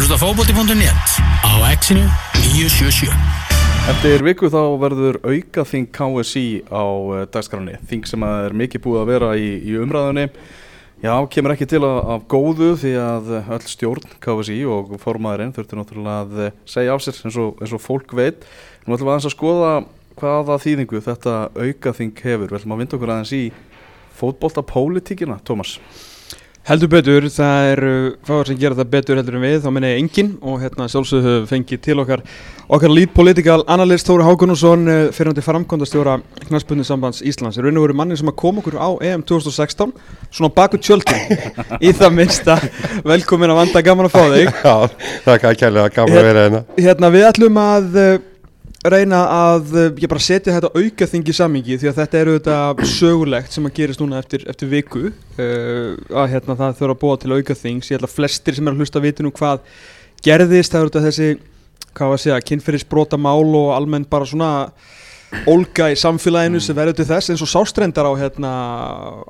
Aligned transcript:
hlusta 0.00 0.16
fókbóti.net 0.16 1.08
á 1.44 1.52
exinu 1.68 2.08
977 2.56 3.12
Eftir 3.90 4.22
viku 4.24 4.48
þá 4.48 4.62
verður 4.80 5.18
auka 5.28 5.64
þing 5.68 5.90
KSI 5.92 6.44
á 6.72 6.84
uh, 6.88 7.24
dagskráni 7.28 7.74
þing 7.90 8.08
sem 8.08 8.24
að 8.24 8.46
er 8.46 8.56
mikið 8.56 8.82
búið 8.86 9.00
að 9.02 9.10
vera 9.10 9.28
í, 9.36 9.50
í 9.60 9.74
umræðunni. 9.76 10.24
Já, 11.04 11.12
kemur 11.28 11.52
ekki 11.52 11.68
til 11.68 11.82
að, 11.84 11.98
af 12.14 12.24
góðu 12.32 12.70
því 12.80 12.92
að 12.96 13.28
öll 13.42 13.66
stjórn 13.68 14.14
KSI 14.24 14.56
og 14.72 14.94
formaðurinn 15.02 15.52
þurftur 15.58 15.82
náttúrulega 15.82 16.24
að 16.24 16.44
uh, 16.46 16.54
segja 16.64 16.94
af 16.96 17.04
sér 17.04 17.20
eins 17.20 17.40
og, 17.44 17.60
eins 17.60 17.74
og 17.76 17.84
fólk 17.84 18.14
veit. 18.16 18.46
Nú 18.86 18.96
ætlum 18.96 19.10
við 19.10 19.16
aðeins 19.18 19.28
að 19.28 19.36
skoða 19.36 19.74
hvaða 20.22 20.60
þýðingu 20.64 21.04
þetta 21.10 21.36
auka 21.60 21.92
þing 22.00 22.24
hefur. 22.24 22.48
Við 22.48 22.62
ætlum 22.62 22.78
að 22.78 22.86
vinda 22.86 22.96
okkur 22.96 23.12
aðeins 23.18 23.36
í 23.36 23.42
fótbolta 24.16 24.64
pólitíkina, 24.64 25.42
Tómas 25.44 25.76
Heldur 26.68 26.90
betur, 26.92 27.24
það 27.32 27.66
eru 27.72 27.92
fáar 28.28 28.48
sem 28.50 28.58
gera 28.60 28.76
það 28.76 28.88
betur 28.92 29.16
heldur 29.16 29.38
en 29.38 29.44
við, 29.46 29.54
þá 29.64 29.70
menna 29.72 29.92
ég 29.94 30.02
engin 30.02 30.34
og 30.44 30.58
hérna 30.60 30.90
sjálfsögðu 30.92 31.30
höfum 31.30 31.46
fengið 31.48 31.80
til 31.86 31.96
okkar 32.02 32.22
okkar 32.68 32.92
lead 32.92 33.14
political 33.16 33.64
analyst 33.72 34.06
Þóri 34.10 34.26
Hákonusson 34.28 34.84
fyrirhundi 35.16 35.42
framkvæmdastjóra 35.46 36.18
Knarspunni 36.44 36.84
sambands 36.84 37.22
Íslands. 37.24 37.56
Það 37.56 37.64
er 37.64 37.68
raun 37.70 37.80
og 37.80 37.86
veru 37.86 37.96
manni 38.02 38.20
sem 38.20 38.28
að 38.28 38.36
koma 38.44 38.60
okkur 38.60 38.76
á 38.76 38.88
EM 39.08 39.24
2016 39.24 39.96
svona 40.28 40.52
baku 40.60 40.78
tjöldin. 40.84 41.32
Í 41.86 41.94
það 41.96 42.16
minnsta 42.18 42.58
velkomin 43.08 43.54
að 43.54 43.62
vanda, 43.62 43.86
gaman 43.88 44.10
að 44.10 44.18
fá 44.18 44.22
þig. 44.36 44.52
Já, 44.60 44.76
það 45.24 45.48
er 45.48 45.80
að 45.86 45.94
gaman 45.96 46.20
að 46.20 46.28
vera 46.28 46.44
hérna. 46.44 46.64
Hérna 46.76 47.14
við 47.16 47.30
ætlum 47.32 47.62
að 47.64 48.02
uh, 48.04 48.12
reyna 48.88 49.20
að 49.28 49.74
uh, 49.76 49.86
ég 50.00 50.08
bara 50.08 50.22
setja 50.24 50.54
þetta 50.56 50.70
aukaþingi 50.72 51.34
samingi 51.36 51.76
því 51.80 51.90
að 51.90 51.98
þetta 51.98 52.20
eru 52.20 52.36
þetta 52.38 52.86
sögulegt 52.88 53.52
sem 53.52 53.66
að 53.68 53.74
gerist 53.76 54.00
núna 54.00 54.20
eftir, 54.22 54.46
eftir 54.48 54.70
viku 54.70 55.02
uh, 55.10 55.98
að 56.22 56.30
hérna 56.32 56.56
það 56.56 56.78
þurfa 56.78 56.96
að 56.96 57.02
búa 57.02 57.18
til 57.20 57.34
aukaþings 57.36 57.90
ég 57.90 57.98
held 57.98 58.08
að 58.08 58.14
flestir 58.14 58.56
sem 58.56 58.70
er 58.70 58.76
að 58.76 58.80
hlusta 58.80 59.02
viti 59.04 59.26
nú 59.26 59.34
hvað 59.36 59.66
gerðist, 60.24 60.72
það 60.72 60.80
eru 60.80 60.94
þetta 60.94 61.04
þessi 61.08 61.28
hvað 61.90 62.12
var 62.12 62.16
að 62.16 62.24
segja, 62.24 62.40
kynferðisbrota 62.48 63.20
mál 63.20 63.52
og 63.58 63.70
almennt 63.76 64.08
bara 64.10 64.28
svona 64.28 64.50
Olga 65.46 65.86
í 65.92 65.96
samfélaginu 65.98 66.58
sem 66.58 66.74
verður 66.74 66.96
til 66.98 67.06
þess. 67.06 67.30
Eins 67.30 67.42
og 67.44 67.50
sástrendar 67.50 68.08
á, 68.10 68.12
hérna, 68.18 68.50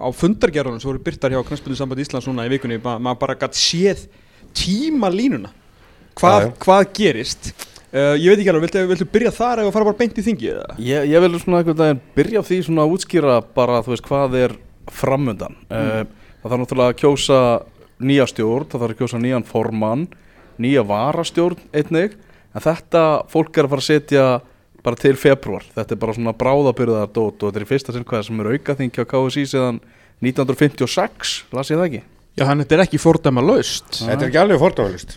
á 0.01 0.09
fundargerðunum 0.17 0.81
sem 0.81 0.89
voru 0.89 1.03
byrtar 1.05 1.35
hjá 1.35 1.43
Knastbyrðu 1.45 1.77
samband 1.77 2.01
Íslands 2.01 2.29
núna 2.29 2.47
í 2.49 2.53
vikunni, 2.55 2.79
Ma, 2.81 2.95
maður 2.97 3.21
bara 3.27 3.37
gætt 3.43 3.59
séð 3.61 4.07
tíma 4.57 5.11
línuna 5.13 5.53
hvað, 6.19 6.49
hvað 6.65 6.87
gerist 6.97 7.53
uh, 7.93 8.15
ég 8.17 8.31
veit 8.31 8.41
ekki 8.41 8.53
alveg, 8.53 8.67
viltu, 8.67 8.85
viltu 8.91 9.09
byrja 9.15 9.33
þar 9.37 9.65
eða 9.65 9.75
fara 9.75 9.89
bara 9.91 10.01
beint 10.01 10.19
í 10.21 10.25
þingi 10.27 10.51
eða? 10.55 10.79
Ég, 10.83 11.11
ég 11.11 11.25
vil 11.25 11.41
svona 11.43 11.61
einhvern 11.61 11.81
veginn 11.83 12.03
byrja 12.17 12.43
á 12.43 12.49
því 12.49 12.59
svona 12.67 12.87
að 12.87 12.97
útskýra 12.97 13.37
bara 13.57 13.83
þú 13.85 13.95
veist 13.95 14.09
hvað 14.09 14.39
er 14.41 14.57
framundan. 14.91 15.59
Mm. 15.71 16.17
það 16.43 16.53
þarf 16.53 16.63
náttúrulega 16.65 16.95
að 16.95 17.01
kjósa 17.03 17.41
nýja 18.01 18.27
stjórn, 18.31 18.69
það 18.71 18.85
þarf 18.85 18.95
að 18.95 19.01
kjósa 19.03 19.23
nýjan 19.23 19.47
formann 19.47 20.07
nýja 20.61 20.85
varastjórn 20.89 21.61
einnig. 21.77 22.17
En 22.51 22.65
þetta 22.65 23.05
fólk 23.31 23.55
er 23.55 23.69
að 23.69 23.75
fara 23.75 23.85
að 23.85 23.91
setja 23.91 24.25
bara 24.85 24.99
til 24.99 25.17
februar, 25.21 25.65
þetta 25.75 25.95
er 25.95 26.01
bara 26.01 26.15
svona 26.17 26.33
bráðabyrðar 26.37 27.11
dót 27.13 27.43
og 27.43 27.51
þetta 27.51 27.61
er 27.61 27.67
í 27.67 27.69
fyrsta 27.69 27.95
sinn 27.95 28.07
hvað 28.09 28.25
sem 28.27 28.41
er 28.41 28.49
aukaþing 28.55 28.95
hjá 28.97 29.05
KSI 29.11 29.45
síðan 29.53 29.81
1956 30.25 31.35
las 31.57 31.73
ég 31.73 31.81
það 31.81 31.87
ekki? 31.89 32.03
Já, 32.39 32.45
hann 32.49 32.63
þetta 32.63 32.77
er 32.77 32.83
ekki 32.87 33.01
fordæma 33.03 33.43
laust 33.45 33.99
Þetta 33.99 34.17
er 34.23 34.29
ekki 34.29 34.41
alveg 34.41 34.61
fordómalust 34.63 35.17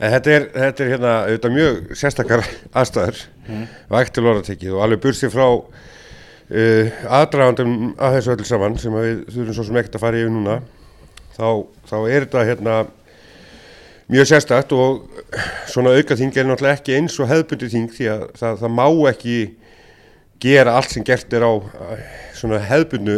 En 0.00 0.14
þetta 0.14 0.32
er, 0.32 0.46
þetta 0.54 0.84
er 0.84 0.90
hérna 0.94 1.14
auðvitað 1.26 1.56
mjög 1.56 1.80
sérstakar 2.00 2.44
aðstæður 2.72 3.18
mm. 3.46 3.64
vægt 3.92 4.14
til 4.16 4.26
orðatekið 4.30 4.76
og 4.76 4.84
alveg 4.86 5.02
bursið 5.04 5.34
frá 5.34 5.46
uh, 5.50 7.02
aðdragandum 7.20 7.74
að 8.00 8.16
þessu 8.16 8.32
öllu 8.34 8.48
saman 8.48 8.78
sem 8.80 8.96
við 8.96 9.20
þurfum 9.34 9.58
svo 9.58 9.66
sem 9.68 9.80
ekkert 9.82 9.98
að 10.00 10.06
fara 10.06 10.22
yfir 10.22 10.32
núna 10.32 10.56
þá, 11.36 11.48
þá 11.90 11.96
er 12.00 12.26
þetta 12.26 12.46
hérna 12.48 12.78
mjög 14.10 14.30
sérstakt 14.32 14.72
og 14.74 15.04
svona 15.70 15.92
aukaþing 15.94 16.34
er 16.34 16.48
náttúrulega 16.48 16.80
ekki 16.80 16.96
eins 16.96 17.18
og 17.20 17.28
hefðbundi 17.30 17.68
þing 17.70 17.92
því 17.94 18.08
að 18.10 18.24
það, 18.40 18.56
það 18.64 18.72
má 18.80 18.86
ekki 19.12 19.36
gera 20.40 20.74
allt 20.78 20.90
sem 20.94 21.04
gert 21.06 21.32
er 21.36 21.44
á 21.44 21.52
uh, 21.52 22.02
svona 22.40 22.56
hefðbundu 22.64 23.16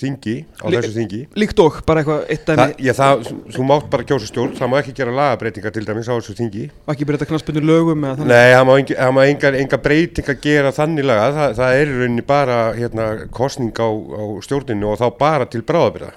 þingi 0.00 0.34
á 0.58 0.66
Lí- 0.66 0.78
þessu 0.80 0.94
þingi 0.96 1.20
Líkt 1.38 1.60
og, 1.62 1.76
bara 1.86 2.02
eitthvað 2.02 2.24
eitt 2.34 2.48
dæmi 2.48 2.64
já, 2.82 2.92
það, 2.98 3.28
þú 3.54 3.66
mátt 3.68 3.86
bara 3.92 4.06
kjósa 4.08 4.26
stjórn, 4.30 4.56
það 4.58 4.72
má 4.72 4.76
ekki 4.80 4.94
gera 4.98 5.14
lagabreitingar 5.14 5.74
til 5.76 5.84
dæmis 5.86 6.10
á 6.10 6.14
þessu 6.18 6.34
þingi. 6.40 6.64
og 6.86 6.94
ekki 6.94 7.06
breyta 7.06 7.28
knastbyrnu 7.30 7.62
lögum 7.70 8.06
eða 8.08 8.18
þannig 8.18 8.34
Nei, 8.34 8.50
það 8.56 8.66
má, 8.66 8.72
enga, 8.80 8.96
það 9.04 9.14
má 9.14 9.22
enga, 9.28 9.52
enga 9.62 9.80
breytingar 9.86 10.40
gera 10.48 10.74
þannig 10.80 11.06
laga, 11.06 11.30
það, 11.38 11.54
það 11.60 11.76
er 11.78 11.86
í 11.94 12.00
rauninni 12.00 12.26
bara 12.32 12.58
hérna, 12.74 13.06
kostning 13.38 13.72
á, 13.78 13.88
á 13.90 14.22
stjórninu 14.48 14.90
og 14.90 14.98
þá 14.98 15.06
bara 15.22 15.46
til 15.46 15.62
bráðabyrða. 15.62 16.10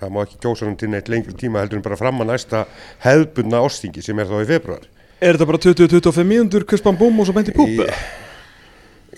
Það 0.00 0.10
má 0.16 0.18
ekki 0.24 0.40
kjósa 0.42 0.66
hann 0.66 0.74
til 0.80 0.88
neitt 0.92 1.06
lengri 1.12 1.36
tíma 1.38 1.60
heldur 1.62 1.78
en 1.78 1.84
bara 1.84 1.96
fram 2.00 2.18
að 2.24 2.32
næsta 2.32 2.64
hefðbundna 3.04 3.60
ástingi 3.64 4.02
sem 4.04 4.18
er 4.20 4.26
þá 4.28 4.40
í 4.42 4.48
februar. 4.48 4.82
Er 5.22 5.36
þetta 5.38 5.46
bara 5.48 5.60
20-25 5.62 6.26
mínútur, 6.28 6.66
kuspan 6.68 6.96
búm 6.98 7.20
og 7.22 7.28
svo 7.28 7.36
beint 7.36 7.52
í 7.52 7.54
púp 7.56 7.70
eða? 7.86 7.94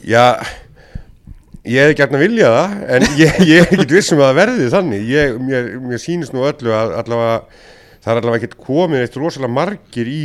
Já, 0.04 0.42
ég 1.64 1.88
hef 1.88 1.96
gert 1.96 2.14
að 2.16 2.24
vilja 2.26 2.52
það, 2.52 2.76
en 2.96 3.08
ég, 3.16 3.40
ég 3.46 3.62
er 3.62 3.70
ekkert 3.70 3.96
vissum 3.96 4.20
að 4.20 4.28
það 4.28 4.38
verði 4.42 4.68
þannig. 4.74 5.08
Ég, 5.12 5.40
mér, 5.46 5.72
mér 5.86 6.02
sýnist 6.02 6.36
nú 6.36 6.44
öllu 6.48 6.74
að 6.76 6.94
allavega, 7.00 7.38
það 8.04 8.12
er 8.12 8.20
allavega 8.20 8.42
ekkert 8.42 8.60
komið 8.66 9.04
eitt 9.06 9.18
rosalega 9.22 9.56
margir 9.56 10.10
í, 10.12 10.22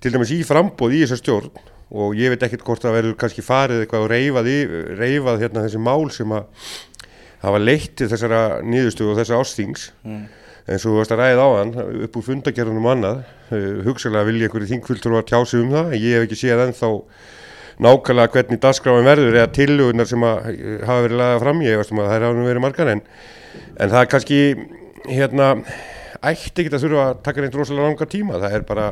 til 0.00 0.12
dæmis 0.14 0.34
í 0.36 0.42
frambóð 0.46 0.98
í 0.98 1.02
þessa 1.04 1.20
stjórn 1.20 1.66
og 1.90 2.14
ég 2.14 2.30
veit 2.30 2.44
ekkert 2.46 2.62
hvort 2.66 2.84
það 2.84 2.94
verður 3.00 3.16
kannski 3.18 3.42
farið 3.42 3.82
eitthvað 3.82 4.04
og 4.04 4.12
reifað, 4.12 4.50
í, 4.50 4.58
reifað 5.00 5.40
hérna 5.42 5.64
þessi 5.64 5.80
mál 5.82 6.04
sem 6.14 6.36
að 6.36 6.68
hafa 7.40 7.62
leitt 7.62 7.96
til 7.98 8.06
þessara 8.12 8.60
niðurstöðu 8.62 9.14
og 9.14 9.18
þessa 9.18 9.40
ástings. 9.40 9.88
eins 10.70 10.84
og 10.84 10.92
þú 10.92 10.96
varst 11.00 11.12
að 11.14 11.22
ræða 11.24 11.44
á 11.44 11.50
hann 11.56 11.72
upp 12.04 12.16
úr 12.20 12.24
fundagerðunum 12.28 12.88
annað 12.92 13.22
uh, 13.50 13.80
hugsalega 13.86 14.28
vilja 14.28 14.46
einhverju 14.46 14.70
þingfylgtur 14.70 15.16
að 15.18 15.26
tjá 15.32 15.38
sig 15.48 15.64
um 15.64 15.72
það 15.72 15.94
ég 15.96 16.14
hef 16.14 16.26
ekki 16.28 16.38
séð 16.38 16.62
ennþá 16.66 16.90
nákvæmlega 17.80 18.34
hvernig 18.34 18.60
dagskráin 18.62 19.06
verður 19.06 19.38
eða 19.38 19.52
tillögunar 19.56 20.08
sem 20.08 20.26
uh, 20.26 20.50
hafa 20.84 21.06
verið 21.06 21.20
lagað 21.20 21.40
fram 21.44 21.62
ég 21.64 21.80
veist 21.80 21.94
um 21.94 22.02
að 22.02 22.12
hafa 22.14 22.34
nú 22.36 22.44
verið 22.48 22.64
margar 22.66 22.92
en, 22.92 23.02
en 23.76 23.92
það 23.92 24.02
er 24.02 24.12
kannski 24.14 24.40
hérna 25.08 25.48
ætti 26.20 26.64
ekki 26.64 26.74
að 26.74 26.84
þurfa 26.84 27.06
að 27.06 27.24
taka 27.24 27.44
neitt 27.44 27.56
rosalega 27.56 27.88
langa 27.88 28.08
tíma. 28.10 28.38
Það 28.42 28.56
er 28.58 28.68
bara, 28.68 28.86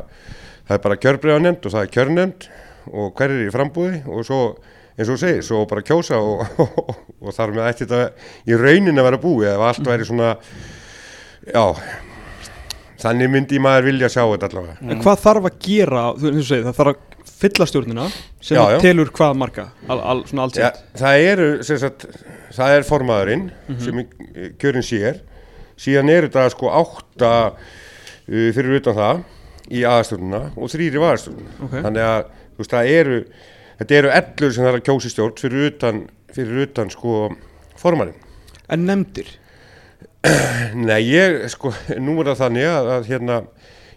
það 0.70 0.82
bara 0.86 0.98
kjörbreiða 1.04 1.44
nefnd 1.44 1.68
og 1.68 1.74
það 1.74 1.84
er 1.84 1.94
kjörnefnd 1.96 2.48
og 2.88 3.14
hver 3.20 3.34
er 3.34 3.44
í 3.44 3.52
frambúði 3.52 4.02
og 4.08 4.26
svo 4.26 4.42
eins 4.98 5.12
og 5.12 5.20
segir, 5.20 5.44
svo 5.46 5.62
bara 5.70 5.84
kjósa 5.86 6.18
og, 6.18 6.44
og, 6.64 6.92
og 7.20 7.36
þar 7.36 7.54
með 7.54 7.70
ætti 7.70 7.86
þetta 7.86 8.28
í 8.48 8.58
raunin 8.58 8.98
að 8.98 9.10
vera 9.10 9.22
búið 9.22 9.52
ef 9.52 9.64
allt 9.68 9.90
væri 9.92 10.08
svona 10.08 10.36
já 11.48 11.64
þannig 12.98 13.30
myndi 13.30 13.58
maður 13.62 13.86
vilja 13.92 14.08
sjá 14.12 14.22
þetta 14.32 14.48
allavega 14.50 14.90
En 14.94 15.02
hvað 15.04 15.20
þarf 15.24 15.48
að 15.50 15.58
gera, 15.68 16.02
þú 16.18 16.32
veist, 16.34 16.52
það 16.54 16.76
þarf 16.80 16.92
að 16.92 17.26
fylla 17.38 17.66
stjórnina 17.70 18.06
sem 18.42 18.56
Já, 18.58 18.62
já. 18.74 18.78
telur 18.82 19.10
hvað 19.14 19.36
marga, 19.38 19.66
al, 19.88 19.98
al, 20.00 20.22
svona 20.26 20.46
allt 20.48 20.56
ja, 20.58 20.70
sett. 20.72 20.86
það 20.98 21.26
eru 21.32 21.48
sem 21.68 21.78
sagt, 21.78 22.06
það 22.56 22.76
er 22.78 22.86
formaðurinn 22.88 23.44
sem 23.84 24.00
í- 24.02 24.08
kjörinn 24.58 24.86
sér 24.86 25.20
síðan 25.78 26.10
er 26.10 26.26
þetta 26.26 26.48
sko 26.56 26.72
átta 26.74 27.32
uh, 27.52 28.48
fyrir 28.56 28.80
utan 28.80 28.96
það 28.98 29.20
í 29.68 29.84
aðastjórnuna 29.86 30.40
og 30.56 30.72
þrýri 30.72 31.02
vaðastjórnuna 31.04 31.54
Ok. 31.68 31.76
þannig 31.84 32.06
að 32.08 32.20
þú 32.32 32.64
veist, 32.64 32.74
það 32.74 32.90
eru 32.96 33.18
þetta 33.78 33.98
eru 34.00 34.12
ellur 34.18 34.54
sem 34.56 34.66
er 34.72 34.78
að 34.80 34.86
kjósi 34.88 35.12
stjórn 35.14 35.36
fyrir 35.38 35.68
utan, 35.70 36.00
fyrir 36.34 36.64
utan 36.66 36.90
sko 36.90 37.18
formaðurinn 37.78 38.24
En 38.74 38.82
nefndir, 38.88 39.30
Nei, 40.88 41.02
ég, 41.06 41.44
sko, 41.52 41.72
nú 42.02 42.18
er 42.20 42.32
það 42.32 42.40
þannig 42.42 42.68
að, 42.72 42.90
að 42.96 43.08
hérna, 43.12 43.38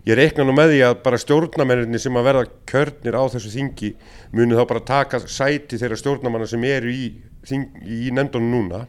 ég 0.08 0.18
reikna 0.18 0.46
nú 0.46 0.56
með 0.58 0.74
því 0.76 0.82
að 0.86 0.96
bara 1.06 1.20
stjórnamenninni 1.22 2.02
sem 2.02 2.18
að 2.20 2.28
verða 2.30 2.48
kjörnir 2.70 3.18
á 3.18 3.24
þessu 3.34 3.54
þingi 3.54 3.92
muni 4.38 4.58
þá 4.58 4.64
bara 4.70 4.86
taka 4.86 5.22
sæti 5.26 5.80
þeirra 5.82 6.00
stjórnamanna 6.00 6.50
sem 6.50 6.66
eru 6.70 6.94
í, 6.94 7.12
þing, 7.48 7.68
í 7.86 8.14
nefndunum 8.14 8.54
núna 8.54 8.86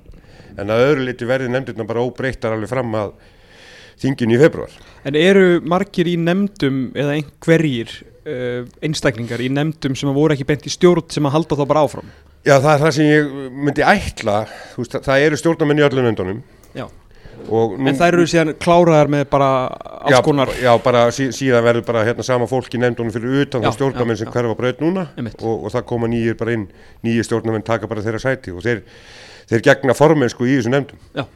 en 0.60 0.72
að 0.72 0.86
öðru 0.90 1.06
liti 1.08 1.28
verði 1.28 1.52
nefndirna 1.52 1.88
bara 1.88 2.04
óbreyttar 2.04 2.52
alveg 2.52 2.70
fram 2.70 2.92
að 3.00 3.14
þinginu 4.02 4.36
í 4.36 4.40
februar. 4.40 4.72
en 5.08 5.16
eru 5.16 5.60
margir 5.64 6.08
í 6.10 6.16
nefndum 6.20 6.90
eða 6.98 7.16
einhverjir 7.16 7.92
uh, 8.26 8.64
einstaklingar 8.84 9.40
í 9.40 9.48
nefndum 9.52 9.96
sem 9.96 10.10
að 10.10 10.18
voru 10.18 10.36
ekki 10.36 10.48
beint 10.48 10.68
í 10.68 10.72
stjórn 10.72 11.08
sem 11.12 11.28
að 11.28 11.36
halda 11.38 11.60
þá 11.60 11.64
bara 11.70 11.84
áfram? 11.86 12.12
Já, 12.42 12.56
það 12.58 12.72
er 12.72 12.82
það 12.82 12.96
sem 12.96 13.08
ég 13.08 13.36
myndi 13.54 13.84
ætla, 13.86 14.40
veist, 14.76 14.98
það 15.04 15.28
eru 15.28 15.38
stjórnamenn 15.38 15.80
í 15.80 15.86
öllum 15.86 16.08
nefndunum 16.08 16.42
Já. 16.72 16.86
Og 17.48 17.76
nú... 17.78 17.88
En 17.90 17.98
þær 17.98 18.16
eru 18.16 18.26
síðan 18.30 18.52
kláraðar 18.62 19.10
með 19.12 19.24
bara 19.32 19.50
alls 20.02 20.14
já, 20.14 20.18
konar, 20.26 20.52
já, 20.60 20.70
bara 20.84 21.04
sí, 21.14 21.30
síðan 21.34 21.64
verður 21.66 21.86
bara 21.88 22.04
hérna 22.08 22.26
sama 22.26 22.48
fólk 22.50 22.74
í 22.74 22.82
nefndunum 22.82 23.14
fyrir 23.14 23.46
utan 23.46 23.64
þá 23.64 23.72
stjórnamenn 23.78 24.18
já, 24.18 24.22
sem 24.24 24.32
hverfa 24.34 24.58
braut 24.58 24.82
núna 24.84 25.06
og, 25.18 25.54
og 25.54 25.72
það 25.74 25.86
koma 25.92 26.10
nýjir 26.12 26.38
bara 26.40 26.56
inn 26.58 26.68
nýjir 27.06 27.28
stjórnamenn 27.28 27.66
taka 27.66 27.90
bara 27.90 28.04
þeirra 28.04 28.22
sæti 28.22 28.54
og 28.54 28.62
þeir, 28.66 28.84
þeir 29.52 29.64
gegna 29.70 29.96
formensku 29.96 30.48
í 30.48 30.58
þessum 30.58 30.76
nefndum. 30.76 31.02
Já, 31.16 31.26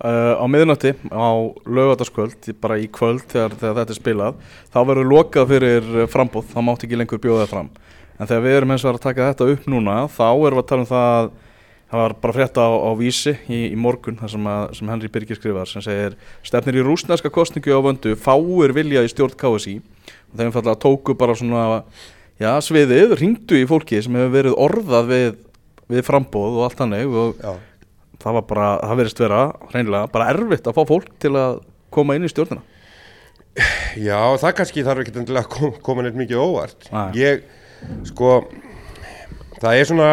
Uh, 0.00 0.32
á 0.32 0.48
miðnætti 0.48 0.94
á 1.12 1.28
lögataskvöld, 1.68 2.46
bara 2.56 2.78
í 2.80 2.86
kvöld 2.88 3.26
þegar, 3.28 3.52
þegar 3.60 3.74
þetta 3.82 3.92
er 3.92 3.98
spilað, 3.98 4.38
þá 4.72 4.78
verður 4.88 5.10
lokað 5.10 5.50
fyrir 5.50 5.90
frambóð, 6.08 6.46
þá 6.54 6.60
mátt 6.64 6.86
ekki 6.86 6.96
lengur 6.96 7.20
bjóða 7.20 7.42
það 7.42 7.50
fram. 7.50 7.68
En 8.16 8.30
þegar 8.30 8.46
við 8.46 8.56
erum 8.56 8.72
eins 8.72 8.86
og 8.86 8.94
að 8.94 9.02
taka 9.04 9.26
þetta 9.28 9.48
upp 9.52 9.68
núna, 9.68 9.98
þá 10.08 10.24
erum 10.30 10.56
við 10.56 10.62
að 10.62 10.70
tala 10.70 10.86
um 10.86 10.88
það 10.88 11.10
að 11.18 11.28
það 11.90 12.02
var 12.04 12.14
bara 12.22 12.36
frétta 12.36 12.64
á, 12.64 12.70
á 12.70 12.90
vísi 12.98 13.34
í, 13.50 13.60
í 13.72 13.76
morgun, 13.78 14.18
þar 14.20 14.32
sem, 14.34 14.48
að, 14.52 14.64
sem 14.78 14.92
Henry 14.92 15.10
Birgir 15.12 15.38
skrifar, 15.38 15.68
sem 15.70 15.84
segir 15.84 16.16
stefnir 16.46 16.80
í 16.80 16.86
rúsneska 16.86 17.32
kostningu 17.34 17.74
á 17.74 17.80
vöndu, 17.82 18.14
fáir 18.18 18.74
vilja 18.76 19.04
í 19.04 19.10
stjórn 19.10 19.36
KSI 19.40 19.76
þeir 20.30 20.46
einfallega 20.46 20.78
tóku 20.80 21.16
bara 21.18 21.36
svona 21.38 21.82
já, 22.40 22.52
sviðið, 22.64 23.16
ringdu 23.20 23.58
í 23.58 23.66
fólki 23.68 24.02
sem 24.04 24.16
hefur 24.18 24.34
verið 24.36 24.58
orðað 24.62 25.10
við, 25.10 25.30
við 25.90 26.06
frambóð 26.06 26.60
og 26.60 26.68
allt 26.68 26.84
hannig 26.84 27.10
og 27.10 27.40
Já. 27.42 27.54
það 28.22 28.38
var 28.38 28.46
bara, 28.54 28.68
það 28.84 29.00
verist 29.02 29.24
vera 29.24 29.40
reynilega 29.74 30.12
bara 30.14 30.30
erfitt 30.34 30.70
að 30.70 30.78
fá 30.78 30.84
fólk 30.88 31.10
til 31.22 31.34
að 31.34 31.58
koma 31.90 32.14
inn 32.16 32.28
í 32.28 32.30
stjórnina 32.30 32.62
Já, 33.98 34.38
það 34.38 34.54
kannski 34.60 34.84
þarf 34.86 35.02
ekki 35.02 35.18
endilega 35.20 35.42
að 35.42 35.52
kom, 35.56 35.72
koma 35.84 36.04
neitt 36.06 36.18
mikið 36.18 36.38
óvart. 36.40 36.86
Nei. 36.94 37.08
Ég, 37.18 37.42
sko, 38.08 38.36
það 39.58 39.78
er 39.80 39.88
svona, 39.88 40.10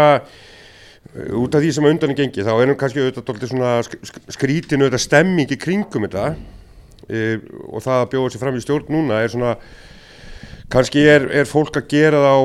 út 1.37 1.55
af 1.57 1.63
því 1.63 1.71
sem 1.73 1.87
undan 1.89 2.11
er 2.13 2.19
gengið, 2.19 2.45
þá 2.47 2.53
er 2.61 2.69
nú 2.69 2.75
kannski 2.77 3.03
auðvitað 3.03 3.99
skrítinu 4.35 4.85
auðvitað 4.85 5.03
stemming 5.03 5.51
í 5.53 5.57
kringum 5.59 6.05
þetta 6.07 6.25
e, 7.09 7.37
og 7.71 7.83
það 7.85 8.01
að 8.03 8.09
bjóða 8.13 8.33
sér 8.33 8.43
fram 8.43 8.57
í 8.59 8.63
stjórn 8.63 8.91
núna 8.93 9.21
er 9.23 9.31
svona, 9.33 9.53
kannski 10.73 11.05
er, 11.07 11.27
er 11.41 11.49
fólk 11.49 11.79
að 11.79 11.87
gera 11.93 12.23
það 12.25 12.37
á, 12.37 12.41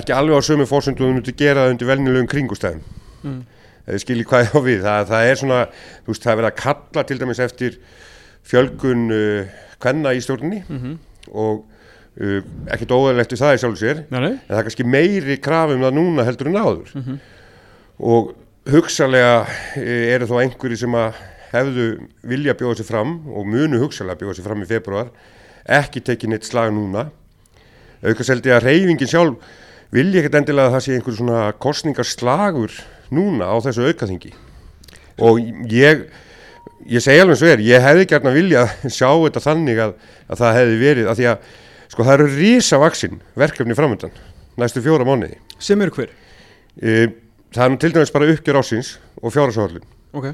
ekki 0.00 0.14
alveg 0.16 0.40
á 0.40 0.48
sömu 0.48 0.66
fórsöndu 0.68 1.04
þú 1.04 1.12
myndir 1.14 1.36
gera 1.38 1.66
það 1.66 1.74
undir 1.74 1.90
velnilegum 1.90 2.30
kringustæðum. 2.32 2.82
Mm. 3.22 3.38
Eða 3.86 4.02
skilji 4.02 4.26
hvað 4.26 4.44
ég 4.46 4.56
á 4.56 4.60
við, 4.66 4.80
það, 4.82 5.04
það 5.12 5.28
er 5.30 5.40
svona, 5.40 5.60
þú 6.02 6.10
veist, 6.12 6.24
það 6.24 6.32
er 6.32 6.40
verið 6.40 6.50
að 6.50 6.60
kalla 6.64 7.04
til 7.06 7.18
dæmis 7.20 7.42
eftir 7.44 7.76
fjölgun 8.46 9.04
uh, 9.14 9.58
kvenna 9.82 10.14
í 10.16 10.22
stjórninni 10.24 10.64
Mhm. 10.66 10.96
og 11.30 11.64
uh, 12.20 12.40
ekkert 12.72 12.94
óðalegt 12.96 13.34
við 13.34 13.42
það 13.42 13.54
í 13.56 13.62
sjálfu 13.62 13.80
sér 13.82 14.02
Nei, 14.10 14.18
en 14.32 14.40
það 14.48 14.58
er 14.58 14.66
kannski 14.68 14.88
meiri 14.88 15.38
krafum 15.42 15.84
það 15.84 15.96
núna 15.98 16.26
heldur 16.26 16.50
en 16.50 16.60
áður. 16.60 16.92
Mhm. 16.94 17.20
og 18.12 18.34
hugsalega 18.72 19.36
uh, 19.46 20.14
eru 20.14 20.28
þó 20.30 20.36
einhverju 20.42 20.80
sem 20.82 20.98
að 20.98 21.20
hefðu 21.52 21.86
vilja 22.26 22.56
bjóða 22.58 22.80
sér 22.80 22.90
fram 22.90 23.14
og 23.30 23.46
munu 23.48 23.80
hugsalega 23.84 24.20
bjóða 24.20 24.38
sér 24.38 24.48
fram 24.48 24.64
í 24.64 24.68
februar 24.68 25.12
ekki 25.66 26.02
tekið 26.04 26.30
neitt 26.30 26.46
slag 26.46 26.72
núna. 26.74 27.08
Aukast 28.04 28.30
held 28.30 28.46
ég 28.46 28.54
að 28.54 28.66
reyfingin 28.68 29.10
sjálf 29.10 29.56
vilja 29.94 30.20
ekkert 30.20 30.40
endilega 30.40 30.68
að 30.68 30.76
það 30.76 30.84
sé 30.84 30.94
einhver 30.94 31.16
svona 31.16 31.40
kostningarslagur 31.62 32.74
núna 33.14 33.48
á 33.50 33.56
þessu 33.64 33.86
aukaþingi. 33.88 34.32
Og 35.22 35.40
ég 35.72 36.06
ég 36.86 37.02
segi 37.02 37.22
alveg 37.22 37.38
svo 37.40 37.50
er, 37.50 37.62
ég 37.64 37.82
hefði 37.82 38.06
gert 38.10 38.26
að 38.28 38.38
vilja 38.38 38.64
sjá 38.96 39.08
þetta 39.10 39.42
þannig 39.42 39.80
að, 39.82 39.94
að 40.30 40.42
það 40.42 40.58
hefði 40.60 40.76
verið 40.82 41.10
að 41.10 41.20
því 41.20 41.28
að 41.32 41.54
sko 41.96 42.04
það 42.04 42.18
eru 42.18 42.26
risavaksin 42.36 43.20
verkefni 43.40 43.74
framöndan 43.76 44.12
næstu 44.60 44.82
fjóra 44.84 45.06
mánuði. 45.08 45.38
Sem 45.58 45.80
eru 45.80 45.94
hver? 45.96 46.10
e, 46.76 47.06
það 47.56 47.70
er 47.70 47.78
til 47.80 47.94
dæmis 47.94 48.12
bara 48.12 48.28
uppgjör 48.32 48.58
ásins 48.60 48.98
og 49.22 49.32
fjárhásahörlun 49.32 49.86
Ok. 50.16 50.26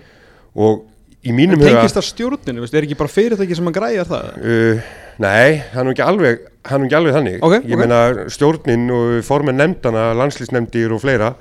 Og 0.58 0.82
í 1.22 1.32
mínum 1.34 1.62
huga 1.62 1.78
tengist 1.78 1.96
það 1.96 2.06
stjórninu, 2.08 2.62
veist, 2.64 2.74
er 2.74 2.86
ekki 2.86 2.98
bara 2.98 3.10
fyrirtæki 3.14 3.56
sem 3.58 3.70
að 3.70 3.76
græja 3.78 4.04
það? 4.10 4.26
uh, 4.42 4.90
nei, 5.22 5.62
það 5.70 5.78
er 5.78 5.86
nú 5.86 5.94
ekki 5.94 6.04
alveg 6.06 6.42
það 6.66 6.76
er 6.76 6.86
ekki 6.88 6.98
alveg 6.98 7.16
þannig. 7.16 7.38
Ok, 7.46 7.54
ég 7.60 7.76
ok. 7.76 7.82
meina 7.82 8.26
stjórnin 8.34 8.84
og 8.98 9.14
formen 9.26 9.58
nefndana 9.58 10.08
landslýsnefndir 10.18 10.94
og 10.94 11.02
fleira 11.02 11.32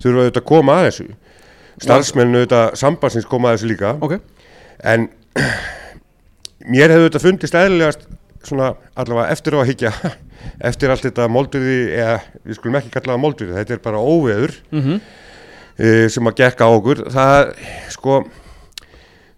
þurfa 0.00 0.26
auðvitað 0.26 0.42
að 0.42 0.48
koma 0.52 0.76
að 0.78 0.88
þessu. 0.90 1.08
Starfsmenn 1.80 2.36
auðvitað 2.36 2.78
sambandsins 2.80 3.28
koma 3.28 3.50
að 3.50 3.58
þessu 3.58 3.72
líka. 3.72 3.92
Ok. 4.04 4.16
En 4.92 5.08
mér 6.76 6.92
hefði 6.92 7.08
þetta 7.08 7.24
fundist 7.24 7.60
eðlilegast 7.60 8.08
svona 8.46 8.74
allavega 8.96 9.32
eftir 9.34 9.56
á 9.56 9.58
að 9.60 9.70
higgja 9.70 9.92
eftir 10.70 10.90
allt 10.92 11.04
þetta 11.04 11.28
moldurði 11.28 11.78
eða 11.96 12.18
við 12.44 12.58
skulum 12.58 12.78
ekki 12.80 12.92
kalla 12.94 13.14
það 13.14 13.24
moldurði, 13.24 13.56
þetta 13.58 13.76
er 13.76 13.82
bara 13.84 14.00
óveður 14.00 14.54
mm 14.70 14.80
-hmm. 14.84 15.00
uh, 15.80 16.06
sem 16.08 16.26
að 16.30 16.38
gekka 16.42 16.64
á 16.64 16.70
okkur. 16.70 17.04
Það 17.12 17.52
sko 17.96 18.24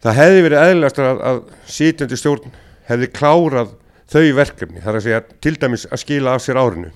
það 0.02 0.18
hefði 0.18 0.42
verið 0.46 0.62
eðlilegast 0.66 0.98
að, 1.02 1.20
að 1.30 1.42
sitjandi 1.66 2.16
stjórn 2.18 2.54
hefði 2.90 3.10
klárað 3.14 3.74
þau 4.12 4.24
verkefni, 4.36 4.80
þar 4.84 4.98
að 4.98 5.04
segja 5.06 5.20
til 5.40 5.54
dæmis 5.60 5.86
að 5.88 6.02
skila 6.02 6.34
af 6.34 6.42
sér 6.44 6.58
árinu 6.60 6.90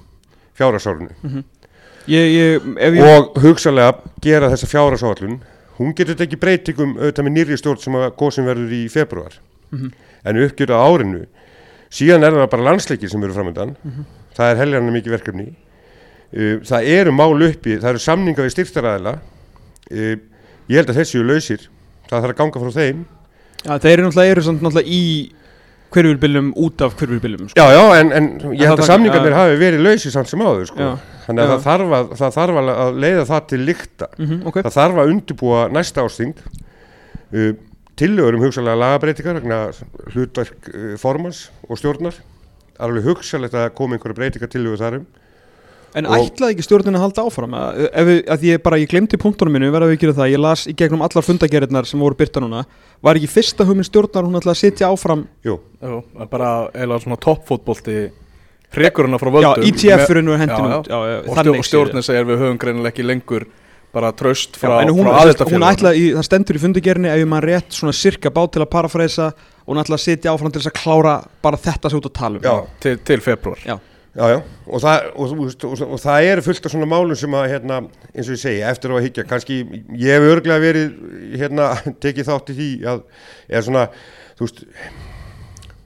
fjárasárinu 0.59 1.11
ég, 2.07 2.27
ég, 2.33 2.67
ef 2.79 2.95
ég 2.95 3.07
og 3.19 3.39
hugsalega 3.43 3.95
gera 4.23 4.51
þessa 4.53 4.67
fjárasárlun 4.67 5.39
hún 5.79 5.95
getur 5.97 6.17
tekið 6.17 6.41
breytingum 6.43 6.97
auðvitað 6.99 7.25
með 7.25 7.33
nýrri 7.37 7.57
stjórn 7.61 7.81
sem 7.81 7.95
að 7.95 8.11
góðsum 8.17 8.47
verður 8.47 8.73
í 8.73 8.89
februar 8.93 9.39
Mhm. 9.71 9.91
en 10.25 10.37
uppgjörða 10.45 10.79
árinu 10.79 11.27
síðan 11.91 12.25
er 12.27 12.33
það 12.33 12.51
bara 12.51 12.63
landsleikir 12.71 13.09
sem 13.11 13.23
eru 13.25 13.33
framöndan 13.37 13.77
Mhm. 13.85 14.05
það 14.37 14.51
er 14.53 14.57
helgarna 14.57 14.93
mikið 14.93 15.15
verkefni. 15.17 15.47
Uh, 16.37 16.59
það 16.67 16.89
eru 16.99 17.13
mál 17.13 17.43
uppi 17.47 17.79
það 17.79 17.89
eru 17.95 17.99
samninga 18.03 18.43
við 18.45 18.53
styrtaræðila 18.57 19.13
uh, 19.17 20.17
ég 20.69 20.77
held 20.77 20.91
að 20.91 20.97
þessi 21.01 21.19
eru 21.21 21.29
lausir. 21.31 21.69
Það 22.11 22.21
þarf 22.23 22.35
að 22.35 22.39
ganga 22.41 22.61
frá 22.61 22.71
þeim. 22.77 23.05
Já, 23.67 23.79
þeir 23.83 23.93
eru 23.99 24.03
náttúrulega, 24.09 24.31
eru 24.31 24.43
náttúrulega 24.53 24.87
í 24.87 25.03
hverfurbyljum 25.97 26.49
út 26.61 26.83
af 26.83 26.97
hverfurbyljum 26.99 27.49
sko. 27.49 27.57
já 27.57 27.67
já 27.73 28.01
en, 28.01 28.13
en 28.13 28.27
ég 28.53 28.67
held 28.67 28.79
það- 28.79 28.83
að 28.83 28.91
samningarnir 28.91 29.33
já. 29.33 29.37
hafi 29.39 29.57
verið 29.63 29.83
lausir 29.87 30.11
samt 30.13 30.29
sem 30.29 30.41
áður 30.43 30.67
sko. 30.67 30.99
Þannig 31.27 31.43
að 31.43 31.51
það 31.55 31.63
þarf 31.67 31.95
að, 31.99 32.11
það 32.19 32.35
þarf 32.37 32.59
að 32.63 32.99
leiða 33.03 33.25
það 33.31 33.47
til 33.49 33.59
lykta. 33.67 34.07
Mm 34.19 34.43
Ok. 34.47 34.59
Það 34.67 34.77
þarf 34.77 34.97
að 35.03 35.11
undirbúa 35.15 35.63
næsta 35.73 36.03
ásting 36.05 36.35
uh, 37.33 37.53
tillögur 37.99 38.39
um 38.39 38.45
hugsalega 38.45 38.81
lagabreitingar 38.81 39.39
vegna 39.41 39.61
hlutverk 40.15 40.73
uh, 40.73 40.97
formans 41.01 41.47
og 41.69 41.81
stjórnar. 41.81 42.19
Alveg 42.83 43.07
hugsalegt 43.09 43.57
að 43.57 43.71
koma 43.77 43.97
einhverja 43.97 44.19
breytingar 44.19 44.53
tillögur 44.53 44.83
þar 44.83 44.99
um. 45.01 45.07
En 45.97 46.05
ætlaði 46.13 46.53
ekki 46.53 46.65
stjórnin 46.67 46.99
að 46.99 47.07
halda 47.07 47.23
áfram? 47.25 47.55
Að, 47.57 47.79
ef 47.89 48.05
við, 48.05 48.19
að 48.35 48.43
ég 48.45 48.61
bara, 48.67 48.79
ég 48.83 48.91
glemdi 48.91 49.17
punktunum 49.21 49.55
minu 49.57 49.71
verða 49.73 49.89
við 49.89 49.97
að 49.97 50.03
gera 50.03 50.17
það, 50.19 50.33
ég 50.35 50.43
las 50.43 50.65
í 50.69 50.75
gegnum 50.77 51.05
allar 51.07 51.25
fundagerðnar 51.25 51.89
sem 51.89 52.03
voru 52.05 52.19
byrta 52.19 52.43
núna, 52.45 52.67
var 53.07 53.17
ekki 53.17 53.31
fyrsta 53.33 53.65
hugmynd 53.65 53.89
stjórnar 53.89 54.27
hún 54.29 54.37
ætlaði 54.37 54.53
að 54.53 54.61
sitja 54.61 54.91
áfram? 54.93 55.25
Jú, 55.47 55.57
Jú, 55.81 56.03
bara 56.29 56.51
eða 56.77 56.99
svona 57.01 57.17
toppfótbolti 57.23 57.97
hrekurina 58.77 59.21
frá 59.23 59.31
Já, 59.31 59.37
völdum 59.55 59.69
ITF-urinn 59.71 60.29
var 60.29 60.37
Já, 60.37 60.43
hendin 60.43 60.69
já. 60.69 60.77
út. 60.77 60.91
já, 60.91 60.99
já, 61.09 61.55
og, 61.55 61.65
stjórnin 61.65 62.05
segir 62.05 62.29
við 62.29 62.43
höfum 62.45 62.61
greinilega 62.61 62.93
ekki 62.93 63.07
lengur 63.07 63.49
bara 63.97 64.13
tröst 64.17 64.59
frá, 64.61 64.77
í, 65.97 66.07
það 66.13 66.25
stendur 66.29 66.59
í 66.59 66.63
fundagerðinni 66.63 67.13
ef 67.13 67.29
maður 67.31 67.49
rétt 67.53 67.77
svona 67.77 67.95
sirka 67.97 68.33
bát 68.35 68.53
til 68.55 68.63
að 68.65 68.73
parafræsa 68.75 69.29
og 69.33 69.73
hún 69.73 69.81
ætlaði 69.83 69.99
að 69.99 70.05
sitja 70.05 70.33
áfram 70.35 70.53
til 70.53 70.63
þess 70.63 70.73
að 70.73 70.79
klára 70.83 71.15
bara 71.45 71.61
þetta 71.61 71.93
sem 71.93 72.01
út 72.01 72.09
að 72.11 72.17
tala 72.19 72.41
um. 72.41 72.45
Já. 72.45 72.81
til, 72.85 72.93
til 73.09 73.19
februar 73.25 73.63
Já. 73.65 73.77
já, 74.19 74.27
já, 74.35 74.39
og 74.69 74.85
það, 74.85 75.09
og, 75.15 75.33
og, 75.41 75.83
og, 75.89 75.97
það 76.05 76.29
eru 76.33 76.45
fullt 76.47 76.69
af 76.69 76.75
svona 76.77 76.91
málum 76.93 77.21
sem 77.23 77.39
að, 77.41 77.49
hérna, 77.55 77.81
eins 78.13 78.29
og 78.29 78.37
ég 78.37 78.43
segi, 78.45 78.63
eftir 78.69 78.93
á 78.93 78.97
að 78.99 79.09
higgja, 79.09 79.27
kannski, 79.33 79.59
ég 79.97 80.17
hef 80.17 80.29
örglega 80.35 80.63
verið, 80.63 80.95
hérna, 81.41 81.73
tekið 82.05 82.31
þátt 82.31 82.53
í 82.53 82.61
því 82.61 82.71
að, 82.93 83.03
eða 83.49 83.67
svona, 83.71 83.89
þú 84.37 84.49
veist, 84.49 84.63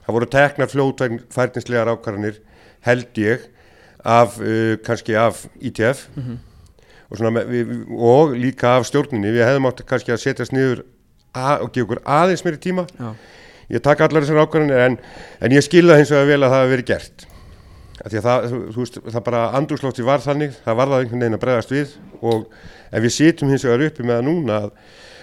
það 0.05 0.15
voru 0.19 0.31
teknar 0.35 0.71
fljótfærninslegar 0.75 1.95
ákvarðanir, 1.95 2.39
held 2.87 3.19
ég, 3.23 3.49
af, 4.01 4.39
uh, 4.41 4.77
kannski 4.85 5.15
af 5.19 5.45
ITF 5.61 6.07
og, 7.11 7.19
svona, 7.19 7.43
við, 7.47 7.73
og 7.91 8.35
líka 8.39 8.77
af 8.77 8.87
stjórninni, 8.87 9.33
við 9.35 9.45
hefðum 9.45 9.67
átt 9.69 9.83
kannski 9.87 10.15
að 10.15 10.23
setjast 10.23 10.55
niður 10.55 10.85
að, 11.35 11.65
og 11.65 11.73
gefa 11.75 11.87
okkur 11.87 12.01
aðeins 12.17 12.45
meiri 12.47 12.61
tíma, 12.63 12.87
Já. 12.95 13.11
ég 13.75 13.83
taka 13.83 14.07
allar 14.07 14.23
þessar 14.23 14.45
ákvarðanir 14.45 14.85
en, 14.85 14.97
en 15.43 15.55
ég 15.57 15.67
skilða 15.67 15.99
hins 15.99 16.13
vegar 16.13 16.31
vel 16.31 16.39
að 16.41 16.47
það 16.47 16.63
hafi 16.63 16.73
verið 16.75 16.89
gert. 16.93 17.27
Af 18.01 18.09
því 18.09 18.17
að 18.17 18.25
það, 18.25 18.47
þú, 18.49 18.59
þú 18.71 18.83
veist, 18.85 18.99
það 19.13 19.25
bara 19.27 19.41
andurslótti 19.59 20.07
var 20.07 20.23
þannig, 20.23 20.55
það 20.65 20.79
var 20.79 20.91
það 20.91 21.03
einhvern 21.03 21.25
veginn 21.25 21.37
að 21.37 21.43
bregðast 21.43 21.73
við. 21.75 21.91
Og 22.21 22.47
ef 22.89 23.03
við 23.05 23.13
sitjum 23.17 23.51
hins 23.53 23.65
vegar 23.67 23.83
uppi 23.85 24.05
með 24.07 24.17
það 24.17 24.27
núna 24.29 24.57
að 24.61 24.71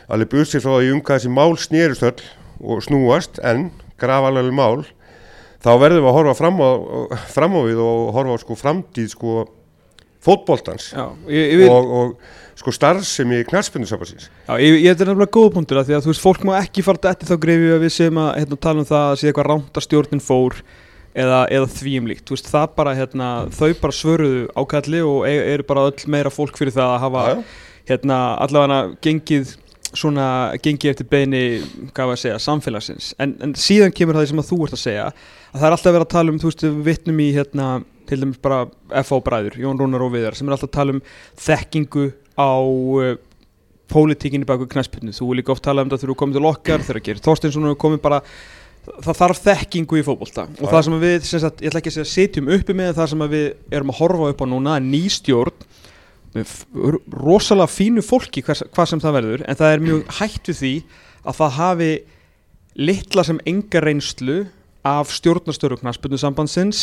alveg 0.09 0.31
bursið 0.33 0.65
frá 0.65 0.77
því 0.77 0.93
um 0.95 1.03
hvað 1.05 1.19
þessi 1.19 1.33
mál 1.35 1.59
snerust 1.61 2.07
öll 2.09 2.29
og 2.59 2.85
snúast 2.85 3.41
en 3.45 3.69
grafalveg 4.01 4.55
mál 4.55 4.87
þá 5.63 5.71
verðum 5.83 6.05
við 6.05 6.11
að 6.11 6.17
horfa 6.17 6.35
fram 6.39 6.61
á, 6.63 6.71
fram 7.35 7.57
á 7.59 7.61
við 7.67 7.83
og 7.83 8.11
horfa 8.17 8.39
á 8.39 8.43
sko 8.43 8.57
framtíð 8.59 9.11
sko 9.13 9.35
ég, 11.31 11.55
vil, 11.61 11.69
og, 11.71 11.93
og 12.01 12.59
sko 12.59 12.75
starfsemi 12.75 13.45
knarspindusabansins 13.49 14.27
já, 14.27 14.53
ég, 14.59 14.81
ég 14.83 14.91
þetta 14.91 15.07
er 15.07 15.13
nefnilega 15.13 15.35
góða 15.37 15.55
punktur 15.55 15.81
að 15.81 15.91
því 15.91 15.99
að 15.99 16.05
þú 16.05 16.13
veist, 16.13 16.25
fólk 16.25 16.45
má 16.49 16.53
ekki 16.59 16.85
fara 16.87 17.13
eftir 17.13 17.31
þá 17.31 17.37
greifi 17.45 17.71
að 17.77 17.87
við 17.87 17.95
séum 17.95 18.21
að 18.25 18.31
hérna, 18.41 18.61
tala 18.67 18.83
um 18.83 18.91
það 18.91 19.07
að 19.13 19.17
sé 19.21 19.31
eitthvað 19.31 19.51
rámt 19.53 19.79
að 19.79 19.87
stjórnin 19.87 20.25
fór 20.25 20.59
eða, 21.19 21.39
eða 21.55 21.71
því 21.77 21.95
um 22.01 22.11
líkt, 22.11 22.27
þú 22.27 22.37
veist, 22.37 22.51
það 22.51 22.75
bara 22.81 22.97
hérna, 22.99 23.31
þau 23.55 23.71
bara 23.83 23.99
svöruðu 24.01 24.43
ákalli 24.59 25.05
og 25.07 25.23
e- 25.29 25.47
eru 25.55 25.67
bara 25.71 25.87
öll 25.91 26.11
meira 26.11 26.35
fólk 26.35 26.59
fyrir 26.59 26.75
það 26.75 26.95
að 26.97 27.03
hafa 27.07 27.25
hérna, 27.89 28.19
allavega 28.45 28.83
gengið 29.05 29.57
svona, 29.97 30.27
gengið 30.63 30.93
eftir 30.93 31.09
beini 31.09 31.43
hvað 31.97 32.11
var 32.11 32.19
að 32.19 32.23
segja, 32.23 32.41
samfélagsins. 32.45 33.13
En, 33.23 33.35
en 33.45 33.55
síðan 33.59 33.95
kemur 33.97 34.19
það 34.19 34.29
sem 34.33 34.43
að 34.43 34.51
þú 34.51 34.59
ert 34.67 34.77
að 34.77 34.83
segja 34.83 35.07
að 35.09 35.23
það 35.55 35.69
er 35.69 35.77
alltaf 35.77 35.95
verið 35.95 36.07
að 36.07 36.15
tala 36.15 36.35
um, 36.35 36.41
þú 36.43 36.51
veist, 36.51 36.65
við 36.67 36.83
vitnum 36.91 37.23
í 37.25 37.29
hérna, 37.37 37.69
til 38.09 38.21
dæmis 38.23 38.41
bara 38.43 38.63
FH 39.03 39.19
bræður 39.27 39.57
Jón 39.63 39.79
Rúnar 39.81 40.05
og 40.07 40.13
Viðar, 40.15 40.37
sem 40.39 40.49
er 40.49 40.57
alltaf 40.57 40.71
að 40.71 40.77
tala 40.79 40.95
um 40.97 41.03
þekkingu 41.47 42.07
á 42.39 42.51
uh, 42.59 43.17
pólitíkinni 43.89 44.45
baku 44.49 44.67
knæspilnu, 44.69 45.15
þú 45.17 45.31
er 45.33 45.39
líka 45.41 45.55
oft 45.55 45.65
talað 45.65 45.87
um 45.87 45.93
það 45.95 46.03
þegar 46.03 46.13
þú 46.13 46.19
komið 46.23 46.39
til 46.39 46.49
okkar, 46.51 46.83
þegar 46.89 47.05
Geir 47.07 47.21
Þorsteinsson 47.25 47.69
er 47.71 47.77
komið 47.81 48.03
bara, 48.05 48.19
það 49.05 49.19
þarf 49.23 49.41
þekkingu 49.47 49.99
í 50.01 50.05
fótbolta. 50.05 50.45
Og 50.61 50.69
það 50.73 50.85
sem 50.89 50.99
við, 51.05 51.17
sem 51.29 51.43
sagt, 51.45 51.63
ég 51.65 51.71
ætla 51.73 51.81
ekki 51.83 51.93
að 51.93 51.97
segja 51.97 52.11
setjum 52.13 52.51
uppi 52.59 52.77
með 52.77 52.93
það 52.99 53.09
sem 53.15 53.25
að 53.25 53.33
við 53.37 53.47
erum 53.79 53.93
að 53.95 53.99
horfa 54.03 54.29
upp 54.35 54.45
á 54.45 54.47
núna, 54.53 54.77
ný 54.85 55.01
stjórn 55.13 55.65
með 56.37 56.45
f- 56.45 57.01
rosalega 57.17 57.73
fínu 57.73 58.05
fólki 58.05 58.43
hvers, 58.45 58.61
hvað 58.77 58.91
sem 58.93 59.01
það 59.01 59.17
verður 59.17 59.45
en 59.49 59.57
það 59.63 59.73
er 59.79 59.85
mjög 59.87 60.15
hætt 60.21 60.51
við 60.53 60.59
því 60.61 60.73
að 61.25 61.39
það 61.41 61.55
hafi 61.57 61.91
litla 62.89 63.25
sem 63.27 63.41
enga 63.49 63.81
reynslu 63.83 64.37
af 64.87 65.11
stjórnastöru 65.17 65.81
knarsbyrnu 65.81 66.21
sambandsins 66.21 66.83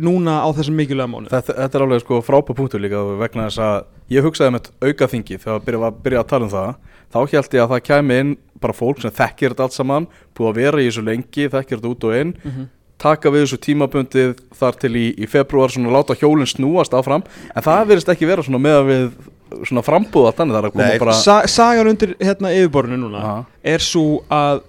núna 0.00 0.38
á 0.42 0.48
þessum 0.56 0.76
mikilvæga 0.80 1.10
mánu 1.12 1.28
Þetta, 1.32 1.54
þetta 1.60 1.78
er 1.78 1.84
alveg 1.86 2.00
sko 2.04 2.20
frábæð 2.24 2.56
punktur 2.58 2.80
líka 2.82 3.02
vegna 3.20 3.46
þess 3.50 3.60
að 3.66 3.84
ég 4.16 4.24
hugsaði 4.26 4.54
með 4.56 4.70
auka 4.88 5.08
þingi 5.12 5.38
þegar 5.42 5.58
að 5.60 5.64
byrja, 5.68 5.80
að 5.90 6.00
byrja 6.04 6.20
að 6.24 6.28
tala 6.32 6.46
um 6.48 6.52
það. 6.54 6.74
Þá 7.10 7.18
held 7.20 7.54
ég 7.54 7.62
að 7.64 7.70
það 7.74 7.84
kæmi 7.90 8.18
inn 8.24 8.36
bara 8.60 8.76
fólk 8.76 9.00
sem 9.02 9.10
þekkir 9.14 9.52
þetta 9.54 9.64
allt 9.66 9.76
saman, 9.76 10.06
búið 10.36 10.50
að 10.50 10.60
vera 10.60 10.80
í 10.82 10.86
þessu 10.90 11.04
lengi 11.06 11.48
þekkir 11.50 11.80
þetta 11.80 11.90
út 11.94 12.04
og 12.10 12.14
inn 12.20 12.34
Mhm. 12.44 12.68
taka 13.00 13.30
við 13.32 13.44
þessu 13.46 13.58
tímabundið 13.64 14.32
þar 14.60 14.74
til 14.78 14.92
í, 14.96 15.06
í 15.16 15.26
februar 15.26 15.70
svona 15.72 15.88
láta 15.94 16.14
hjólinn 16.14 16.46
snúast 16.46 16.92
áfram. 16.92 17.22
En 17.56 17.62
það 17.62 17.86
verðist 17.88 18.10
ekki 18.12 18.26
vera 18.28 18.42
svona 18.44 18.60
með 18.60 18.76
að 18.80 18.90
við 18.90 19.66
svona 19.66 19.82
frambúða 19.82 20.34
þannig 20.36 20.54
það 20.54 20.60
er 20.60 20.68
að 20.68 20.72
koma 20.74 20.88
Nei, 20.90 20.98
bara 20.98 21.12
Sa 21.16 21.38
Sagan 21.46 21.88
undir 21.88 22.12
hérna 22.20 22.52
yfirborðinu 22.54 22.98
núna 23.08 23.22
Aha. 23.24 23.38
er 23.64 23.78
svo 23.78 24.20
að 24.30 24.60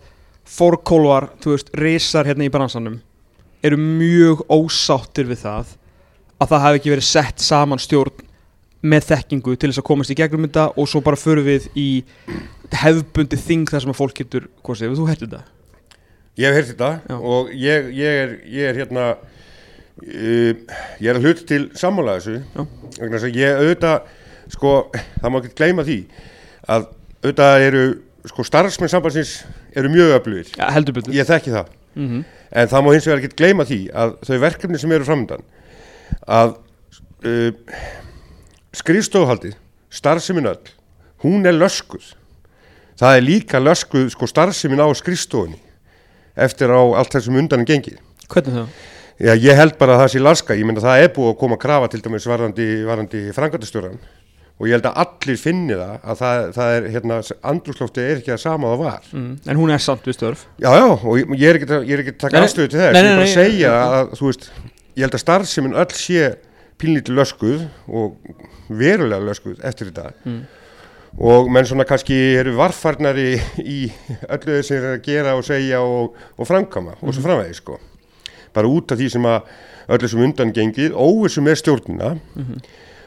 fórkólvar, 0.52 1.30
þú 1.44 1.54
veist, 1.56 1.70
risar 1.78 2.26
hérna 2.28 2.48
í 2.48 2.52
bransanum 2.52 3.00
eru 3.64 3.78
mjög 3.78 4.44
ósáttir 4.50 5.30
við 5.30 5.44
það 5.46 5.78
að 6.42 6.52
það 6.52 6.64
hafi 6.66 6.80
ekki 6.80 6.94
verið 6.96 7.08
sett 7.08 7.44
saman 7.44 7.82
stjórn 7.82 8.28
með 8.82 9.08
þekkingu 9.12 9.56
til 9.56 9.70
þess 9.70 9.82
að 9.82 9.88
komast 9.92 10.14
í 10.14 10.18
gegnum 10.18 10.48
þetta 10.48 10.70
og 10.74 10.88
svo 10.90 11.04
bara 11.06 11.20
förum 11.20 11.46
við 11.46 11.68
í 11.78 11.90
hefðbundi 12.82 13.38
þing 13.38 13.70
þar 13.70 13.84
sem 13.84 13.94
að 13.94 14.00
fólk 14.00 14.16
getur 14.18 14.48
kosið, 14.66 14.88
hefur 14.90 15.02
þú 15.02 15.10
hætti 15.12 15.28
þetta? 15.28 15.44
Ég 16.42 16.48
hef 16.48 16.58
heyrt 16.58 16.72
þetta 16.72 16.92
Já. 17.12 17.18
og 17.20 17.52
ég, 17.54 17.92
ég, 17.94 18.18
er, 18.24 18.34
ég 18.50 18.72
er 18.72 18.80
hérna 18.82 19.06
uh, 19.12 20.54
ég 20.98 21.12
er 21.12 21.20
að 21.20 21.28
hluta 21.28 21.46
til 21.52 21.62
sammála 21.78 22.18
þessu 22.18 22.40
þess 22.98 23.28
að 23.28 23.38
ég 23.38 23.62
auðvitað 23.62 24.10
sko, 24.56 24.76
það 25.20 25.30
má 25.30 25.42
ekki 25.42 25.54
gleyma 25.62 25.86
því 25.88 26.00
að 26.72 26.88
auðvitað 27.22 27.68
eru 27.68 27.86
sko 28.32 28.46
starfsmenn 28.46 28.92
sambandsins 28.92 29.36
eru 29.78 29.92
mjög 29.94 30.16
öflugir 30.18 30.54
Ja, 30.58 30.72
heldur 30.74 30.98
betur 30.98 31.16
ég 31.16 31.30
þekki 31.30 31.54
það 31.54 31.70
mm 31.94 32.08
-hmm. 32.08 32.26
En 32.52 32.70
það 32.72 32.86
má 32.86 32.92
hins 32.94 33.08
vegar 33.08 33.22
ekki 33.22 33.40
gleyma 33.40 33.66
því 33.68 33.80
að 34.04 34.14
þau 34.28 34.38
verkefni 34.44 34.80
sem 34.82 34.94
eru 34.96 35.08
framöndan 35.08 35.44
að 36.28 36.56
uh, 37.26 37.52
skrifstofhaldið 38.76 39.58
starfsemin 39.92 40.48
öll, 40.52 40.72
hún 41.26 41.46
er 41.48 41.56
löskuð. 41.58 42.14
Það 43.00 43.18
er 43.18 43.26
líka 43.26 43.60
löskuð 43.60 44.12
sko 44.14 44.30
starfsemin 44.30 44.84
á 44.84 44.88
skrifstofunni 44.96 45.60
eftir 46.36 46.72
á 46.72 46.80
allt 46.80 47.12
þessum 47.16 47.40
undanum 47.42 47.68
gengið. 47.68 48.00
Hvernig 48.32 48.56
það? 48.56 48.82
Já, 49.22 49.34
ég 49.38 49.58
held 49.58 49.76
bara 49.78 49.98
að 49.98 50.02
það 50.02 50.12
sé 50.14 50.22
laska, 50.22 50.56
ég 50.58 50.70
að 50.72 50.86
það 50.86 51.04
er 51.04 51.12
búið 51.14 51.30
að 51.30 51.40
koma 51.42 51.58
að 51.58 51.62
krafa 51.62 51.90
til 51.92 52.00
dæmis 52.02 52.26
varandi, 52.26 52.68
varandi 52.88 53.20
frangandastjóran 53.36 54.00
og 54.62 54.68
ég 54.70 54.76
held 54.78 54.86
að 54.86 55.00
allir 55.02 55.40
finni 55.42 55.74
það 55.74 55.94
að 56.06 56.20
það, 56.22 56.42
það 56.58 56.74
er, 56.78 56.88
hérna, 56.94 57.16
andrúslófti 57.52 58.04
er 58.06 58.20
ekki 58.22 58.34
að 58.36 58.42
sama 58.44 58.70
það 58.76 58.84
var. 58.86 59.08
Mm. 59.18 59.32
En 59.50 59.58
hún 59.58 59.74
er 59.74 59.82
samt 59.82 60.06
við 60.06 60.18
störf 60.20 60.44
Já, 60.62 60.70
já, 60.78 60.86
og 60.94 61.18
ég, 61.18 61.34
ég 61.42 61.50
er 61.50 61.58
ekki 61.60 61.70
að, 61.72 61.90
er 61.98 62.04
taka 62.22 62.38
Nei, 62.38 62.46
afstöðu 62.46 62.70
til 62.76 62.80
þess, 62.84 62.94
nei, 62.94 63.02
ég 63.02 63.10
er 63.10 63.10
nei, 63.10 63.18
bara 63.18 63.26
að 63.26 63.32
nei, 63.32 63.36
segja 63.42 63.72
nei. 63.74 63.98
að, 63.98 64.14
þú 64.22 64.30
veist, 64.30 64.48
ég 64.94 65.06
held 65.08 65.18
að 65.18 65.24
starfsemin 65.26 65.78
öll 65.82 65.96
sé 65.98 66.24
pínlítið 66.82 67.18
löskuð 67.18 67.64
og 67.90 68.16
verulega 68.70 69.26
löskuð 69.32 69.64
eftir 69.66 69.90
þetta 69.92 70.12
Mm. 70.26 70.42
og 71.20 71.50
menn 71.52 71.66
svona 71.68 71.84
kannski 71.90 72.16
eru 72.40 72.54
varfarnari 72.56 73.34
í 73.60 73.80
öllu 74.30 74.60
þessi 74.62 74.78
er 74.78 74.86
að 74.94 75.02
gera 75.10 75.34
og 75.36 75.44
segja 75.44 75.82
og, 75.84 76.14
og 76.38 76.48
framkama 76.48 76.94
og 77.02 77.10
Mhm. 77.10 77.14
svo 77.18 77.26
framvegi 77.26 77.56
sko 77.58 77.80
bara 78.54 78.68
út 78.68 78.92
af 78.92 78.98
því 79.00 79.10
sem 79.12 79.24
að 79.24 79.42
öllu 79.92 80.08
sem 80.10 80.20
undan 80.24 80.54
gengið, 80.54 80.92
óvissu 80.96 81.42
með 81.44 81.60
stjórnina 81.62 82.14
Mhm. 82.36 82.62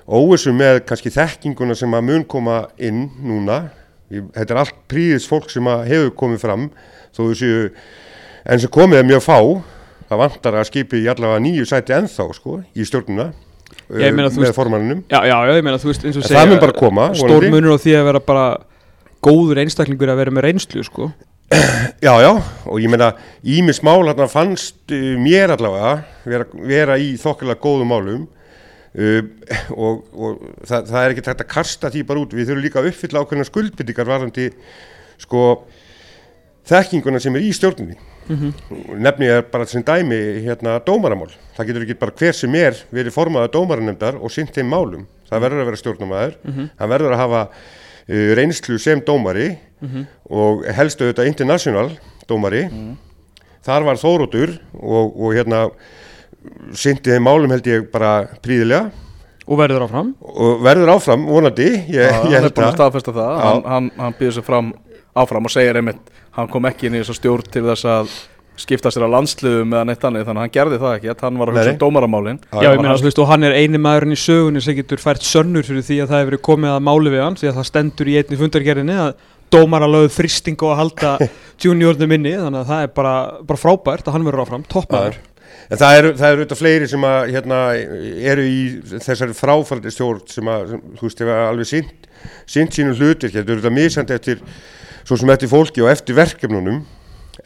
Óvissu 0.09 0.53
með 0.57 0.83
kannski 0.89 1.13
þekkinguna 1.15 1.77
sem 1.79 1.95
að 1.97 2.07
mun 2.11 2.25
koma 2.29 2.65
inn 2.79 3.07
núna. 3.25 3.71
Þetta 4.11 4.51
er 4.55 4.61
allt 4.61 4.77
príðis 4.91 5.27
fólk 5.29 5.49
sem 5.51 5.65
að 5.71 5.87
hefur 5.91 6.11
komið 6.21 6.43
fram 6.45 6.67
þó 7.17 7.23
þessu 7.31 7.53
en 8.45 8.61
sem 8.61 8.71
komið 8.71 9.01
er 9.01 9.09
mjög 9.09 9.25
fá. 9.25 9.39
Það 10.05 10.21
vantar 10.21 10.59
að 10.61 10.67
skipi 10.69 11.01
í 11.01 11.09
allavega 11.09 11.41
nýju 11.41 11.65
sæti 11.67 11.95
ennþá 11.97 12.27
sko 12.37 12.59
í 12.77 12.85
stjórnina 12.85 13.31
Já, 13.89 14.05
ég 14.05 14.15
meina, 14.15 14.29
þú 14.29 14.43
með 14.43 14.45
veist- 14.47 14.57
formannunum 14.59 14.99
Já, 15.11 15.21
já, 15.25 15.33
já, 15.49 15.55
ég 15.57 15.65
meina, 15.65 15.79
þú 15.81 15.89
veist, 15.91 16.05
eins 16.05 16.19
og 16.21 16.25
segja 16.27 16.43
það 16.43 16.51
mun 16.53 16.61
bara 16.61 16.75
koma, 16.77 17.07
Stór 17.17 17.47
munur 17.51 17.75
á 17.75 17.79
því 17.81 17.95
að 17.99 18.05
vera 18.11 18.21
bara 18.29 18.45
góður 19.25 19.61
einstaklingur 19.65 20.13
að 20.13 20.21
vera 20.21 20.35
með 20.37 20.45
reynslu, 20.47 20.85
sko. 20.85 21.09
Já, 22.05 22.13
já, 22.21 22.31
og 22.69 22.81
ég 22.81 22.93
meina 22.93 23.11
Ímis 23.43 23.81
mál 23.85 24.05
hérna 24.05 24.29
fannst 24.29 24.93
uh, 24.93 25.17
mér 25.21 25.53
allavega 25.57 25.95
vera, 26.29 26.47
vera 26.53 26.97
í 27.01 27.15
þokkilega 27.21 27.61
góðum 27.65 27.93
málum 27.93 28.23
uh, 28.95 29.21
og, 29.75 30.03
og 30.15 30.43
það, 30.67 30.91
það 30.91 30.99
er 31.03 31.15
ekki 31.15 31.25
tægt 31.29 31.45
að 31.45 31.53
kasta 31.55 31.91
því 31.95 32.05
bara 32.09 32.25
út. 32.25 32.35
Við 32.37 32.51
þurfum 32.51 32.65
líka 32.65 32.83
að 32.83 32.91
uppfylla 32.93 33.23
ákveðna 33.25 33.47
skuldbyttingar 33.51 34.11
varðandi 34.11 34.49
sko 35.23 35.45
þekkinguna 36.69 37.21
sem 37.21 37.37
er 37.37 37.45
í 37.45 37.53
stjórninni. 37.55 37.97
Nefni 39.05 39.27
ég 39.29 39.51
bara 39.53 39.67
sem 39.69 39.83
dæmi 39.85 40.17
hérna 40.47 40.79
dómaramál, 40.81 41.29
það 41.59 41.67
getur 41.69 41.83
ekki 41.85 41.97
bara 42.01 42.15
hver 42.17 42.33
sem 42.39 42.55
er 42.57 42.79
verið 42.89 43.13
formaða 43.13 43.51
dómaranemdar 43.53 44.17
og 44.17 44.33
sint 44.33 44.49
þeim 44.57 44.71
málum, 44.73 45.03
það 45.29 45.43
verður 45.45 45.61
að 45.61 45.69
vera 45.69 45.81
stjórnumæður 45.83 46.39
hann 46.81 46.89
verður 46.95 47.13
að 47.13 47.21
hafa 47.21 47.43
uh, 47.45 48.31
reynslu 48.39 48.79
sem 48.81 49.03
dómari 49.05 49.51
og 50.31 50.65
helstu 50.73 51.11
þetta 51.11 51.27
international 51.29 51.91
dómari. 52.27 52.63
Þar 53.65 53.85
var 53.85 53.97
Þórótur 54.01 54.51
og, 54.73 55.13
og 55.21 55.35
hérna 55.37 55.67
sinti 56.77 57.13
þeim 57.15 57.27
málum 57.27 57.55
held 57.55 57.67
ég 57.71 57.89
bara 57.93 58.17
príðilega 58.45 58.91
Og 59.45 59.59
verður 59.61 59.85
áfram. 59.85 60.15
Og 60.25 60.61
verður 60.65 60.95
áfram 60.95 61.27
vonandi. 61.29 61.67
Ég, 61.93 61.99
Já, 62.09 62.23
ég 62.31 62.39
hann 62.39 62.47
er 62.49 62.53
búin 62.55 62.65
að 62.65 62.71
að 62.71 62.77
staðfesta 62.79 63.13
það. 63.13 63.33
Já. 63.35 63.43
hann, 63.45 63.65
hann, 63.69 63.89
hann 64.01 64.15
býður 64.17 64.37
sig 64.39 64.47
fram 64.47 64.71
áfram 65.15 65.49
og 65.49 65.53
segir 65.53 65.79
einmitt 65.81 66.15
hann 66.35 66.49
kom 66.51 66.65
ekki 66.71 66.89
inn 66.89 66.97
í 66.97 67.03
þessa 67.03 67.17
stjórn 67.19 67.51
til 67.53 67.65
þess 67.67 67.89
að 67.93 68.15
skipta 68.65 68.91
sér 68.95 69.05
að 69.09 69.13
landsliðum 69.17 69.75
eða 69.75 69.87
neitt 69.89 70.07
annað 70.07 70.29
þannig 70.29 70.41
að 70.41 70.45
hann 70.45 70.55
gerði 70.55 70.79
það 70.81 70.97
ekki, 70.97 71.15
hann 71.21 71.39
var 71.41 71.51
að 71.51 71.59
hugsa 71.59 71.75
um 71.75 71.79
dómaramálin. 71.83 72.41
Já, 72.47 72.59
ég 72.63 72.71
og 72.71 72.83
meina, 72.85 72.97
þú 72.97 73.09
veist, 73.09 73.21
og 73.21 73.31
hann 73.33 73.47
er 73.49 73.57
eini 73.59 73.81
maðurinn 73.83 74.15
í 74.15 74.19
sögunni 74.23 74.63
sem 74.63 74.79
getur 74.79 75.03
fært 75.03 75.27
sönnur 75.27 75.67
fyrir 75.67 75.87
því 75.87 76.01
að 76.05 76.13
það 76.13 76.23
hefur 76.23 76.31
verið 76.31 76.45
komið 76.49 76.73
að 76.73 76.85
máli 76.89 77.15
við 77.15 77.25
hann 77.25 77.39
því 77.41 77.51
að 77.51 77.59
það 77.59 77.69
stendur 77.71 78.11
í 78.11 78.17
einni 78.21 78.41
fundargerðinni 78.45 78.99
að 79.05 79.13
dómar 79.55 79.87
að 79.87 79.95
lögðu 79.97 80.15
fristingu 80.15 80.71
að 80.71 80.81
halda 80.85 81.13
juniornum 81.65 82.15
inni, 82.15 82.37
þannig 82.39 82.63
að 82.63 82.71
það 82.71 82.87
er 82.87 82.95
bara, 82.95 83.15
bara 83.51 83.63
frábært 83.67 84.07
að 84.07 84.17
hann 84.17 84.29
verður 84.31 84.47
áfram, 84.47 84.67
toppmaður 84.71 85.19
En 85.73 85.81
það 85.81 85.99
eru, 85.99 86.11
auðvitað 86.19 86.61
fleiri 86.61 86.89
sem 86.91 87.05
að, 87.09 87.31
hérna, 87.33 87.59
eru 88.33 88.45
í 88.45 88.59
þessari 88.93 89.37
fráfældi 89.37 89.93
stjórn 89.95 90.21
sem 90.29 90.51
að, 90.53 90.75
þú 90.99 91.07
veist, 91.07 91.23
hefa 91.25 91.39
alveg 91.49 91.71
sint, 91.71 92.09
sint 92.51 92.77
sínum 92.77 92.97
hlutir, 92.99 93.33
þetta 93.33 93.45
eru 93.47 93.57
auðvitað 93.57 93.77
misandi 93.79 94.17
eftir, 94.17 94.43
svo 95.09 95.19
sem 95.21 95.33
eftir 95.33 95.51
fólki 95.53 95.85
og 95.85 95.89
eftir 95.93 96.19
verkefnunum, 96.19 96.83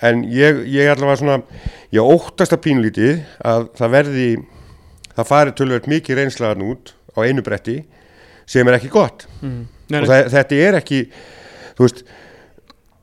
en 0.05 0.23
ég, 0.35 0.65
ég 0.75 0.91
allavega 0.91 1.21
svona, 1.21 1.39
ég 1.95 2.11
óttast 2.17 2.55
að 2.57 2.65
pínlítið 2.67 3.21
að 3.47 3.69
það 3.79 3.95
verði, 3.95 4.29
það 5.15 5.31
fari 5.31 5.55
tölvöld 5.59 5.91
mikið 5.91 6.21
reynslaðan 6.21 6.67
út 6.73 6.95
á 7.15 7.19
einu 7.23 7.45
bretti 7.47 7.81
sem 8.49 8.67
er 8.69 8.79
ekki 8.79 8.91
gott. 8.93 9.27
Mm. 9.43 9.67
Og 9.95 10.09
það, 10.11 10.31
þetta 10.35 10.59
er 10.67 10.79
ekki, 10.81 11.05
þú 11.79 11.87
veist, 11.87 12.03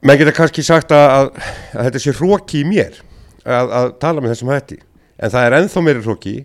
menn 0.05 0.19
geta 0.19 0.35
kannski 0.35 0.65
sagt 0.65 0.91
að, 0.95 1.05
að, 1.15 1.31
að 1.73 1.87
þetta 1.87 2.03
sé 2.03 2.13
hróki 2.19 2.61
í 2.61 2.67
mér 2.67 2.99
að, 3.45 3.71
að 3.79 3.87
tala 4.03 4.21
með 4.21 4.35
þessum 4.35 4.51
hætti 4.53 4.81
en 5.17 5.33
það 5.33 5.47
er 5.47 5.57
ennþá 5.59 5.85
meiri 5.85 6.03
hróki 6.05 6.35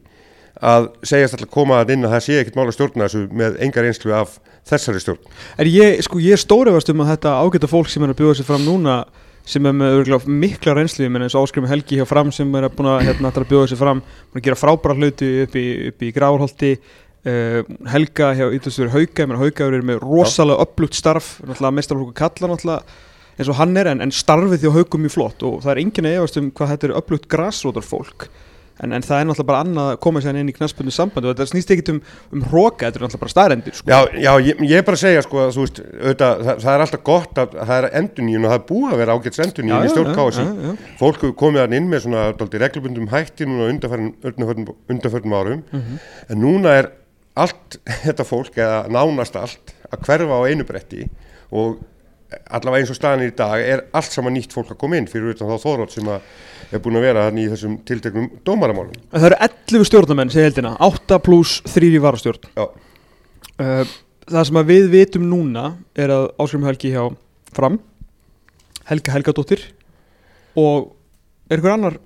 að 0.60 0.90
segjast 1.06 1.36
alltaf 1.36 1.52
koma 1.54 1.80
að 1.80 1.94
inn 1.94 2.04
að 2.04 2.14
það 2.14 2.24
sé 2.26 2.36
ekkert 2.40 2.58
mál 2.58 2.66
að 2.66 2.76
stjórna 2.76 3.06
þessu 3.06 3.22
með 3.40 3.56
engar 3.64 3.88
einslu 3.88 4.12
af 4.16 4.36
þessari 4.68 5.00
stjórn. 5.00 5.32
er 5.56 5.70
ég, 5.72 6.02
sko, 6.04 6.20
ég 6.20 6.36
er 6.36 6.42
stórefast 6.42 6.92
um 6.92 7.02
að 7.04 7.12
þetta 7.14 7.34
ágæta 7.40 7.70
fólk 7.70 7.90
sem 7.90 8.04
er 8.04 8.12
að 8.12 8.20
bjóða 8.20 8.38
sér 8.38 8.48
fram 8.50 8.66
núna 8.66 9.00
sem 9.48 9.66
er 9.66 9.76
með 9.76 9.98
örgulega 10.00 10.34
mikla 10.42 10.74
reynslu 10.76 11.06
ég 11.06 11.12
menn 11.12 11.24
eins 11.24 11.36
og 11.38 11.46
áskrimi 11.46 11.70
Helgi 11.70 11.98
hjá 11.98 12.06
fram 12.08 12.32
sem 12.34 12.50
er 12.58 12.68
að 12.68 12.74
búin 12.76 12.90
að 12.92 13.06
hérna, 13.08 13.32
að 13.32 13.48
bjóða 13.50 13.70
sér 13.70 13.80
fram 13.80 14.02
búin 14.04 14.42
að 14.42 14.48
gera 14.48 14.58
frábæra 14.60 14.98
hluti 14.98 15.30
upp 15.46 15.56
í, 15.56 15.66
í 15.90 16.10
Grárholti 16.14 16.74
uh, 16.76 17.62
Helga 17.90 18.34
hjá 18.36 18.44
Ídalsfjörður 18.58 18.94
Hauka 18.98 19.24
ég 19.24 19.30
menn 19.30 19.40
Hauka 19.40 19.70
er 19.70 19.86
með 19.86 20.04
rosalega 20.04 20.66
upplugt 20.66 20.98
starf 20.98 21.38
mestarflokku 21.48 22.12
kalla 22.20 22.52
náttúrulega 22.52 23.08
eins 23.40 23.48
og 23.48 23.56
hann 23.56 23.80
er 23.80 23.88
en, 23.94 24.04
en 24.04 24.12
starfið 24.12 24.68
á 24.68 24.76
Haukum 24.76 25.06
mjög 25.06 25.16
flott 25.16 25.48
og 25.48 25.62
það 25.64 25.72
er 25.72 25.82
enginn 25.86 26.10
að 26.10 26.20
efast 26.20 26.38
um 26.40 26.52
hvað 26.52 26.74
þetta 26.74 26.90
er 26.90 26.96
upplugt 27.00 27.28
grasrótar 27.32 27.86
fólk 27.86 28.28
en, 28.80 28.94
en 28.96 29.04
það 29.04 29.22
er 29.22 29.28
náttúrulega 29.28 29.48
bara 29.50 29.62
annað 29.64 29.90
að 29.92 29.98
koma 30.06 30.22
sér 30.24 30.38
inn 30.40 30.50
í 30.50 30.54
knastbundu 30.56 30.94
sambandi 30.94 31.30
og 31.30 31.34
þetta 31.36 31.50
snýst 31.50 31.72
ekkit 31.74 31.92
um, 31.92 32.00
um 32.34 32.44
hróka, 32.50 32.88
þetta 32.88 33.00
er 33.00 33.04
náttúrulega 33.06 33.22
bara 33.24 33.34
staðrendir 33.34 33.76
sko. 33.78 33.90
Já, 33.92 33.98
já 34.24 34.30
ég, 34.46 34.62
ég 34.70 34.76
er 34.80 34.86
bara 34.86 34.98
að 34.98 35.04
segja 35.04 35.24
sko 35.26 35.42
að 35.44 35.52
þú 35.56 35.66
veist, 35.66 35.82
auðvitað, 35.90 36.44
það, 36.46 36.62
það 36.64 36.72
er 36.74 36.84
alltaf 36.86 37.04
gott 37.10 37.42
að 37.42 37.58
það 37.60 37.74
er 37.76 37.88
endurníun 38.00 38.46
og 38.46 38.54
það 38.54 38.58
er 38.58 38.66
búið 38.70 38.94
að 38.94 39.02
vera 39.02 39.18
ágæts 39.18 39.42
endurníun 39.46 39.88
í 39.88 39.92
stjórn 39.94 40.14
KSI. 40.18 40.46
já, 40.46 40.70
já. 40.70 40.94
Fólk 41.00 41.26
komið 41.40 41.64
hann 41.64 41.76
inn 41.80 41.90
með 41.90 42.06
svona 42.06 42.24
dálítið 42.38 42.64
reglubundum 42.64 43.10
hætti 43.12 43.48
núna 43.50 43.68
undanförnum 43.70 45.36
árum 45.36 45.62
en 45.74 46.40
núna 46.40 46.78
er 46.80 46.90
allt 47.40 47.78
þetta 48.06 48.26
fólk 48.26 48.58
eða 48.58 48.84
nánast 48.92 49.38
allt 49.38 49.74
að 49.90 50.06
hverfa 50.06 50.40
á 50.40 50.48
einu 50.48 50.66
bretti 50.66 51.06
og 51.50 51.80
allavega 52.50 52.82
eins 52.84 52.90
og 52.92 52.96
staðan 52.98 53.24
í 53.26 53.30
dag 53.36 53.60
er 53.62 53.82
allt 53.96 54.12
saman 54.14 54.34
nýtt 54.36 54.52
fólk 54.54 54.70
að 54.74 54.78
koma 54.82 54.96
inn 55.00 55.08
fyrir 55.10 55.32
utan 55.34 55.48
þá 55.50 55.56
þórótt 55.64 55.94
sem 55.96 56.06
að 56.12 56.20
er 56.70 56.82
búin 56.84 56.98
að 57.00 57.06
vera 57.08 57.24
þannig 57.28 57.46
í 57.48 57.50
þessum 57.54 57.78
tilteknum 57.88 58.28
dómaramálum. 58.46 58.92
Það 59.10 59.26
eru 59.30 59.38
11 59.48 59.88
stjórnamenn 59.90 60.30
sem 60.30 60.44
heldina 60.46 60.76
8 60.86 61.18
pluss 61.26 61.56
3 61.66 61.88
í 61.96 62.02
varastjórn 62.02 62.46
Já, 62.54 62.66
uh, 63.58 63.84
Það 64.30 64.44
sem 64.46 64.60
að 64.60 64.68
við 64.70 64.84
vitum 64.92 65.24
núna 65.26 65.64
er 65.98 66.12
að 66.14 66.28
Ásgrim 66.38 66.66
Helgi 66.68 66.92
hjá 66.94 67.08
Fram 67.56 67.80
Helga 68.86 69.14
Helgadóttir 69.16 69.64
og 70.60 70.92
er 71.50 71.58
ykkur 71.58 71.74
annar 71.74 71.98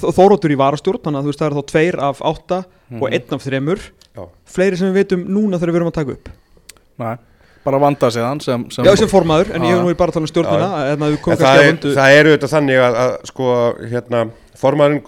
Þóróttur 0.00 0.50
í 0.50 0.56
varastjórn 0.58 1.02
þannig 1.04 1.20
að 1.20 1.26
þú 1.26 1.30
veist 1.30 1.40
það 1.42 1.48
er 1.50 1.56
þá 1.58 1.64
tveir 1.72 1.98
af 2.08 2.22
átta 2.26 2.58
Mhm. 2.88 3.02
og 3.04 3.10
einn 3.12 3.34
af 3.36 3.42
þremur 3.44 3.80
Já. 4.16 4.22
fleiri 4.48 4.76
sem 4.80 4.88
við 4.88 4.94
vitum 5.04 5.24
núna 5.28 5.58
þegar 5.60 5.72
við 5.74 5.76
erum 5.76 5.90
að 5.92 5.98
taka 5.98 6.12
upp 6.16 6.28
Nei, 6.98 7.16
bara 7.68 7.78
vanda 7.84 8.10
sig 8.14 8.22
hann 8.24 8.40
sem, 8.44 8.64
sem 8.74 8.84
Já, 8.88 8.94
sem 9.02 9.08
formaður, 9.12 9.52
en 9.54 9.62
Já. 9.62 9.68
ég 9.68 9.76
hef 9.76 9.84
nú 9.84 9.94
bara 10.00 10.10
að 10.12 10.18
tala 10.18 10.26
um 10.26 10.32
stjórnina 10.32 10.68
en 10.94 11.04
að 11.06 11.12
við 11.12 11.18
En 11.18 11.22
komum 11.28 11.38
það, 11.44 11.60
er, 11.62 11.68
vöndu 11.72 11.94
það 11.98 12.16
er 12.18 12.30
auðvitað 12.32 12.54
þannig 12.56 12.82
að, 12.88 12.98
að 13.04 13.14
sko, 13.32 13.48
hérna, 13.92 14.24
formaðurinn 14.62 15.02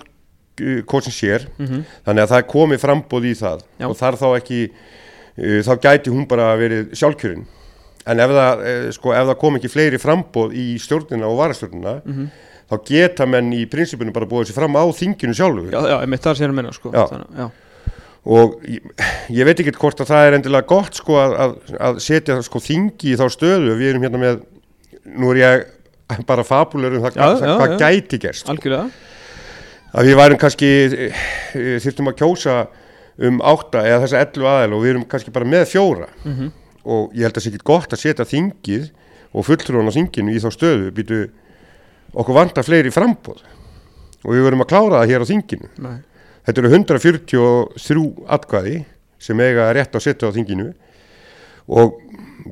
kótsin 0.90 1.14
sér, 1.16 1.46
Mhm. 1.58 1.84
þannig 2.06 2.22
að 2.26 2.28
það 2.34 2.38
er 2.42 2.48
komið 2.52 2.82
frambóð 2.82 3.24
í 3.30 3.32
það 3.38 3.62
Já. 3.80 3.86
og 3.88 3.96
þar 3.96 4.18
þá 4.20 4.26
ekki, 4.36 4.58
uh, 5.40 5.60
þá 5.64 5.72
gæti 5.80 6.12
hún 6.12 6.26
bara 6.28 6.50
verið 6.60 6.90
sjálfkjörinn. 6.92 7.46
En 8.06 8.20
ef 8.20 8.30
það, 8.30 8.60
uh, 8.60 8.90
sko, 8.92 9.12
ef 9.12 9.26
það 9.30 9.38
kom 9.40 9.56
ekki 9.56 9.70
fleiri 9.72 9.98
frambóð 10.00 10.52
í 10.56 10.66
stjórnina 10.80 11.26
og 11.30 11.38
varastjórnina, 11.40 11.94
Mhm. 12.04 12.28
þá 12.70 12.76
geta 12.86 13.26
menn 13.26 13.52
í 13.52 13.64
prinsipinu 13.66 14.12
bara 14.12 14.26
búið 14.26 14.50
sér 14.50 14.58
fram 14.60 14.76
á 14.76 14.84
þinginu 14.92 15.34
sjálfu. 15.34 15.70
Já, 15.72 15.80
já, 15.88 15.96
einmitt 16.04 16.20
það 16.22 16.36
sem 16.36 16.44
ég 16.44 16.48
er 16.48 16.52
að 16.52 16.58
menna 16.60 16.72
sko 16.72 16.92
Já. 16.92 17.06
Þannig, 17.08 17.26
já. 17.38 17.50
Og 18.24 18.58
ég, 18.68 18.82
ég 19.32 19.46
veit 19.48 19.60
ekki 19.62 19.72
hvort 19.80 20.00
að 20.04 20.10
það 20.12 20.26
er 20.28 20.36
endilega 20.36 20.66
gott 20.68 20.98
sko 21.00 21.16
að, 21.22 21.36
að, 21.40 21.54
að 21.80 22.00
setja 22.04 22.36
sko 22.44 22.60
þingi 22.60 23.14
í 23.14 23.16
þá 23.16 23.24
stöðu 23.32 23.76
við 23.80 23.92
erum 23.94 24.02
hérna 24.04 24.20
með 24.20 24.42
nú 25.16 25.30
er 25.32 25.40
ég 25.40 26.24
bara 26.28 26.44
fabulur 26.44 26.98
um 26.98 27.04
það 27.06 27.16
Já, 27.16 27.22
hvað, 27.22 27.40
já, 27.46 27.54
hvað 27.56 27.72
já. 27.72 27.78
gæti 27.86 28.18
gerst 28.26 28.50
Algjörlega 28.52 28.90
að 29.90 30.06
við 30.06 30.18
værum 30.20 30.38
kannski 30.38 30.68
eh, 31.08 31.24
þyrftum 31.82 32.10
að 32.12 32.18
kjósa 32.20 32.56
um 33.20 33.40
átta 33.42 33.80
eða 33.88 34.04
þessa 34.04 34.20
11 34.26 34.46
aðeil 34.52 34.74
og 34.76 34.82
við 34.84 34.90
erum 34.94 35.06
kannski 35.10 35.32
bara 35.34 35.48
með 35.50 35.64
fjóra 35.72 36.06
Mhm. 36.24 36.50
og 36.84 37.10
ég 37.16 37.24
held 37.26 37.34
að 37.34 37.40
það 37.40 37.44
sé 37.46 37.50
ekki 37.54 37.66
gott 37.72 37.92
að 37.96 38.00
setja 38.04 38.24
þingið 38.30 38.84
og 39.36 39.44
fulltrúan 39.46 39.88
á 39.90 39.96
þinginu 39.96 40.32
í 40.36 40.40
þá 40.42 40.48
stöðu 40.54 40.92
býtu 40.96 41.18
okkur 42.14 42.34
vantar 42.38 42.64
fleiri 42.66 42.90
frambóð 42.94 43.42
og 44.24 44.30
við 44.34 44.44
verum 44.46 44.62
að 44.64 44.70
klára 44.72 45.00
það 45.02 45.10
hér 45.12 45.24
á 45.24 45.30
þinginu 45.32 45.68
Nei. 45.84 45.98
Þetta 46.46 46.62
eru 46.62 46.70
143 46.72 48.04
atkvæði 48.36 48.76
sem 49.20 49.42
eiga 49.44 49.68
rétt 49.76 49.96
að 49.96 50.06
setja 50.06 50.30
á 50.30 50.34
þinginu 50.34 50.70
og 51.70 51.98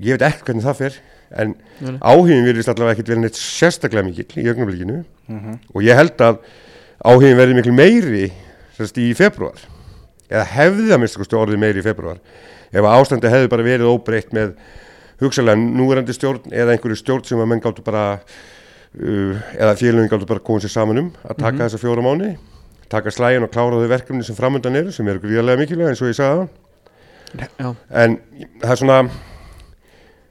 ég 0.05 0.19
veit 0.19 0.27
ekki 0.29 0.51
hvernig 0.51 0.67
það 0.67 0.81
fer 0.83 0.99
en 1.39 1.55
Nei, 1.85 1.95
áhugin 2.01 2.47
virðist 2.47 2.71
allavega 2.73 2.97
ekkert 2.97 3.13
verið 3.13 3.25
neitt 3.27 3.39
sérstaklega 3.39 4.07
mikill 4.07 4.41
í 4.41 4.49
augnablikinu. 4.49 5.03
Mhm. 5.29 5.59
og 5.75 5.83
ég 5.85 5.97
held 5.97 6.21
að 6.25 6.39
áhugin 7.05 7.37
verði 7.37 7.57
miklu 7.59 7.73
meiri 7.77 8.29
sérst, 8.77 8.97
í 8.99 9.15
februar 9.17 9.59
eða 10.29 10.45
hefði 10.45 10.93
að 10.93 11.01
minnst 11.03 11.35
orðið 11.37 11.61
meiri 11.61 11.83
í 11.83 11.87
februar 11.87 12.21
ef 12.73 12.85
að 12.85 12.95
ástandi 12.95 13.33
hefði 13.33 13.51
bara 13.53 13.67
verið 13.67 13.93
óbreytt 13.93 14.33
með 14.37 14.55
hugsalega 15.21 15.59
núverandi 15.59 16.15
stjórn 16.15 16.53
eða 16.53 16.75
einhverju 16.75 17.01
stjórn 17.01 17.25
sem 17.27 17.41
að 17.41 17.51
menn 17.51 17.63
gáttu 17.65 17.85
bara 17.85 18.21
uh, 18.21 19.35
eða 19.57 19.77
félagin 19.79 20.11
gáttu 20.11 20.29
bara 20.29 20.45
komið 20.45 20.67
sér 20.67 20.75
saman 20.77 21.03
um 21.03 21.11
að 21.25 21.41
taka 21.43 21.65
þessa 21.65 21.81
fjóra 21.83 22.05
mánu 22.05 22.35
taka 22.93 23.13
slægin 23.15 23.45
og 23.47 23.53
klára 23.53 23.81
þau 23.81 23.91
verkefni 23.91 24.25
sem 24.27 24.37
framöndan 24.39 24.79
eru 24.81 24.95
sem 24.95 25.09
eru 25.09 25.23
gríðarlega 25.23 25.63
mikilvæg 25.63 25.93
eins 25.93 26.03
og 26.03 26.11
ég 26.13 26.19
sagði 26.19 26.41
það 26.41 26.49
Já, 27.37 27.75
en 27.93 28.17
það 28.63 28.71
er 28.73 28.81
svona 28.81 28.99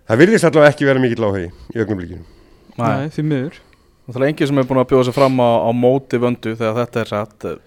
það 0.08 0.22
virðist 0.24 0.48
allavega 0.48 0.74
ekki 0.74 0.88
vera 0.88 1.02
mikill 1.04 1.28
áhugi 1.28 1.50
í 1.50 1.82
augnablikinu. 1.84 2.24
Nei, 2.78 2.88
nei, 2.88 3.12
því 3.14 3.26
miður. 3.28 3.60
Það 4.08 4.22
er 4.22 4.26
enginn 4.30 4.50
sem 4.50 4.62
er 4.62 4.70
búin 4.70 4.82
að 4.82 4.90
bjóða 4.94 5.08
sig 5.10 5.18
fram 5.18 5.42
á, 5.44 5.50
á 5.68 5.72
móti 5.76 6.20
vöndu 6.22 6.56
þegar 6.56 6.80
þetta 6.80 7.02
er 7.02 7.12
satt 7.12 7.48
uh, 7.52 7.58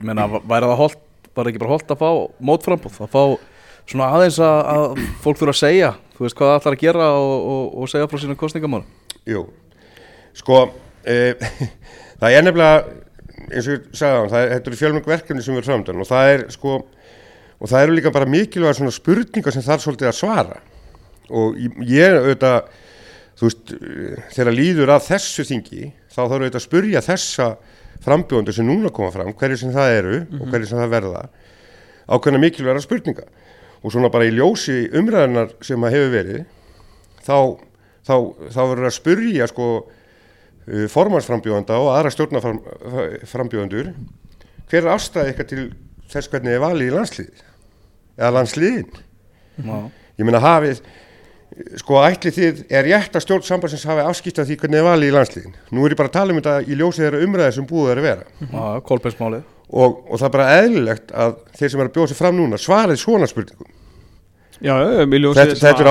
menna, 0.00 0.26
væri 0.40 0.70
það 0.70 0.80
holt, 0.80 1.00
var 1.36 1.50
ekki 1.50 1.62
bara 1.62 1.74
holt 1.74 1.94
að 1.94 2.02
fá 2.02 2.10
mótframbúð, 2.50 3.00
að 3.04 3.12
fá 3.12 3.22
svona 3.88 4.10
aðeins 4.16 4.38
að, 4.44 4.58
að 4.72 5.02
fólk 5.24 5.40
þurfa 5.40 5.54
að 5.54 5.60
segja 5.60 5.90
þú 6.16 6.24
veist 6.24 6.38
hvað 6.38 6.50
það 6.50 6.58
ætlar 6.60 6.76
að 6.76 6.82
gera 6.82 7.08
og, 7.16 7.34
og, 7.52 7.66
og 7.82 7.90
segja 7.92 8.08
frá 8.10 8.20
sínum 8.22 8.38
kostningamónu 8.40 8.84
Jú, 9.28 9.44
sko 10.36 10.58
e, 11.04 11.36
það 12.20 12.36
er 12.36 12.44
nefnilega 12.44 12.82
eins 13.48 13.68
og 13.68 13.74
ég 13.76 13.86
sagði 13.96 14.18
á 14.18 14.24
það, 14.32 14.40
er- 14.42 14.52
þetta 14.56 14.70
eru 14.72 14.80
fjölmjög 14.82 15.08
verkefni 15.12 15.44
sem 15.46 15.56
eru 15.58 15.66
framöndan 15.68 16.02
og 16.04 16.08
það 16.10 16.32
er 16.34 16.44
sko 16.54 16.74
og 17.58 17.66
það 17.72 17.82
eru 17.86 17.96
líka 17.98 18.12
bara 18.14 18.26
mikilvæga 18.30 18.76
svona 18.78 18.94
spurningar 18.94 19.52
sem 19.54 19.62
þarf 19.66 19.82
svolítið 19.82 20.08
að 20.12 20.18
svara. 20.18 20.58
Og 21.30 21.56
ég- 21.58 22.18
auðvitað 22.18 22.68
þú 23.38 23.48
veist, 23.48 23.72
þegar 24.34 24.54
líður 24.54 24.92
að 24.94 25.08
þessu 25.08 25.44
þingi, 25.48 25.92
þá 26.10 26.20
þarf 26.22 26.38
auðvitað 26.38 26.60
að 26.60 26.66
spurja 26.68 27.02
þessa 27.06 27.48
frambjóðandur 28.04 28.54
sem 28.54 28.66
núna 28.66 28.90
koma 28.94 29.10
fram 29.10 29.32
hverju 29.34 29.58
sem 29.58 29.72
það 29.74 29.96
eru 29.98 30.16
og 30.40 30.46
hverju 30.52 30.66
sem 30.70 30.78
það 30.78 30.92
verða 30.94 31.22
ákveðna 32.08 32.40
mikilvæga 32.44 32.80
spurninga 32.84 33.24
og 33.82 33.92
svona 33.92 34.10
bara 34.10 34.26
í 34.26 34.32
ljósi 34.34 34.78
umræðunar 34.94 35.50
sem 35.66 35.82
að 35.86 35.94
hefur 35.96 36.12
verið 36.14 36.44
þá, 37.26 37.38
þá, 38.06 38.14
þá 38.54 38.60
verður 38.70 38.86
að 38.88 38.96
spurja 38.98 39.46
sko 39.50 39.66
formansframbjóðanda 40.92 41.80
og 41.80 41.90
aðra 41.94 42.12
stjórnarframbjóðandur 42.14 43.92
hver 44.68 44.82
er 44.82 44.90
afstæði 44.92 45.32
eitthvað 45.32 45.50
til 45.52 45.66
þess 46.12 46.32
hvernig 46.32 46.56
er 46.56 46.64
valið 46.64 46.90
í 46.90 46.94
landslið 46.94 47.44
eða 48.18 48.32
landsliðin? 48.36 48.88
Já, 49.58 49.78
ég 50.18 50.28
meina 50.28 50.42
hafið 50.42 50.82
sko 51.80 51.98
ætli 52.04 52.32
þið 52.34 52.60
er 52.70 52.86
rétt 52.86 53.16
að 53.16 53.24
stjórn 53.24 53.46
sambandsins 53.46 53.86
hafi 53.88 54.04
afskipt 54.04 54.40
af 54.42 54.48
því 54.48 54.58
hvernig 54.60 54.80
er 54.80 54.86
valið 54.86 55.10
í 55.10 55.14
landsliðin? 55.16 55.56
Nú 55.74 55.86
er 55.86 55.94
ég 55.94 56.00
bara 56.00 56.10
að 56.10 56.18
tala 56.18 56.34
um 56.34 56.40
þetta 56.40 56.58
í 56.60 56.78
ljósi 56.78 57.04
þeirra 57.04 57.22
umræði 57.24 57.56
sem 57.56 57.68
búið 57.68 57.92
er 57.92 58.00
að 58.02 58.08
vera. 58.08 58.26
Já, 58.44 58.62
kolbeinsmálið. 58.90 59.46
Og, 59.68 59.96
og 60.08 60.20
það 60.20 60.28
er 60.28 60.34
bara 60.36 60.50
eðlilegt 60.62 61.10
að 61.24 61.34
þeir 61.58 61.72
sem 61.72 61.82
er 61.82 61.88
að 61.88 61.96
bjóða 61.96 62.10
sér 62.12 62.20
fram 62.20 62.38
núna 62.38 62.60
svarið 62.60 63.00
svona 63.02 63.28
spurningum. 63.28 63.72
Já, 64.58 64.74
já, 64.74 64.88
ég 65.02 65.18
ljósi 65.22 65.38
þetta, 65.38 65.58
þetta 65.62 65.84
er 65.84 65.90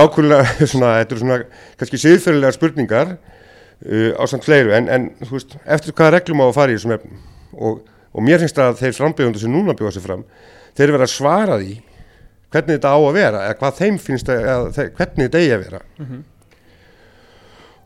svona, 0.72 0.94
þetta 1.00 1.16
er 1.16 1.22
svona 1.22 1.38
kannski 1.80 2.00
siðferðilega 2.04 2.56
spurningar 2.56 3.14
uh, 3.86 4.12
á 4.18 4.22
samt 4.30 4.44
fleiru. 4.48 4.72
En, 4.76 4.88
en 4.88 5.10
þú 5.22 5.34
veist, 5.36 5.56
eftir 5.66 5.92
hvaða 5.94 6.16
reglum 6.18 6.42
á 6.42 6.46
að 6.48 6.56
fara 6.58 6.72
í 6.72 6.78
þessum 6.78 6.96
efnum? 6.98 7.20
Og, 7.58 7.82
og 8.14 8.24
mér 8.26 8.42
finnst 8.42 8.58
að 8.62 8.80
þeir 8.82 8.96
frambjöðundur 8.98 9.40
sem 9.44 9.52
núna 9.54 9.74
bjóða 9.78 9.94
sér 9.98 10.04
fram 10.08 10.24
þeir 10.78 10.92
verða 10.94 11.06
að 11.08 11.14
svara 11.14 11.56
því 11.60 11.74
hvernig 12.52 12.76
þetta 12.78 12.90
á 12.94 12.98
að 12.98 13.16
vera 13.18 13.40
eða 13.48 13.56
hvað 13.60 13.78
þeim 13.82 13.96
finnst 14.00 14.28
að, 14.32 14.44
að 14.48 14.68
hvernig 14.96 15.26
þetta 15.28 15.40
eigi 15.42 15.54
að 15.56 15.64
vera. 15.66 15.80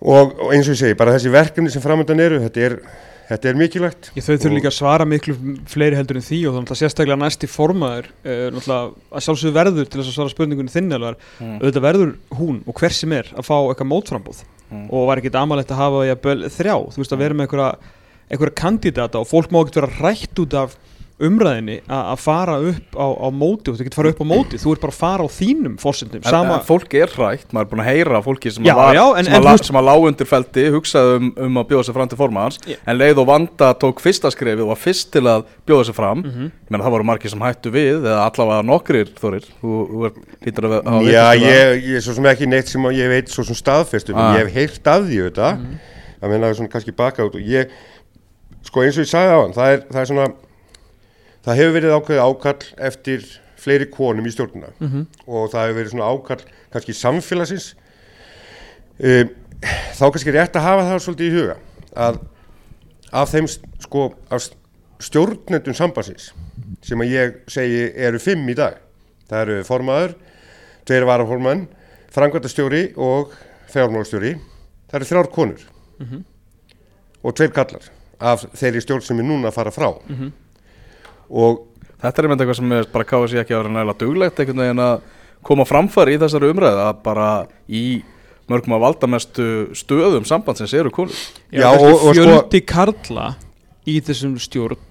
Og, 0.03 0.33
og 0.43 0.51
eins 0.55 0.67
og 0.67 0.75
ég 0.75 0.81
segi, 0.83 0.97
bara 0.99 1.15
þessi 1.15 1.31
verkefni 1.33 1.71
sem 1.73 1.83
framöndan 1.85 2.21
eru, 2.23 2.41
þetta 2.43 2.63
er, 2.67 2.75
þetta 3.29 3.51
er 3.53 3.59
mikilvægt. 3.61 4.09
Ég 4.19 4.25
þau 4.27 4.33
þurfi 4.35 4.49
Og- 4.51 4.57
líka 4.59 4.71
að 4.73 4.77
svara 4.81 5.07
miklu 5.07 5.37
fleiri 5.71 5.99
heldur 5.99 6.19
en 6.19 6.27
því 6.27 6.41
og 6.51 6.57
þannig 6.57 6.73
að 6.75 6.81
sérstaklega 6.83 7.21
næsti 7.23 7.51
formaður 7.51 8.09
uh, 8.11 8.49
náttúrulega 8.55 8.81
að 9.15 9.27
sjálfsögðu 9.29 9.55
verður 9.61 9.87
til 9.93 10.01
þess 10.01 10.11
að 10.11 10.17
svara 10.19 10.35
spurningunni 10.35 10.75
þinn 10.75 10.97
alvar 10.99 11.19
Mm. 11.39 11.55
auðvitað 11.63 11.87
verður 11.87 12.13
hún 12.39 12.59
og 12.67 12.83
hver 12.83 12.95
sem 12.99 13.15
er 13.19 13.31
að 13.39 13.47
fá 13.47 13.55
eitthvað 13.63 13.91
mótframbúð 13.95 14.43
Mm. 14.73 14.87
og 14.89 15.11
var 15.11 15.21
ekkit 15.21 15.37
amalegt 15.37 15.73
að 15.75 15.83
hafa 15.83 16.47
þrjá 16.57 16.77
þú 16.95 17.03
veist 17.03 17.13
að 17.13 17.23
vera 17.23 17.37
með 17.37 17.47
einhverja, 17.47 17.93
einhverja 18.33 18.59
kandidata 18.63 19.21
og 19.21 19.29
fólk 19.29 19.53
má 19.53 19.61
ekkert 19.61 19.83
vera 19.83 19.93
rætt 20.01 20.41
út 20.41 20.57
af 20.57 20.77
umræðinni 21.23 21.77
að 21.89 22.19
fara 22.23 22.57
upp 22.71 22.97
á, 22.99 23.07
á 23.07 23.29
móti 23.31 23.71
og 23.71 23.77
þú 23.79 23.85
getur 23.87 23.99
fara 24.01 24.11
upp 24.13 24.23
á 24.23 24.27
móti 24.27 24.59
þú 24.61 24.73
ert 24.75 24.83
bara 24.83 24.93
að 24.93 24.99
fara 24.99 25.23
á 25.25 25.29
þínum 25.33 25.77
fórsendum 25.83 26.21
En, 26.23 26.31
sama, 26.31 26.57
en 26.59 26.65
fólk 26.67 26.95
er 26.99 27.13
hrætt, 27.15 27.47
maður 27.55 27.67
er 27.67 27.71
búin 27.73 27.83
að 27.85 27.89
heyra 27.93 28.23
fólki 28.27 28.53
sem, 28.53 28.65
Já, 28.67 28.73
að, 28.75 28.81
var, 28.83 28.95
já, 28.99 29.05
en- 29.19 29.25
sem, 29.29 29.35
en 29.39 29.49
að, 29.53 29.63
sem 29.69 29.79
að 29.81 29.87
lá 29.89 29.95
undir 30.09 30.29
feldi 30.33 30.65
hugsaði 30.75 31.15
um, 31.21 31.31
um 31.47 31.61
að 31.63 31.69
bjóða 31.73 31.85
sig 31.89 31.97
fram 31.99 32.09
til 32.13 32.19
formans 32.21 32.59
Já. 32.67 32.77
en 32.87 32.99
leið 32.99 33.21
og 33.23 33.29
vanda 33.33 33.71
tók 33.83 34.03
fyrsta 34.03 34.33
skrefið 34.35 34.65
og 34.67 34.73
var 34.75 34.81
fyrst 34.83 35.13
til 35.15 35.25
að 35.31 35.47
bjóða 35.67 35.85
sig 35.91 35.95
fram 36.01 36.23
Mhm. 36.23 36.51
ég 36.53 36.71
meina 36.71 36.85
það 36.85 36.95
voru 36.97 37.05
margir 37.13 37.31
sem 37.31 37.41
hættu 37.41 37.71
við 37.75 38.03
eða 38.03 38.27
allavega 38.29 38.63
nokkrir 38.67 39.09
þorir 39.21 39.47
þú, 39.63 39.73
þú 39.93 40.05
er, 40.09 40.13
lítur 40.47 40.69
að 40.69 40.77
hafa 40.83 41.01
Já, 41.07 41.25
um 41.25 41.41
það. 41.41 41.47
ég, 41.47 41.83
ég 41.89 41.97
er 41.97 42.05
svo 42.07 42.15
sem 42.19 42.25
ekki 42.33 42.47
neitt 42.49 42.69
sem 42.69 42.83
að 42.83 42.97
ég 42.99 43.09
veit 43.13 43.29
svo 43.29 43.45
sem 43.45 43.55
staðfestum, 43.59 44.17
Ah. 44.17 44.35
en 44.35 44.41
ég 44.41 44.47
hef 44.47 44.55
heyrt 44.55 44.87
af 44.87 45.03
því 45.09 45.19
auðvitað, 45.23 45.59
Mhm. 45.59 45.79
að 46.23 46.31
menna 46.31 46.47
það 46.51 46.57
svona 46.61 46.71
kannski 46.73 46.93
baka 46.97 47.23
út 47.27 47.35
og 47.35 47.41
ég, 47.43 47.69
sko 48.63 48.81
eins 48.85 48.97
og 48.99 49.05
ég 49.05 49.11
sagði 49.11 49.33
á 49.35 49.39
hann, 49.43 49.53
það 49.53 49.73
er, 49.75 49.81
það 49.93 50.01
er 50.01 50.09
svona, 50.13 50.27
það 51.45 51.59
hefur 51.61 51.75
verið 51.77 51.95
ákveðið 51.97 52.25
ákall 52.27 52.67
eftir 52.89 53.25
fleiri 53.63 53.87
konum 53.91 54.27
í 54.27 54.33
stjórnuna 54.35 54.73
Mhm. 54.81 55.07
og 55.27 55.51
það 55.53 55.67
hefur 55.69 55.79
verið 55.81 55.93
svona 55.93 56.11
ákall 56.11 56.45
kannski 56.73 56.95
samfélagsins, 56.99 57.75
um, 59.03 59.29
þá 59.95 60.05
kannski 60.11 60.29
er 60.33 60.39
rétt 60.41 60.57
að 60.59 60.67
hafa 60.67 60.87
það 60.89 61.03
svolítið 61.07 61.29
í 61.29 61.37
huga, 61.37 61.57
að 61.97 62.21
af 63.13 63.31
þeim 63.33 63.47
sko, 63.81 64.15
af 64.31 64.49
stjórnendum 65.03 65.75
sambandsins 65.77 66.33
sem 66.83 66.99
að 66.99 67.11
ég 67.13 67.35
segi 67.53 67.93
eru 67.97 68.19
fimm 68.19 68.49
í 68.49 68.55
dag, 68.59 68.79
það 69.29 69.41
eru 69.47 69.63
formaður, 69.65 70.15
tveir 70.87 71.05
varaformann, 71.07 71.67
frangvæntastjóri 72.11 72.95
og 72.97 73.33
fjármálastjóri. 73.73 74.35
Það 74.91 74.99
eru 74.99 75.05
þrjár 75.09 75.31
konur 75.33 75.61
og 77.23 77.35
tveir 77.39 77.53
kallar 77.55 77.87
af 78.21 78.43
þeirri 78.59 78.81
stjórn 78.83 79.03
sem 79.07 79.19
er 79.21 79.25
núna 79.25 79.49
að 79.49 79.55
fara 79.55 79.71
frá. 79.71 79.93
Og 81.33 81.69
Þetta 82.03 82.19
er 82.19 82.27
einmitt 82.27 82.41
eitthvað 82.43 82.59
sem 82.59 82.73
er 82.75 82.87
bara 82.91 83.07
káði 83.07 83.29
sér 83.31 83.41
ekki 83.45 83.55
að 83.55 83.61
vera 83.61 83.73
nægilega 83.77 84.01
duglegt 84.01 84.41
einhvern 84.43 84.63
veginn 84.65 84.81
að 84.83 85.03
koma 85.47 85.63
á 85.63 85.71
framfæri 85.71 86.17
í 86.17 86.19
þessari 86.19 86.49
umræðu 86.51 86.81
að 86.83 86.97
bara 87.05 87.27
í 87.71 87.83
mörgum 88.51 88.75
að 88.75 88.83
valdamestu 88.83 89.47
stöðum 89.79 90.27
sambandsins 90.27 90.75
eru 90.75 90.91
konur 90.91 91.15
Já, 91.55 91.63
Já, 91.63 91.69
og- 91.71 92.03
og 92.09 92.17
sko- 92.17 92.25
fjöldi 92.27 92.61
karla 92.67 93.29
í 93.87 94.01
þessum 94.03 94.35
stjórn 94.43 94.83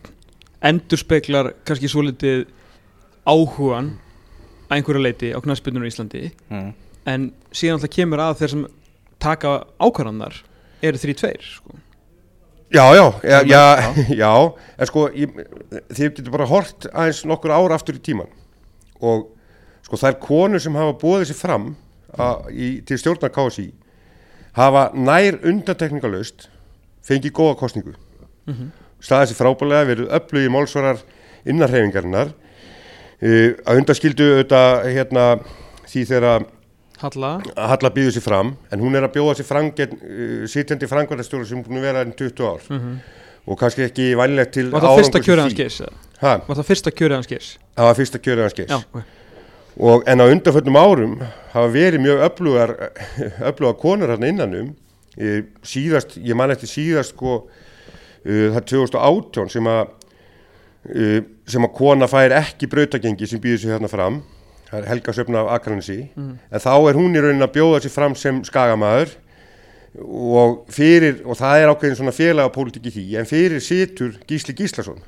endur 0.72 1.02
speklar 1.04 1.52
kannski 1.68 1.92
svolítið 1.92 2.46
áhugan 3.28 3.92
að 4.70 4.78
einhverju 4.80 5.04
leiti 5.04 5.34
á 5.36 5.40
knaspinu 5.44 5.84
í 5.84 5.92
Íslandi 5.92 6.24
mm. 6.48 6.72
en 7.12 7.32
síðan 7.52 7.82
alltaf 7.82 7.92
kemur 7.92 8.24
að 8.24 8.38
þeir 8.40 8.54
sem 8.56 8.66
taka 9.20 9.56
ákvarðanar 9.84 10.40
eru 10.82 10.98
þrý 10.98 11.18
tveir 11.20 11.44
sko. 11.44 11.76
Já, 12.72 12.86
já, 12.96 13.06
já, 13.24 13.42
já, 13.44 13.94
já, 14.24 14.34
en 14.80 14.88
sko, 14.88 15.10
ég, 15.12 15.32
þið 15.92 16.06
getur 16.06 16.32
bara 16.32 16.48
hort 16.48 16.88
aðeins 16.94 17.26
nokkur 17.28 17.52
ára 17.52 17.76
aftur 17.76 17.98
í 17.98 18.04
tíman 18.04 18.30
og 19.04 19.26
sko 19.84 20.00
þær 20.00 20.16
konur 20.24 20.64
sem 20.64 20.78
hafa 20.80 20.94
búið 21.02 21.26
þessi 21.26 21.36
fram 21.36 21.74
að, 22.16 22.48
í, 22.56 22.70
til 22.88 23.00
stjórnar 23.02 23.34
KSI 23.36 23.68
hafa 24.56 24.86
nær 24.96 25.42
undantekningalöst 25.48 26.48
fengið 27.08 27.36
góða 27.36 27.58
kostningu 27.60 27.98
staðið 29.04 29.34
sér 29.34 29.40
frábælega 29.42 29.90
verið 29.92 30.16
öflugir 30.16 30.54
málsvarar 30.56 31.04
innarhefingarinnar 31.44 32.32
uh, 32.32 33.50
að 33.68 33.82
undaskildu 33.82 34.28
auðvitað 34.32 34.88
hérna, 34.96 35.28
því 35.92 36.06
þegar 36.08 36.30
að 36.32 36.50
Halla 37.58 37.92
býður 37.96 38.16
sér 38.18 38.26
fram 38.26 38.54
en 38.72 38.84
hún 38.84 38.96
er 38.98 39.08
að 39.08 39.16
bjóða 39.18 39.40
sér 39.40 39.48
fram 39.50 39.72
gegn 39.78 39.98
uh, 39.98 40.44
sitjandi 40.52 40.90
frangvæðastjóru 40.92 41.48
sem 41.50 41.64
búin 41.66 41.82
að 41.82 41.88
vera 41.90 42.04
enn 42.06 42.14
20 42.18 42.46
ár 42.46 42.68
og 43.50 43.58
kannski 43.58 43.88
ekki 43.88 44.12
vænlegt 44.20 44.52
til. 44.54 44.68
Var 44.70 44.84
það 44.86 45.00
fyrsta 45.00 45.20
kjörið 45.26 45.48
hans? 45.48 45.82
Ha, 46.22 46.36
Var 46.46 46.60
það 46.60 46.68
fyrsta 46.68 46.92
kjörið 46.94 47.18
hans 47.18 47.30
geis? 47.32 47.48
það 47.78 47.88
var 47.90 47.98
fyrsta 47.98 48.22
kjörið 48.22 48.46
hans 48.46 48.58
geis 48.60 48.70
Já, 48.70 48.78
ok. 48.78 49.02
og, 49.80 50.04
en 50.06 50.22
á 50.22 50.26
undanföllum 50.30 50.78
árum 50.78 51.16
hafa 51.56 51.72
verið 51.74 52.04
mjög 52.06 52.22
öflugar 52.28 52.76
öflugar 53.50 53.80
konur 53.82 54.14
hann 54.14 54.28
innanum 54.28 54.76
síðast, 55.68 56.14
ég 56.22 56.38
man 56.38 56.54
eftir 56.54 56.70
síðast 56.72 57.16
sko, 57.16 57.40
uh, 57.48 58.46
það 58.54 58.60
er 58.62 58.68
2018 58.70 59.50
sem 59.56 59.72
að 59.74 59.82
uh, 59.90 61.18
sem 61.50 61.66
að 61.68 61.74
kona 61.76 62.08
fær 62.12 62.38
ekki 62.38 62.70
brautagengi 62.72 63.28
sem 63.28 63.42
býður 63.42 63.64
sér 63.66 63.76
þarna 63.76 63.92
fram 63.92 64.22
það 64.72 64.88
Helga 64.92 65.14
Söfna 65.18 65.42
af 65.44 65.52
Akranesi. 65.60 66.00
En 66.18 66.64
þá 66.64 66.72
er 66.90 66.98
hún 67.00 67.16
í 67.18 67.22
raunin 67.24 67.44
að 67.46 67.54
bjóða 67.58 67.82
sér 67.84 67.94
fram 67.96 68.16
sem 68.16 68.42
skagamæður 68.48 69.16
og 70.02 70.62
fyrir, 70.72 71.18
og 71.28 71.36
það 71.40 71.62
er 71.66 71.72
ákveðin 71.74 71.98
svona 72.00 72.14
félagapólitik 72.16 72.86
í 72.88 72.94
því, 72.96 73.06
en 73.20 73.28
fyrir 73.28 73.60
situr 73.64 74.14
Gísli 74.30 74.56
Gíslason. 74.56 75.02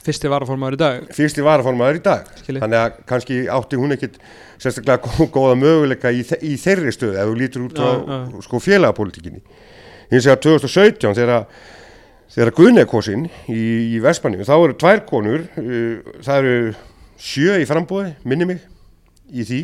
Fyrsti 0.00 0.30
varaformaður 0.32 0.74
í 0.74 0.80
dag. 0.80 1.02
Fyrsti 1.14 1.42
varaformaður 1.44 1.98
í 2.00 2.02
dag. 2.02 2.28
Skilji. 2.40 2.60
þannig 2.62 2.78
að 2.80 2.94
kannski 3.10 3.36
átti 3.52 3.78
hún 3.78 3.92
ekkit 3.94 4.16
sérstaklega 4.60 5.04
gó- 5.04 5.28
góða 5.36 5.58
möguleika 5.60 6.10
í, 6.16 6.22
í 6.24 6.54
þeirri 6.58 6.92
stöðu 6.96 7.20
ef 7.20 7.28
þú 7.28 7.36
lítur 7.36 7.66
út 7.68 7.78
á 7.78 7.86
Já, 7.86 8.00
já. 8.08 8.40
sko 8.48 8.60
félagapolítikinni 8.64 9.42
hins 10.10 10.26
vegar 10.26 10.40
2017 10.42 11.14
þegar 11.20 11.46
þegar 12.34 12.52
Guðni 12.56 12.80
er 12.82 12.88
kosin 12.90 13.28
í, 13.52 13.60
í 13.94 14.00
Vespanju 14.02 14.44
þá 14.48 14.54
eru 14.56 14.76
tvær 14.80 15.04
konur 15.08 15.44
uh, 15.60 16.12
það 16.24 16.40
eru 16.40 16.74
sjö 17.20 17.60
í 17.62 17.68
frambóði 17.68 18.14
minni 18.24 18.48
mig 18.54 18.64
í 19.32 19.44
því. 19.46 19.60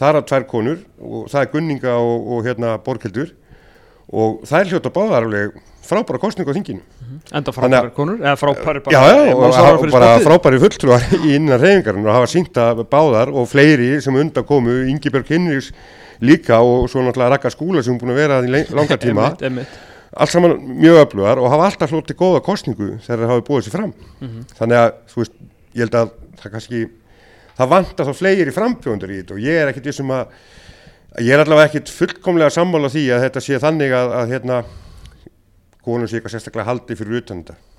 Það 0.00 0.08
eru 0.14 0.22
tvær 0.30 0.46
konur 0.48 0.78
og 1.04 1.26
það 1.32 1.42
er 1.44 1.50
Gunninga 1.52 1.96
og, 2.00 2.28
og 2.36 2.46
hérna 2.46 2.76
Borghildur. 2.84 3.34
Og 4.10 4.40
það 4.48 4.60
er 4.64 4.70
hljóta 4.72 4.90
báðar 4.94 5.26
alveg 5.28 5.58
frábæra 5.90 6.18
kostningu 6.22 6.50
á 6.50 6.56
þinginu. 6.56 6.80
Enda 7.34 7.52
Þannig 7.52 7.76
að- 7.76 7.84
frábæri 7.84 7.94
konur 7.94 8.18
Eða 8.22 8.36
frábæri 8.38 8.82
bara 8.84 8.94
Já, 8.94 9.02
já, 9.26 9.34
og, 9.34 9.42
og 9.84 9.90
bara 9.92 10.10
frábæri 10.22 10.60
fulltrúar 10.62 11.04
í 11.20 11.34
innan 11.36 11.60
reyfingarinn 11.62 12.06
og 12.06 12.14
hafa 12.14 12.28
sínt 12.30 12.58
að 12.62 12.84
báðar 12.90 13.32
og 13.34 13.48
fleiri 13.50 14.00
sem 14.02 14.14
undan 14.14 14.44
komu, 14.46 14.76
Ingibjörg 14.90 15.26
Hinriks 15.30 15.70
líka 16.22 16.58
og 16.62 16.88
svo 16.92 17.02
náttúrulega 17.02 17.30
Raka 17.36 17.50
Skúla 17.50 17.82
sem 17.82 17.94
er 17.96 18.00
búin 18.02 18.12
að 18.14 18.20
vera 18.22 18.40
í 18.44 18.50
langa 18.50 18.98
tíma. 19.04 19.30
Einmitt, 19.30 19.42
einmitt. 19.48 19.78
allt 20.16 20.30
saman 20.34 20.56
mjög 20.80 21.00
öflugar 21.04 21.38
og 21.42 21.50
hafa 21.52 21.68
alltaf 21.70 21.90
hlótið 21.94 22.18
góða 22.18 22.42
kostningu 22.44 22.90
þegar 23.02 23.22
þeir 23.24 23.30
hafa 23.34 23.46
búið 23.50 23.66
sér 23.68 23.76
fram. 23.78 23.92
Þannig 24.58 24.80
að, 24.84 24.90
þú 25.12 25.22
veist, 25.22 25.36
ég 25.74 25.84
held 25.86 25.98
að 26.00 26.10
það 26.42 26.54
kannski, 26.56 26.82
það 27.58 27.72
vantar 27.74 28.10
þá 28.10 28.14
fleiri 28.20 28.54
frambjóndur 28.54 29.12
í 29.12 29.20
þetta 29.22 29.36
og 29.36 29.42
ég 29.44 29.60
er 29.62 29.72
ekkit 29.72 29.90
vissum 29.90 30.12
að 30.14 30.34
ég 31.24 31.34
er 31.34 31.42
allavega 31.42 31.70
ekkit 31.70 31.90
fullkomlega 31.94 32.54
sammála 32.54 32.92
því 32.92 33.06
að 33.14 33.24
þetta 33.26 33.42
sé 33.46 33.58
þannig 33.62 33.96
að, 33.96 34.14
að 34.20 34.36
hérna 34.36 34.60
konum 35.84 36.06
sé 36.06 36.18
eitthvað 36.18 36.36
sérstaklega 36.36 36.68
haldi 36.68 36.98
fyrir 36.98 37.22
utan 37.22 37.42
þetta 37.42 37.69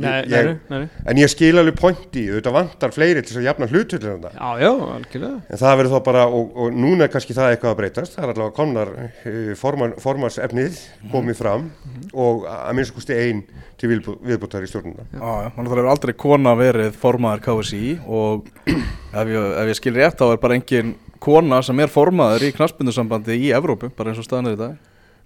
Nei, 0.00 0.22
Ég- 0.32 0.46
nei, 0.70 0.78
nei. 0.80 0.88
En 1.12 1.18
ég 1.20 1.28
skil 1.28 1.52
alveg 1.60 1.76
pointi, 1.76 2.22
þetta 2.32 2.52
vantar 2.54 2.92
fleiri 2.94 3.20
til 3.22 3.34
þess 3.34 3.40
að 3.42 3.46
jafna 3.48 3.66
hlutullin 3.68 4.14
þetta. 4.22 4.30
Já, 4.32 4.62
já, 4.64 4.70
algjörlega 4.96 5.40
En 5.50 5.60
það 5.60 5.76
verður 5.80 5.92
þá 5.96 6.04
bara, 6.08 6.22
og, 6.38 6.54
og 6.56 6.72
núna 6.80 7.04
er 7.04 7.12
kannski 7.12 7.36
það 7.36 7.50
eitthvað 7.54 7.74
að 7.74 7.78
breytast, 7.82 8.14
það 8.16 8.24
er 8.24 8.32
allavega 8.34 8.56
komnar 8.56 8.92
uh, 8.96 9.54
forman, 9.60 9.92
formansefnið 10.00 10.80
komið 11.12 11.36
fram 11.42 11.66
og 12.14 12.46
að 12.48 12.72
minnst 12.80 12.94
kosti 12.96 13.18
ein 13.20 13.44
til 13.80 13.92
viðbú- 13.92 14.16
viðbútar 14.30 14.64
í 14.64 14.70
stjórnuna. 14.72 15.04
Já, 15.12 15.20
já, 15.20 15.50
þannig 15.54 15.60
að 15.60 15.70
það 15.70 15.76
hefur 15.80 15.92
aldrei 15.94 16.14
kona 16.24 16.56
verið 16.58 16.98
formaður 17.04 17.44
KSI 17.46 17.84
og 18.06 18.50
ef 18.66 19.32
ég, 19.36 19.52
ef 19.62 19.70
ég 19.74 19.78
skil 19.82 19.94
rétt 20.00 20.18
þá 20.20 20.26
er 20.32 20.40
bara 20.42 20.56
engin 20.60 20.94
kona 21.20 21.60
sem 21.66 21.80
er 21.84 21.92
formaður 21.92 22.48
í 22.48 22.52
knaspindusambandi 22.56 23.36
í 23.36 23.50
Evrópu, 23.56 23.90
bara 23.96 24.14
eins 24.14 24.20
og 24.22 24.24
staðan 24.28 24.52
er 24.52 24.56
í 24.56 24.60
dag. 24.64 24.76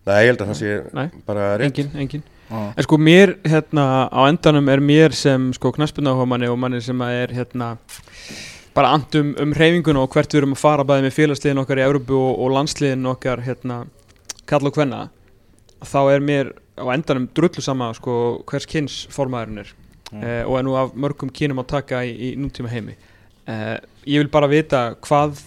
Nei, 0.05 0.17
ég 0.21 0.31
held 0.35 0.43
að 0.45 0.51
það 0.51 0.59
sé 0.59 0.73
Nei, 0.99 1.07
bara 1.25 1.45
rétt. 1.57 1.71
engin, 1.71 1.91
engin 2.03 2.25
En 2.51 2.85
sko 2.85 2.99
mér, 3.01 3.39
hérna, 3.49 4.09
á 4.13 4.21
endanum 4.29 4.69
er 4.69 4.83
mér 4.85 5.15
sem 5.17 5.53
sko 5.57 5.73
knaspunáhugamanni 5.73 6.51
og 6.53 6.59
manni 6.61 6.83
sem 6.85 7.01
að 7.01 7.21
er 7.23 7.33
hérna 7.39 7.71
bara 8.75 8.91
andum 8.97 9.33
um 9.41 9.55
hreyfinguna 9.55 10.03
og 10.03 10.13
hvert 10.13 10.35
við 10.35 10.43
erum 10.43 10.57
að 10.57 10.61
fara 10.61 10.85
bæði 10.87 11.07
með 11.07 11.17
félagsliðin 11.17 11.63
okkar 11.63 11.81
í 11.81 11.87
Európu 11.87 12.19
og, 12.19 12.33
og 12.43 12.53
landsliðin 12.57 13.09
okkar 13.15 13.45
hérna 13.47 13.85
kall 14.51 14.69
og 14.69 14.77
hvenna 14.77 15.07
þá 15.85 16.01
er 16.13 16.25
mér 16.25 16.53
á 16.77 16.85
endanum 16.95 17.29
drullu 17.37 17.63
sama 17.63 17.93
sko 17.95 18.43
hvers 18.51 18.67
kynns 18.69 19.05
formaðurinn 19.15 19.63
er. 19.63 19.73
Eh, 20.15 20.43
og 20.47 20.59
er 20.59 20.67
nú 20.67 20.77
af 20.79 20.95
mörgum 20.95 21.33
kynum 21.33 21.63
að 21.63 21.71
taka 21.73 22.03
í, 22.07 22.13
í 22.13 22.29
nútíma 22.39 22.71
heimi. 22.71 22.97
Eh, 23.51 23.77
ég 24.11 24.23
vil 24.23 24.31
bara 24.33 24.51
vita 24.51 24.85
hvað 25.05 25.41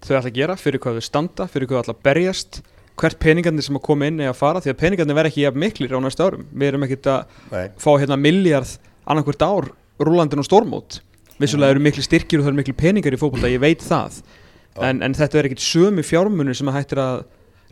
þau 0.00 0.14
ætla 0.16 0.30
að 0.30 0.36
gera, 0.36 0.56
fyrir 0.56 0.80
hvað 0.82 0.98
þau 0.98 1.06
standa 1.06 1.46
fyrir 1.50 1.68
hvað 1.68 1.80
þau 1.80 1.84
ætla 1.84 1.96
að 1.96 2.04
berjast 2.08 2.60
hvert 3.00 3.20
peningarnir 3.22 3.64
sem 3.64 3.78
að 3.78 3.84
koma 3.86 4.08
inn 4.10 4.20
eða 4.20 4.34
að 4.34 4.40
fara 4.40 4.60
því 4.64 4.72
að 4.72 4.80
peningarnir 4.82 5.16
verða 5.16 5.32
ekki 5.32 5.44
jafn 5.46 5.62
miklir 5.62 5.94
á 5.96 5.98
næsta 6.04 6.26
árum. 6.28 6.46
Við 6.52 6.70
erum 6.70 6.86
ekkert 6.86 7.08
að 7.10 7.38
Nei, 7.50 7.64
fá 7.80 7.90
hérna 7.94 8.18
miljard 8.20 8.74
annarkvört 9.10 9.46
ár 9.46 9.70
rúlandin 10.00 10.42
og 10.42 10.48
stórmót. 10.48 11.00
Vissulega 11.40 11.74
eru 11.74 11.82
miklu 11.82 12.04
styrkir 12.04 12.40
og 12.40 12.46
það 12.46 12.52
eru 12.52 12.60
miklu 12.60 12.76
peningar 12.76 13.16
í 13.16 13.20
fótbolta, 13.20 13.50
ég 13.50 13.62
veit 13.62 13.84
það. 13.84 14.20
En, 14.80 15.00
en 15.04 15.16
þetta 15.16 15.40
er 15.40 15.48
ekkert 15.48 15.64
sömu 15.64 16.04
fjármunir 16.06 16.56
sem 16.56 16.68
að 16.70 16.76
hættir 16.78 17.00
að 17.02 17.22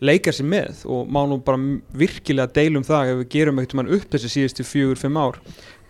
leika 0.04 0.32
sér 0.34 0.46
með 0.48 0.84
og 0.86 1.10
má 1.10 1.20
nú 1.26 1.40
bara 1.42 1.58
virkilega 1.98 2.50
deilum 2.54 2.86
það 2.86 3.12
ef 3.12 3.20
við 3.20 3.30
gerum 3.34 3.60
ekkert 3.60 3.76
mann 3.78 3.92
upp 3.96 4.08
þessi 4.12 4.30
síðustu 4.32 4.66
fjögur, 4.66 5.00
fimm 5.00 5.18
ár 5.18 5.40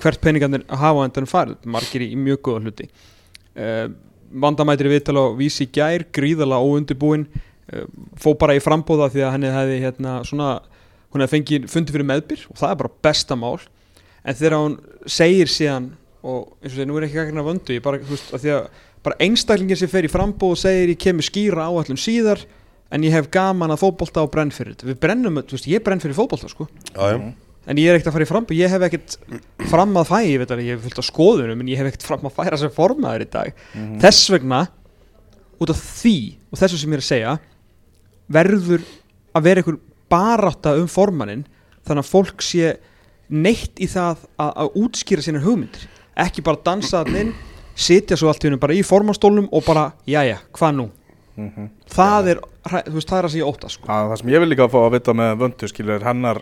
hvert 0.00 0.20
peningarnir 0.24 0.64
hafa 0.68 1.04
á 1.04 1.06
endanum 1.06 1.30
farið. 1.30 1.58
Margir 1.68 2.04
í, 2.04 2.12
í 2.14 2.18
mjög 2.18 2.42
góða 2.48 2.64
hluti. 2.66 2.88
Uh, 3.58 3.88
vandamætri 4.28 4.92
viðtal 4.92 5.18
á 5.18 5.24
vísi 5.36 5.66
gær 5.72 6.04
gríðala 6.14 6.60
óundibúin 6.60 7.26
fó 8.18 8.32
bara 8.38 8.56
í 8.56 8.62
frambóða 8.64 9.10
því 9.12 9.24
að 9.24 9.32
henni 9.36 9.54
hefði 9.54 9.78
hérna 9.82 10.18
svona 10.26 10.50
hún 11.12 11.24
hefði 11.24 11.34
fengið 11.36 11.70
fundi 11.72 11.94
fyrir 11.94 12.08
meðbyr 12.08 12.44
og 12.50 12.60
það 12.60 12.74
er 12.74 12.78
bara 12.82 12.94
besta 13.08 13.38
mál. 13.38 13.56
En 14.24 14.36
þegar 14.36 14.58
hún 14.58 14.76
segir 15.08 15.50
síðan 15.52 15.90
og 16.26 16.52
eins 16.60 16.72
og 16.72 16.76
þegar 16.76 16.88
nú 16.90 16.98
er 16.98 17.08
ekki 17.08 17.20
ekki 17.22 17.44
vöndu 17.48 17.76
ég 17.76 17.84
bara, 17.84 18.00
þú 18.02 18.14
veist, 18.14 18.30
að 18.34 18.44
því 18.44 18.54
að 18.56 18.86
bara 19.06 19.18
einstaklingin 19.24 19.78
sem 19.78 19.90
fer 19.90 20.08
í 20.08 20.12
frambóð 20.12 20.54
og 20.56 20.60
segir 20.60 20.92
ég 20.92 21.00
kemur 21.00 21.26
skýra 21.26 21.68
áallum 21.68 22.00
síðar 22.00 22.42
en 22.92 23.04
ég 23.04 23.14
hef 23.14 23.28
gaman 23.32 23.72
að 23.72 23.84
fótbolta 23.84 24.24
og 24.24 24.32
brenn 24.32 24.52
fyrir 24.52 24.74
þetta. 24.74 24.88
Við 24.88 24.98
brennum, 25.04 25.38
þú 25.44 25.56
veist, 25.56 25.68
ég 25.70 25.84
brenn 25.84 26.02
fyrir 26.02 26.16
fótbolta 26.16 26.50
sko. 26.50 26.66
Já. 26.94 27.20
en 27.68 27.76
ég 27.76 27.90
er 27.90 27.98
ekkert 27.98 28.08
að 28.08 28.14
fara 28.16 28.24
í 28.24 28.28
frambóð, 28.30 28.56
ég 28.56 28.72
hef 28.72 28.84
ekkert 28.86 29.16
fram 29.68 29.90
að 30.00 30.08
fæ, 30.08 30.18
ég 30.24 30.40
veit 30.40 30.52
að 30.54 30.62
ég 30.64 30.78
hef 30.78 30.86
fullt 30.86 31.02
á 31.04 31.10
skoðunum 31.10 31.60
en 31.60 31.68
ég 31.68 31.76
hef 31.76 31.90
ekkert 31.90 32.06
fram 32.08 32.24
að 32.24 32.36
færa 32.38 32.58
sem 32.60 32.72
formaður 32.72 33.26
í 33.26 33.28
dag. 33.34 33.58
Þess 34.00 34.30
vegna 34.32 34.62
út 35.60 35.72
af 35.74 35.82
því 36.00 36.16
og 36.48 36.62
þessu 36.62 36.80
sem 36.80 36.94
ég 36.94 36.96
er 36.96 37.04
að 37.04 37.08
segja 37.10 37.34
verður 38.32 38.84
að 39.36 39.46
vera 39.48 39.62
einhver 39.62 39.78
barátta 40.12 40.74
um 40.80 40.88
formannin 40.90 41.44
þannig 41.88 42.04
að 42.04 42.10
fólk 42.12 42.44
sé 42.44 42.74
neitt 43.28 43.80
í 43.80 43.88
það 43.90 44.22
að, 44.40 44.52
að 44.64 44.76
útskýra 44.84 45.24
sínar 45.24 45.44
hugmyndir. 45.44 45.84
Ekki 46.18 46.42
bara 46.46 46.60
dansa 46.64 47.02
þann 47.04 47.18
inn 47.22 47.34
sitja 47.78 48.16
svo 48.18 48.30
allt 48.32 48.42
í 48.44 48.48
hennu 48.48 48.58
bara 48.60 48.74
í 48.74 48.80
formannstólnum 48.86 49.50
og 49.54 49.62
bara, 49.68 49.90
jæja, 50.08 50.40
hvað 50.56 50.72
nú? 50.80 50.86
Það 51.94 52.28
er, 52.32 52.40
hræ- 52.66 52.86
þú 52.88 52.94
veist, 52.96 53.08
það 53.12 53.18
er 53.20 53.26
að 53.28 53.32
segja 53.36 53.46
óta 53.52 53.68
sko. 53.70 53.86
Það, 53.86 54.08
það 54.10 54.20
sem 54.20 54.32
ég 54.32 54.42
vil 54.42 54.48
líka 54.50 54.66
fá 54.72 54.78
að 54.80 54.94
vita 54.96 55.14
með 55.14 55.36
vöndu 55.44 55.68
skilur 55.70 55.94
er 56.00 56.06
hennar 56.08 56.40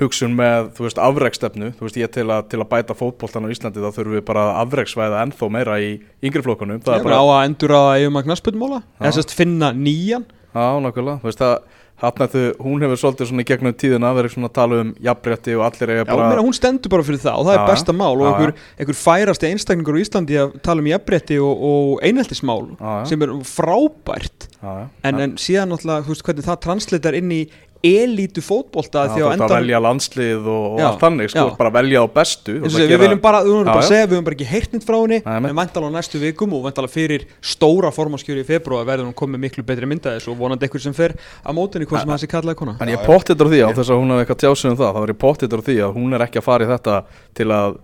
hugsun 0.00 0.34
með 0.34 0.70
þú 0.74 0.86
veist 0.88 0.98
afreikstefnu, 1.04 1.68
þú 1.78 1.86
veist 1.86 1.98
ég 2.00 2.10
til 2.16 2.24
að, 2.26 2.48
til 2.50 2.58
að 2.64 2.68
bæta 2.72 2.96
fótboltan 2.98 3.46
á 3.46 3.52
Íslandi 3.54 3.84
þá 3.84 3.90
þurfum 3.94 4.16
við 4.18 4.24
bara 4.32 4.46
að 4.48 4.58
afreiksvæða 4.64 5.20
ennþá 5.28 5.50
meira 5.54 5.76
í 5.84 5.92
yngri 6.26 6.42
flokkunum. 6.42 6.80
Það 6.82 6.96
ég 6.98 7.04
er 7.04 7.06
bara 7.06 7.20
á 7.22 7.26
að 7.36 7.44
endur 7.46 7.76
að 7.78 7.90
eigum 8.00 8.18
að 8.18 8.26
knasputmóla 8.26 8.80
eða 8.98 9.14
sérst 9.20 9.36
finna 9.38 9.70
nýjan 9.76 10.26
já 10.52 10.66
nákvæmlega. 10.84 11.20
Þú 11.22 11.30
veist 11.30 11.46
að 11.46 11.56
hann 12.02 12.30
þau, 12.32 12.44
hún 12.64 12.82
hefur 12.82 12.98
svolítið 12.98 13.28
svona 13.30 13.44
í 13.44 13.46
gegnum 13.46 13.74
tíðina 13.78 14.10
verið 14.16 14.34
svona 14.34 14.48
að 14.50 14.54
tala 14.58 14.78
um 14.82 14.92
jafnrétti 15.06 15.54
og 15.54 15.64
allir 15.68 15.92
eiga 15.92 16.02
Já, 16.02 16.08
bara 16.10 16.30
meina, 16.32 16.42
hún 16.42 16.56
stendur 16.56 16.90
bara 16.90 17.06
fyrir 17.06 17.20
það 17.22 17.36
og 17.38 17.46
það 17.46 17.54
Já, 17.54 17.60
er 17.60 17.70
besta 17.70 17.94
mál 17.94 18.14
og 18.16 18.24
einhver, 18.26 18.54
einhver 18.74 18.98
færasti 18.98 19.50
einstakningur 19.50 19.98
í 19.98 20.02
Íslandi 20.02 20.40
að 20.42 20.56
tala 20.66 20.82
um 20.82 20.88
jafnrétti 20.90 21.38
og, 21.42 21.66
og 21.68 22.06
einheltismál 22.08 22.64
sem 23.08 23.22
er 23.22 23.34
frábært. 23.46 24.48
Já, 24.58 24.72
já. 24.82 24.86
en, 25.10 25.22
en 25.26 25.36
síðan 25.42 25.74
náttúrulega, 25.74 26.06
þú 26.08 26.16
veist 26.16 26.26
hvernig 26.26 26.48
það 26.48 26.60
translatar 26.66 27.18
inn 27.18 27.36
í 27.36 27.42
elítu 27.82 28.42
fótbolta 28.44 29.04
Já, 29.06 29.12
því 29.12 29.22
á 29.22 29.26
að 29.26 29.32
endan 29.34 29.52
velja 29.52 29.80
landslið 29.82 30.46
og, 30.46 30.64
og 30.72 30.80
Já, 30.80 30.86
allt 30.88 31.02
þannig, 31.02 31.30
sko, 31.32 31.44
bara 31.58 31.72
velja 31.74 32.02
á 32.02 32.06
bestu 32.14 32.56
við 32.62 32.94
viljum 33.02 33.22
bara, 33.22 33.42
við 33.42 33.52
viljum 33.52 33.70
bara 33.70 33.84
segja, 33.88 34.06
við 34.06 34.14
viljum 34.14 34.26
bara 34.28 34.38
ekki 34.38 34.48
heyrt 34.52 34.76
nýtt 34.76 34.86
frá 34.88 34.96
henni 35.00 35.20
en 35.22 35.58
vantala 35.58 35.90
á 35.90 35.92
næstu 35.98 36.22
vikum 36.22 36.56
og 36.56 36.66
vantala 36.68 36.90
fyrir 36.92 37.26
stóra 37.42 37.92
formanskjöri 37.94 38.44
í 38.44 38.48
februar 38.48 38.86
verður 38.88 39.10
hún 39.10 39.16
komið 39.18 39.44
miklu 39.46 39.66
betri 39.66 39.88
mynda 39.90 40.16
þessu 40.16 40.34
og 40.34 40.40
vonandi 40.42 40.68
eitthvað 40.68 40.86
sem 40.86 40.96
fer 40.96 41.16
að 41.42 41.58
mótinni 41.58 41.88
hvað 41.90 42.04
sem 42.04 42.14
það 42.14 42.22
sé 42.22 42.32
kallaði 42.32 42.60
kona. 42.62 42.76
En 42.80 42.92
ég 42.92 43.06
pottitur 43.06 43.50
því 43.50 43.62
á 43.66 43.68
þess 43.74 43.90
að 43.90 44.02
hún 44.02 44.14
hafi 44.14 44.24
eitthvað 44.26 44.42
tjásið 44.44 44.72
um 44.72 44.82
það 44.82 44.92
þá 44.96 45.00
er 45.02 45.14
ég 45.14 45.22
pottitur 45.26 45.64
því 45.66 45.78
að 45.82 45.96
hún 45.98 46.16
er 46.16 46.26
ekki 46.28 46.42
að 46.42 46.46
fara 46.46 46.66
í 46.68 46.70
þetta 46.72 46.98
til 47.38 47.48
að 47.52 47.80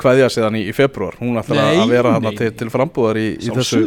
kveðja 0.00 0.30
sig 0.32 0.46
þannig 0.46 0.70
í 0.70 0.76
februar 0.76 1.18
hún 1.20 1.40
ætlar 1.40 1.60
Nei, 1.60 1.80
að 1.82 1.92
vera 1.92 2.14
nei, 2.22 2.30
til, 2.38 2.48
til 2.56 2.70
frambúðar 2.72 3.20
í, 3.20 3.26
í 3.36 3.52
þessu. 3.52 3.82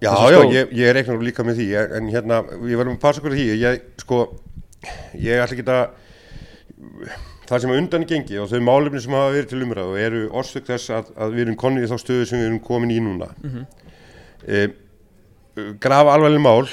Já, 0.00 0.14
já, 0.32 0.38
ég, 0.48 0.70
ég 0.72 0.94
reiknar 0.96 1.18
nú 1.18 1.26
líka 1.26 1.44
með 1.44 1.58
því 1.60 1.66
en, 1.76 1.90
en 1.98 2.06
hérna, 2.08 2.38
ég 2.64 2.78
verðum 2.80 2.94
að 2.96 3.02
passa 3.02 3.20
okkur 3.20 3.34
á 3.34 3.36
því 3.36 3.44
ég, 3.60 3.82
sko, 4.00 4.20
ég 5.20 5.42
ætla 5.42 5.56
ekki 5.56 5.66
að 5.68 5.82
það 7.50 7.62
sem 7.62 7.72
að 7.72 7.80
undan 7.80 8.06
gengið 8.08 8.44
og 8.44 8.52
þau 8.52 8.60
málefni 8.64 9.02
sem 9.02 9.16
hafa 9.16 9.32
verið 9.34 9.48
til 9.50 9.64
umræðu 9.66 9.98
eru 10.00 10.20
orsök 10.40 10.68
þess 10.70 10.92
að, 10.94 11.10
að 11.18 11.34
við 11.34 11.44
erum 11.44 11.58
konið 11.60 11.86
í 11.86 11.90
þá 11.90 11.96
stöðu 12.00 12.28
sem 12.30 12.40
við 12.40 12.48
erum 12.48 12.62
komin 12.64 12.94
í 12.94 13.00
núna. 13.02 13.32
Mm 13.42 13.66
grafa 15.80 16.14
alveglega 16.14 16.42
mál 16.42 16.68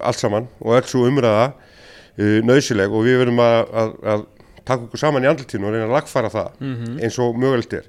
allt 0.00 0.18
saman 0.18 0.48
og 0.60 0.76
öll 0.78 0.88
svo 0.88 1.06
umræða 1.08 1.50
uh, 1.52 2.38
nöðsileg 2.46 2.92
og 2.94 3.04
við 3.06 3.20
verðum 3.22 3.42
að, 3.42 3.58
að, 3.82 3.92
að 4.12 4.24
taka 4.62 4.86
okkur 4.86 5.02
saman 5.02 5.24
í 5.26 5.30
andlutinu 5.30 5.68
og 5.68 5.74
reyna 5.74 5.88
að 5.88 5.94
lagfara 5.96 6.32
það 6.32 6.48
eins 7.02 7.18
og 7.22 7.38
mögulegt 7.40 7.76
er. 7.78 7.86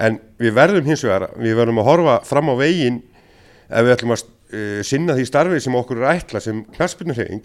En 0.00 0.20
við 0.40 0.54
verðum 0.56 0.86
hins 0.86 1.04
vegar 1.04 1.30
við 1.36 1.56
verðum 1.58 1.80
að 1.82 1.88
horfa 1.90 2.18
fram 2.28 2.52
á 2.52 2.54
veginn 2.60 3.00
ef 3.68 3.86
við 3.86 3.94
ætlum 3.96 4.14
að 4.14 4.26
uh, 4.26 4.82
sinna 4.86 5.16
því 5.18 5.26
starfi 5.28 5.62
sem 5.64 5.80
okkur 5.80 6.02
er 6.02 6.12
ætla 6.16 6.42
sem 6.42 6.64
knarspinnuhreying 6.76 7.44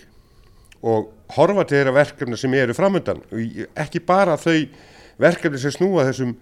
og 0.85 1.07
horfa 1.35 1.63
til 1.65 1.79
þeirra 1.79 1.93
verkefni 1.95 2.37
sem 2.37 2.53
eru 2.59 2.75
framöndan 2.77 3.23
og 3.33 3.63
ekki 3.85 4.01
bara 4.05 4.35
þau 4.37 4.57
verkefni 5.21 5.57
sem 5.61 5.73
snúa 5.73 6.03
þessum 6.09 6.35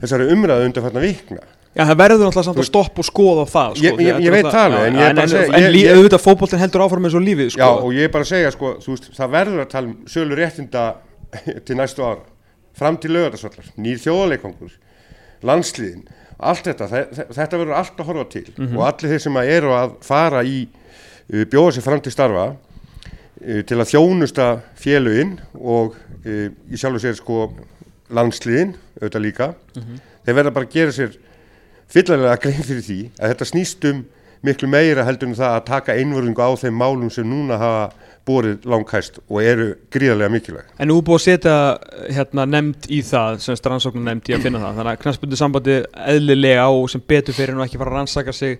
þessari 0.00 0.30
umræðu 0.32 0.68
undanfarnar 0.70 1.04
vikna. 1.04 1.42
Já, 1.74 1.82
það 1.90 1.96
verður 1.98 2.20
náttúrulega 2.28 2.46
samt 2.46 2.60
að 2.62 2.68
stoppa 2.68 3.02
og 3.02 3.06
skoða 3.08 3.44
það 3.50 3.72
sko, 3.78 3.84
Ég- 3.88 4.00
ég- 4.06 4.20
ég 4.22 4.30
veit 4.30 4.46
það 4.46 4.64
alveg, 4.68 4.84
en 4.86 4.96
en, 4.96 5.18
en, 5.18 5.54
en 5.58 5.96
auðvitað 5.96 6.22
fótboltin 6.22 6.60
heldur 6.62 6.84
áfram 6.84 7.08
eins 7.08 7.16
og 7.18 7.24
lífið 7.26 7.48
sko. 7.50 7.60
Já, 7.64 7.70
og 7.82 7.92
ég 7.96 8.06
er 8.06 8.12
bara 8.14 8.22
að 8.26 8.30
segja, 8.30 8.52
sko, 8.54 8.70
þú 8.84 8.92
veist, 8.94 9.08
það 9.18 9.32
verður 9.34 9.62
að 9.64 9.70
tala 9.72 9.90
um 9.90 9.96
sölu 10.06 10.38
réttinda 10.38 10.84
til 11.66 11.76
næstu 11.80 12.04
ára, 12.06 12.22
fram 12.78 12.96
til 13.02 13.10
lögadagsvallar, 13.16 13.72
nýr 13.76 13.98
þjóðleikangur, 14.04 14.76
landsliðin, 15.50 16.04
allt 16.38 16.64
þetta, 16.70 16.88
þe- 16.94 17.26
þetta 17.34 17.58
verður 17.60 17.76
allt 17.80 17.98
að 18.00 18.08
horfa 18.12 18.24
til. 18.36 18.44
Og 18.70 18.80
allir 18.86 19.10
þeir 19.14 19.24
sem 19.26 19.36
eru 19.42 19.74
að 19.74 19.96
fara 20.06 20.44
í, 20.46 20.60
uh, 21.32 21.42
bjóða 21.50 21.74
sér 21.76 21.86
fram 21.88 22.00
til 22.06 22.14
starfa 22.14 22.46
til 23.68 23.78
að 23.78 23.90
þjónusta 23.92 24.48
félögin 24.80 25.36
og 25.60 25.94
uh, 26.24 26.48
í 26.70 26.80
sjálfu 26.80 27.02
sér 27.04 27.18
sko 27.18 27.46
landsliðin, 28.14 28.74
auðvitað 29.00 29.24
líka, 29.24 29.46
þeir 30.24 30.36
verða 30.38 30.52
bara 30.54 30.68
að 30.68 30.74
gera 30.76 30.94
sér 30.94 31.14
fyllarlega 31.90 32.40
grein 32.42 32.66
fyrir 32.66 32.84
því 32.84 32.98
að 33.18 33.32
þetta 33.32 33.48
snýst 33.48 33.86
um 33.90 34.04
miklu 34.44 34.68
meira 34.68 35.04
heldur 35.06 35.30
en 35.30 35.38
það 35.38 35.54
að 35.56 35.66
taka 35.70 35.96
einvörðingu 35.96 36.44
á 36.44 36.50
þeim 36.60 36.76
málum 36.76 37.10
sem 37.12 37.26
núna 37.28 37.56
hafa 37.60 37.84
borið 38.28 38.66
langhæst 38.68 39.18
og 39.24 39.40
eru 39.44 39.66
gríðarlega 39.92 40.32
mikilvæg. 40.32 40.68
En 40.80 40.92
er 40.92 41.00
búið 41.04 41.18
að 41.18 41.24
setja 41.24 41.56
hérna, 42.12 42.46
nefnd 42.48 42.88
í 42.92 43.00
það, 43.04 43.40
sem 43.44 43.58
rannsóknum 43.68 44.08
nefnd 44.08 44.30
í 44.30 44.36
að 44.36 44.46
finna 44.46 44.62
það. 44.62 44.78
Þannig 44.78 44.92
að 44.92 45.02
knastbundu 45.02 45.40
sambandi 45.40 45.76
eðlilega 46.14 46.66
og 46.72 46.88
sem 46.92 47.04
betur 47.14 47.36
fyrir 47.36 47.56
nú 47.56 47.64
ekki 47.64 47.80
fara 47.80 47.92
að 47.92 47.98
rannsaka 48.00 48.36
sig 48.36 48.58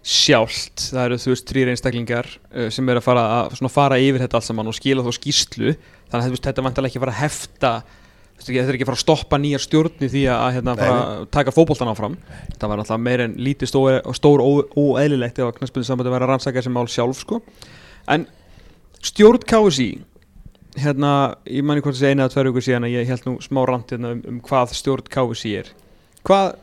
sjálft. 0.00 0.86
Það 0.90 1.02
eru 1.04 1.20
þú 1.20 1.32
veist 1.34 1.50
þrýr 1.50 1.70
einstaklingar 1.74 2.28
uh, 2.30 2.68
sem 2.72 2.88
eru 2.88 3.02
að 3.02 3.06
fara, 3.06 3.24
að, 3.38 3.56
svona, 3.60 3.72
fara 3.72 3.98
yfir 4.00 4.24
þetta 4.24 4.38
allt 4.38 4.48
saman 4.48 4.70
og 4.70 4.76
skila 4.76 5.04
þó 5.04 5.12
skýslu 5.16 5.74
Þannig 6.10 6.24
að 6.24 6.34
veist, 6.34 6.46
þetta 6.48 6.64
vantilega 6.66 6.90
ekki 6.90 7.00
að 7.00 7.04
fara 7.04 7.16
að 7.16 7.22
hefta 7.24 7.72
Þetta 8.40 8.62
er 8.62 8.76
ekki 8.78 8.86
að 8.86 8.88
fara 8.88 8.96
að 8.96 9.02
stoppa 9.02 9.38
nýjar 9.40 9.60
stjórn 9.60 10.04
í 10.06 10.08
því 10.08 10.20
að 10.32 10.54
hérna, 10.56 10.74
taka 11.28 11.52
fótboltan 11.52 11.90
áfram. 11.92 12.14
Það 12.56 12.70
var 12.72 12.80
alltaf 12.80 13.00
meir 13.04 13.22
en 13.26 13.34
lítið 13.36 13.68
stór, 13.68 13.98
stór 14.16 14.40
óeðlilegt 14.40 15.40
ef 15.42 15.50
að 15.50 15.82
sambandi 15.84 16.14
væri 16.14 16.24
að 16.24 16.30
rannsaka 16.32 16.56
þessi 16.56 16.72
mál 16.72 16.86
sjálf 16.88 17.20
sko. 17.20 17.42
En 18.08 18.24
stjórn 19.04 19.44
KSI 19.44 19.90
hérna, 20.80 21.12
ég 21.52 21.66
manni 21.68 21.84
hvort 21.84 21.98
þessi 21.98 22.14
eina 22.14 22.24
eða 22.24 22.34
tvær 22.38 22.48
vikur 22.48 22.64
síðan 22.64 22.88
að 22.88 22.96
ég 22.96 23.12
held 23.12 23.28
nú 23.28 23.36
smá 23.44 23.60
rant 23.68 23.92
hérna 23.92 24.14
um, 24.16 24.24
um 24.32 24.40
hvað 24.48 24.72
stjórn 24.78 25.12
KSI 25.12 25.54
er. 25.60 25.70
Hvað, 26.24 26.56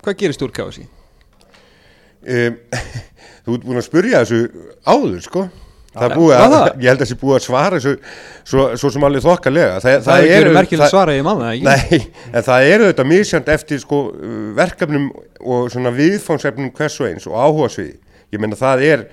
hvað 0.00 0.18
gerir 0.22 0.38
stjórn 0.38 0.56
KSI? 0.56 0.86
Um, 2.20 2.60
þú 3.44 3.56
ert 3.56 3.66
búin 3.66 3.80
að 3.80 3.86
spurja 3.86 4.22
þessu 4.24 4.68
áður, 4.84 5.20
sko. 5.24 5.48
Það 5.90 6.04
er 6.06 6.12
búið 6.14 6.36
að, 6.36 6.52
það? 6.52 6.68
ég 6.70 6.86
held 6.86 7.00
að 7.00 7.02
þessi 7.02 7.16
búið 7.18 7.36
að 7.36 7.42
svara 7.42 7.78
þessu 7.80 7.92
svo, 8.46 8.66
svo 8.78 8.90
sem 8.94 9.06
alveg 9.08 9.24
þokkalega. 9.24 9.80
Það, 9.82 9.96
það 10.06 10.20
er 10.20 10.26
ekki 10.26 10.36
verið 10.36 10.54
merkileg 10.54 10.92
svara 10.92 11.16
ég 11.16 11.24
manna 11.26 11.48
það 11.48 11.56
ekki 11.56 11.66
Nei, 11.66 12.12
en 12.38 12.46
það 12.46 12.66
eru 12.74 12.86
þetta 12.92 13.06
misjant 13.10 13.50
eftir 13.56 13.82
sko 13.82 13.98
verkefnum 14.60 15.08
og 15.40 15.66
svona 15.74 15.90
viðfánsefnum 15.96 16.70
hvers 16.78 17.00
og 17.02 17.08
eins 17.08 17.26
og 17.26 17.34
áhuga 17.34 17.72
sviði. 17.74 17.98
Ég 18.30 18.42
meina 18.44 18.60
það 18.60 18.86
er, 18.86 19.04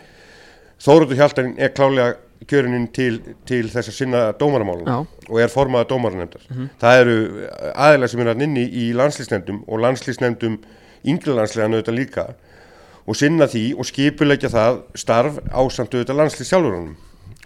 Þóróttur 0.86 1.18
Hjaltarinn 1.18 1.58
er 1.58 1.74
klálega 1.74 2.14
kjörinin 2.46 2.86
til, 2.94 3.16
til 3.50 3.66
þess 3.72 3.90
að 3.90 3.96
sinna 3.96 4.20
dómaramálum 4.38 4.86
Já. 4.86 4.98
og 5.32 5.40
er 5.42 5.50
formaða 5.50 5.88
dómaranemndar. 5.90 6.44
Það 6.78 7.00
eru 7.02 7.16
aðeinslega 7.74 8.12
sem 8.14 8.22
er 8.22 8.30
að 8.36 8.44
inni 8.46 8.66
í 8.70 8.92
landslýsnefndum 8.98 9.64
og 9.66 9.82
landslýsnefndum 9.82 10.60
yngri 11.10 11.34
landslega 11.34 11.72
auðvitað 11.72 11.98
líka 11.98 12.28
og 13.08 13.18
sinna 13.18 13.48
því 13.50 13.66
og 13.80 13.88
skipuleggja 13.88 14.52
það 14.52 14.80
starf 15.00 15.42
ásamt 15.52 15.94
auðvitað 15.94 16.20
landslýs 16.22 16.52
sjálfurunum 16.52 16.96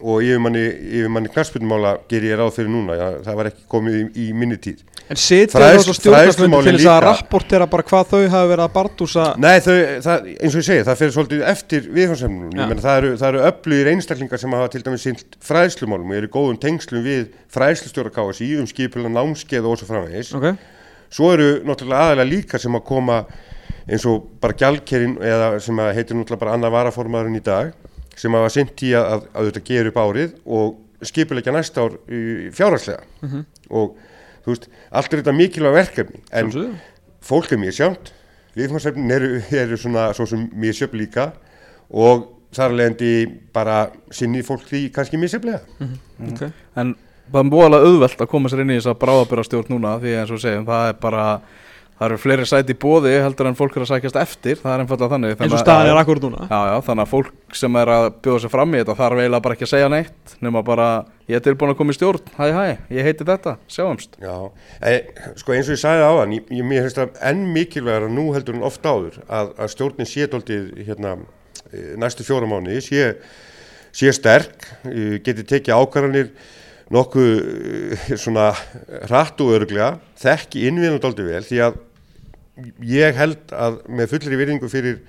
og 0.02 0.24
yfirmanni, 0.26 0.64
yfirmanni 0.98 1.30
knarspilnumála 1.30 1.92
ger 2.10 2.24
ég 2.26 2.40
ráð 2.40 2.56
fyrir 2.56 2.72
núna, 2.74 2.96
já, 2.98 3.06
það 3.26 3.36
var 3.38 3.50
ekki 3.52 3.68
komið 3.70 3.98
í, 4.00 4.06
í 4.24 4.32
minni 4.34 4.58
tíð. 4.62 4.80
En 5.12 5.20
það 5.20 5.78
svo 5.84 5.94
stjórnarfundi 5.98 6.32
fræðslumálin 6.32 6.70
til 6.72 6.80
þess 6.80 6.90
að 6.90 7.02
rapportera 7.06 7.68
bara 7.70 7.86
hvað 7.92 8.10
þau 8.14 8.22
hafa 8.32 8.50
verið 8.50 8.64
að 8.64 8.74
bardúsa 8.78 9.26
Nei, 9.44 9.58
þau, 9.62 9.76
það, 10.08 10.28
eins 10.32 10.56
og 10.56 10.62
ég 10.62 10.68
segi, 10.70 10.86
það 10.88 11.00
fyrir 11.02 11.16
svolítið 11.18 11.46
eftir 11.52 11.88
viðfánsefnum. 11.98 12.50
Já. 12.50 12.62
Ég 12.62 12.72
meina, 12.72 12.86
það 12.86 13.00
eru, 13.02 13.14
eru 13.30 13.44
öflugir 13.52 13.92
einstaklingar 13.92 14.42
sem 14.42 14.56
hafa 14.58 14.72
til 14.72 14.84
dæmis 14.88 15.06
sinnt 15.06 15.40
fræðslumálum 15.46 16.14
og 16.14 16.22
eru 16.22 16.32
góðum 16.34 16.62
tengslum 16.64 17.06
við 17.06 17.28
fræðslustjóra 17.54 18.14
KSI 18.16 18.54
um 18.62 18.70
skipulega 18.72 19.14
námskeið 19.20 19.68
og 19.68 19.82
svo 19.82 19.92
framvegis. 19.92 20.32
Ok, 20.40 20.54
Svo 21.12 21.34
eru 21.36 21.58
náttúrulega 21.68 22.08
aðalega 22.08 22.30
líka 22.30 22.60
sem 22.62 22.76
að 22.78 22.86
koma 22.88 23.18
eins 23.88 24.06
og 24.10 24.28
bara 24.44 24.58
gjaldkerinn 24.60 25.18
eða 25.26 25.50
sem 25.64 25.82
að 25.82 25.96
heitir 25.98 26.18
náttúrulega 26.20 26.44
bara 26.46 26.56
annar 26.58 26.76
varaformaðurinn 26.76 27.40
í 27.40 27.44
dag 27.46 27.74
sem 28.20 28.34
hafa 28.36 28.52
sinnt 28.54 28.86
í 28.86 28.94
að, 28.98 29.08
að, 29.16 29.28
að 29.34 29.50
þetta 29.50 29.66
gera 29.72 29.92
upp 29.92 30.00
árið 30.02 30.34
og 30.46 31.06
skipulegja 31.08 31.54
næsta 31.56 31.88
ár 31.88 31.98
fjárhagslega. 32.54 33.04
Og 33.72 33.96
þú 34.46 34.54
veist, 34.54 34.68
allt 34.92 35.14
er 35.14 35.22
þetta 35.22 35.34
mikilvæg 35.34 35.78
verkefni. 35.80 36.22
En 36.30 36.52
sjálfsögðu 36.52 36.80
fólk 37.26 37.54
er 37.54 37.62
mjög 37.62 37.78
sjámt 37.78 38.12
viðfangsefnin 38.58 39.16
eru, 39.16 39.32
eru 39.56 39.80
svona 39.80 40.10
svo 40.18 40.28
sem 40.30 40.48
mjög 40.58 40.80
sjöfn 40.80 41.00
líka 41.00 41.28
og 41.92 42.28
þar 42.56 42.76
leðandi 42.76 43.12
bara 43.56 43.86
sinni 44.12 44.42
fólk 44.44 44.66
því 44.68 44.84
kannski 44.96 45.20
mjög 45.22 45.36
sjöfnlega 45.36 45.92
okay. 46.32 46.52
En 46.76 46.96
það 47.32 47.44
er 47.44 47.52
búið 47.54 47.78
auðvelt 47.78 48.24
að 48.26 48.32
koma 48.34 48.52
sér 48.52 48.64
inn 48.66 48.74
í 48.74 48.80
þess 48.80 48.92
að 48.92 49.02
bráðabyrastjórn 49.06 49.72
núna 49.72 49.98
því 50.02 50.16
eins 50.20 50.34
og 50.36 50.42
segjum, 50.44 50.66
það 50.68 50.90
er 50.90 50.98
bara 51.06 51.26
það 52.02 52.08
eru 52.08 52.18
fleiri 52.18 52.46
sæti 52.50 52.74
í 52.74 52.78
bóði 52.82 53.12
heldur 53.22 53.46
en 53.52 53.56
fólk 53.60 53.76
er 53.78 53.84
að 53.86 53.90
sækjast 53.92 54.16
eftir, 54.18 54.56
það 54.58 54.72
er 54.74 54.82
einfallega 54.82 55.10
þannig. 55.12 55.34
Eins 55.36 55.52
og 55.52 55.58
að- 55.60 55.62
staðan 55.62 55.90
er 55.92 56.00
akkur 56.02 56.20
núna. 56.24 56.48
Já, 56.50 56.60
já, 56.72 56.78
þannig 56.88 57.04
að 57.06 57.12
fólk 57.12 57.58
sem 57.60 57.76
er 57.78 57.92
að 57.94 58.06
bjóða 58.26 58.40
sér 58.42 58.50
fram 58.56 58.72
í 58.74 58.80
þetta 58.82 58.96
þarf 58.98 59.20
eiginlega 59.22 59.42
bara 59.46 59.54
ekki 59.58 59.68
að 59.68 59.74
segja 59.76 59.90
neitt 59.94 60.34
nema 60.42 60.64
bara, 60.66 60.88
ég 61.30 61.36
er 61.38 61.44
tilbúin 61.46 61.74
að 61.76 61.78
koma 61.78 61.94
í 61.94 61.98
stjórn. 62.00 62.32
Hæ, 62.40 62.46
hæ, 62.58 62.78
ég 62.98 63.06
heiti 63.06 63.28
þetta, 63.30 63.54
sjáumst. 63.70 64.18
Já, 64.18 64.34
e, 64.82 64.96
sko 65.38 65.54
eins 65.54 65.70
og 65.70 65.76
ég 65.78 65.84
sagði 65.84 66.08
á 66.10 66.14
hann 66.18 66.34
ég, 66.40 66.50
ég 66.50 66.66
mér 66.66 66.88
finnst 66.88 66.98
það 66.98 67.22
enn 67.30 67.44
mikilvægur 67.54 68.10
nú 68.10 68.26
heldur 68.34 68.58
en 68.58 68.66
oft 68.66 68.82
áður 68.82 69.22
að, 69.30 69.54
að 69.62 69.70
stjórnin 69.76 70.10
sé 70.10 70.26
dóltið 70.26 70.74
hérna, 70.90 71.14
e, 71.70 71.94
næstu 72.02 72.26
fjóra 72.26 72.50
mánuði 72.50 72.82
sé, 72.82 73.14
sé 73.94 74.10
sterk 74.18 74.66
e, 74.90 75.20
geti 75.22 75.46
tekið 75.46 75.78
ákvarðanir 75.78 76.34
nokkuð 76.92 77.30
e, 77.38 78.18
svona 78.18 78.50
hratt 79.06 79.40
og 79.46 79.54
örglega 79.60 79.94
þekki 80.20 80.66
innviðan 80.72 81.00
dóltið 81.06 81.30
vel 81.36 81.46
því 81.46 81.62
að 81.70 81.80
ég 82.88 83.18
held 83.18 83.54
að 83.56 83.82
með 83.90 84.16
fullri 84.16 84.40
virðingu 84.40 84.72
fyrir 84.72 85.02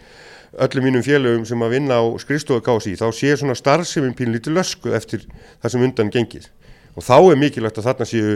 öllum 0.62 0.84
mínum 0.84 1.04
félögum 1.04 1.46
sem 1.48 1.62
að 1.64 1.78
vinna 1.78 2.00
á 2.00 2.04
skrifstofu 2.20 2.64
KSI 2.66 2.98
þá 3.00 3.06
sé 3.16 3.36
svona 3.40 3.56
starfseminn 3.56 4.16
pínlítið 4.16 4.58
lösku 4.58 4.92
eftir 4.92 5.24
það 5.62 5.74
sem 5.74 5.86
undan 5.86 6.12
gengið. 6.12 6.50
Og 6.92 7.06
þá 7.06 7.16
er 7.32 7.40
mikilvægt 7.40 7.80
að 7.80 7.88
þarna 7.88 8.08
séu 8.08 8.34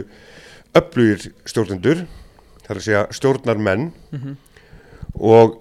öflugir 0.77 1.31
stjórnendur 1.49 2.07
það 2.67 2.73
er 2.73 2.81
að 2.81 2.87
segja 2.87 3.03
stjórnar 3.15 3.61
menn 3.63 3.91
og 5.15 5.61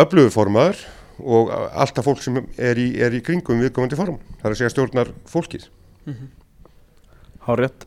öflugur 0.00 0.32
formaður 0.34 0.80
og 1.20 1.52
alltaf 1.52 2.06
fólk 2.08 2.22
sem 2.24 2.40
er 2.56 2.80
í, 2.80 2.88
er 2.98 3.14
í 3.14 3.22
kringum 3.24 3.60
viðkomandi 3.60 3.98
form 3.98 4.18
það 4.40 4.48
er 4.48 4.54
að 4.54 4.60
segja 4.60 4.74
stjórnar 4.74 5.12
fólkið 5.30 5.68
Há 7.40 7.52
rétt 7.56 7.86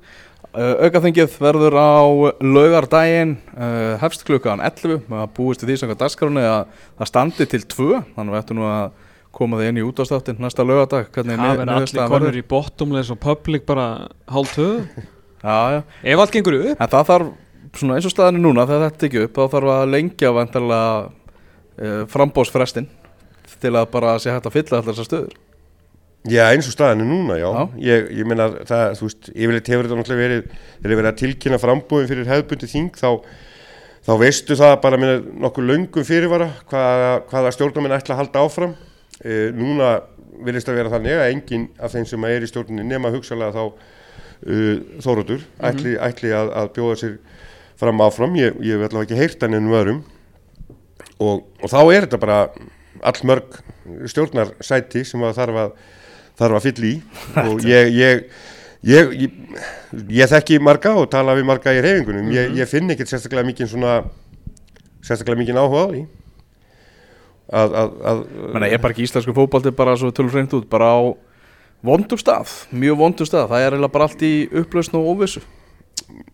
uh, 0.54 0.86
Aukaþingið 0.88 1.38
verður 1.42 1.78
á 1.78 2.02
laugardaginn 2.42 3.38
uh, 3.54 3.96
hefst 4.02 4.26
klukkan 4.28 4.63
11 4.63 5.10
að 5.10 5.32
búist 5.38 5.66
því 5.66 5.80
samkvæmt 5.82 6.04
dagskránni 6.04 6.46
að 6.48 6.68
það 7.00 7.12
standi 7.12 7.50
til 7.54 7.63
2 7.74 7.89
þannig 8.13 8.24
að 8.24 8.34
við 8.34 8.42
ættum 8.42 8.62
nú 8.62 8.68
að 8.70 8.86
koma 9.34 9.60
þið 9.60 9.72
inn 9.72 9.82
í 9.82 9.86
útastáttin 9.88 10.42
næsta 10.42 10.66
hvernig 11.13 11.42
Það 11.42 11.58
verður 11.63 11.76
allir 11.80 12.12
korður 12.13 12.38
í 12.38 12.46
bottomless 12.54 13.13
og 13.13 13.20
public 13.24 13.66
bara 13.66 13.88
hálf 14.30 14.54
töðu 14.54 15.10
Já, 15.44 15.56
já, 15.74 15.80
Ef 16.08 16.20
allt 16.24 16.32
gengur 16.32 16.56
upp. 16.56 16.78
En 16.80 16.88
það 16.88 17.08
þarf 17.10 17.32
svona 17.76 17.96
eins 17.98 18.06
og 18.08 18.13
staðinu 18.13 18.46
núna 18.46 18.63
þegar 18.70 18.92
þetta 18.92 19.08
ekki 19.10 19.24
upp 19.26 19.39
þá 19.39 19.56
þarf 19.56 19.72
að 19.74 19.89
lengja 19.92 20.30
vantarlega 20.38 20.92
uh, 21.04 22.04
frambóðsfrestin 22.13 22.88
til 23.63 23.74
að 23.76 23.89
bara 23.92 24.13
sé 24.22 24.32
hægt 24.32 24.48
að 24.48 24.56
fylla 24.56 24.80
allar 24.80 24.94
þessar 24.94 25.10
stöður 25.10 25.34
Já, 26.32 26.46
eins 26.54 26.70
og 26.70 26.76
staðinu 26.76 27.08
núna, 27.10 27.36
já. 27.36 27.50
Já. 27.52 27.64
Ég, 27.84 28.12
ég 28.20 28.28
meina, 28.30 28.48
það, 28.64 28.94
þú 29.00 29.08
veist, 29.10 29.32
yfirleitt 29.34 29.72
hefur 29.74 29.88
þetta 29.90 29.98
náttúrulega 30.00 30.24
verið, 30.24 30.46
þegar 30.78 30.94
er 30.94 31.00
verið 31.02 31.10
að 31.10 31.18
tilkynna 31.20 31.60
frambúðin 31.60 32.10
fyrir 32.14 32.30
hefðbundi 32.30 32.70
þing, 32.72 33.00
þá, 33.02 33.10
þá 34.08 34.14
veistu 34.22 34.58
það 34.60 34.76
bara 34.86 35.00
með 35.04 35.14
nokkuð 35.44 35.68
löngum 35.68 36.08
fyrirvara 36.08 36.48
hvaða, 36.72 37.12
hvaða 37.28 37.52
stjórnarminn 37.58 37.98
ætla 37.98 38.16
að 38.16 38.22
halda 38.22 38.46
áfram. 38.48 38.78
E, 39.20 39.42
núna 39.52 39.92
vilist 40.48 40.70
að 40.72 40.80
vera 40.80 40.92
þannig 40.94 41.20
að 41.20 41.32
enginn 41.34 41.68
af 41.78 41.94
þeim 41.94 42.08
sem 42.10 42.28
er 42.30 42.46
í 42.46 42.50
stjórninni 42.50 42.86
nema 42.88 43.12
hugsalega 43.14 43.54
þá 43.54 43.64
uh, 43.68 44.78
Þórótur 45.04 45.44
ætli, 45.64 45.96
ætli 46.02 46.34
að, 46.36 46.52
að 46.60 46.72
bjóða 46.78 47.00
sér 47.02 47.18
fram 47.80 48.04
áfram. 48.06 48.38
Ég, 48.40 48.56
ég 48.64 48.80
vil 48.80 48.88
allavega 48.88 49.10
ekki 49.10 49.20
heyrt 49.20 49.44
hann 49.44 49.58
ennum 49.58 49.76
öðrum 49.78 50.02
og, 51.20 51.44
og 51.62 51.68
þá 51.72 51.80
er 51.84 52.08
þetta 52.08 52.22
bara 52.22 52.40
allmörg 53.04 53.60
stjórnarsæti 54.10 55.04
sem 55.08 55.24
að 55.26 55.38
þarf 55.40 55.62
að 55.66 55.76
þarf 56.39 56.58
að 56.58 56.67
fylla 56.67 56.89
í. 56.89 56.96
Og 57.48 57.63
ég, 57.67 57.93
ég, 57.98 58.26
ég, 58.88 59.13
ég, 60.10 60.28
þekki 60.32 60.60
marga 60.63 60.96
og 61.00 61.10
tala 61.13 61.36
við 61.38 61.48
marga 61.50 61.74
í 61.76 61.82
reyfingunum 61.84 62.32
ég, 62.34 62.54
ég 62.60 62.69
finn 62.69 62.91
ekkert 62.93 63.12
sérstaklega 63.12 63.48
mikið 63.52 63.72
svona 63.74 64.02
sérstaklega 65.04 65.41
mikið 65.43 65.62
áhuga 65.62 65.84
á 65.84 65.88
því. 65.93 66.04
Að, 67.54 67.76
að, 67.78 67.89
að 68.10 68.22
Menna, 68.56 68.69
ég 68.72 68.78
er 68.78 68.82
bara 68.82 68.96
ekki 68.96 69.06
íslensku 69.06 69.36
fótbalti 69.36 69.74
bara 69.76 69.98
svo 70.00 70.13
tölur 70.15 70.34
hreint 70.34 70.54
út 70.58 70.69
bara 70.72 70.93
á 70.96 71.02
vondum 71.84 72.17
stað 72.17 72.54
mjög 72.72 73.02
vondum 73.02 73.28
stað, 73.28 73.50
það 73.52 73.65
er 73.65 73.76
eiginlega 73.76 73.93
bara 73.93 74.08
allt 74.08 74.24
í 74.24 74.32
upplausn 74.63 74.96
og 74.98 75.10
óvissu. 75.12 75.43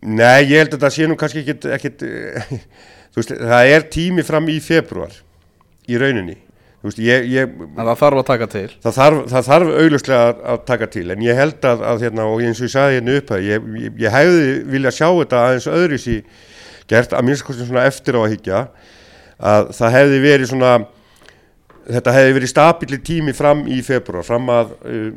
Nei, 0.05 0.45
ég 0.45 0.62
held 0.62 0.75
að 0.77 0.85
það 0.85 0.93
sé 0.95 1.07
nú 1.09 1.17
kannski 1.19 1.41
ekkit, 1.43 1.65
ekkit 1.75 2.05
þú 3.12 3.21
veist, 3.21 3.33
það 3.33 3.71
er 3.73 3.89
tími 3.91 4.25
fram 4.27 4.47
í 4.51 4.59
februar 4.63 5.17
í 5.89 5.97
rauninni 5.99 6.38
veist, 6.83 6.99
ég, 7.03 7.25
ég 7.33 7.55
það 7.75 7.89
þarf 7.99 8.21
að 8.21 8.27
taka 8.29 8.47
til 8.51 8.67
það 8.83 8.93
þarf, 8.97 9.23
það 9.31 9.47
þarf 9.49 9.71
auglustlega 9.81 10.27
að, 10.27 10.43
að 10.51 10.61
taka 10.69 10.87
til 10.93 11.05
en 11.13 11.25
ég 11.25 11.39
held 11.39 11.65
að, 11.67 11.81
að 11.91 12.05
hérna, 12.05 12.27
og 12.29 12.43
eins 12.43 12.61
og 12.61 12.69
ég 12.69 12.73
sagði 12.75 12.99
hérna 12.99 13.17
upp 13.19 13.33
ég, 13.43 13.65
ég, 13.99 14.13
hefði 14.13 14.53
vilja 14.75 14.93
sjá 14.95 15.07
þetta 15.09 15.41
aðeins 15.47 15.67
öðru 15.73 15.99
sí 15.99 16.15
gert 16.89 17.13
að 17.13 17.27
minnst 17.27 17.51
svona 17.59 17.83
eftir 17.89 18.15
á 18.15 18.21
að 18.23 18.31
higgja 18.35 18.61
að 19.39 19.73
það 19.75 19.97
hefði 19.97 20.21
verið 20.23 20.51
svona 20.53 20.71
þetta 21.89 22.15
hefði 22.15 22.37
verið 22.37 22.53
stabili 22.53 23.01
tími 23.03 23.35
fram 23.35 23.65
í 23.67 23.81
februar, 23.85 24.25
fram 24.25 24.49
að 24.53 24.73
uh, 24.85 25.11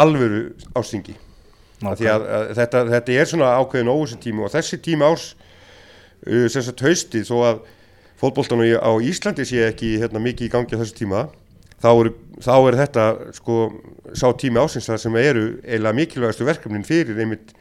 alvöru 0.00 0.42
ástingi 0.76 1.16
okay. 1.82 1.96
því 2.00 2.10
að, 2.12 2.28
að 2.38 2.52
þetta, 2.60 2.84
þetta 2.92 3.16
er 3.16 3.30
svona 3.30 3.54
ákveðin 3.60 3.92
óvissu 3.92 4.18
tími 4.22 4.44
og 4.46 4.52
þessi 4.54 4.80
tími 4.82 5.06
árs 5.06 5.30
uh, 6.26 6.46
sem 6.50 6.64
sagt 6.66 6.84
haustið 6.84 7.26
þó 7.30 7.36
að 7.52 7.64
fótboltan 8.20 8.62
á 8.64 8.90
Íslandi 9.02 9.46
sé 9.48 9.66
ekki 9.68 9.96
hérna, 10.00 10.22
mikið 10.22 10.48
í 10.48 10.52
gangi 10.52 10.76
á 10.76 10.80
þessu 10.80 10.96
tíma 10.96 11.26
þá 11.82 11.90
er, 11.92 12.10
þá 12.40 12.54
er 12.56 12.78
þetta 12.80 13.06
sko 13.36 13.60
sá 14.16 14.26
tími 14.38 14.60
ásins 14.62 14.88
það 14.88 15.02
sem 15.02 15.18
eru 15.20 15.46
eiginlega 15.64 15.98
mikilvægastu 16.00 16.48
verkefnin 16.48 16.86
fyrir 16.86 17.20
einmitt 17.20 17.52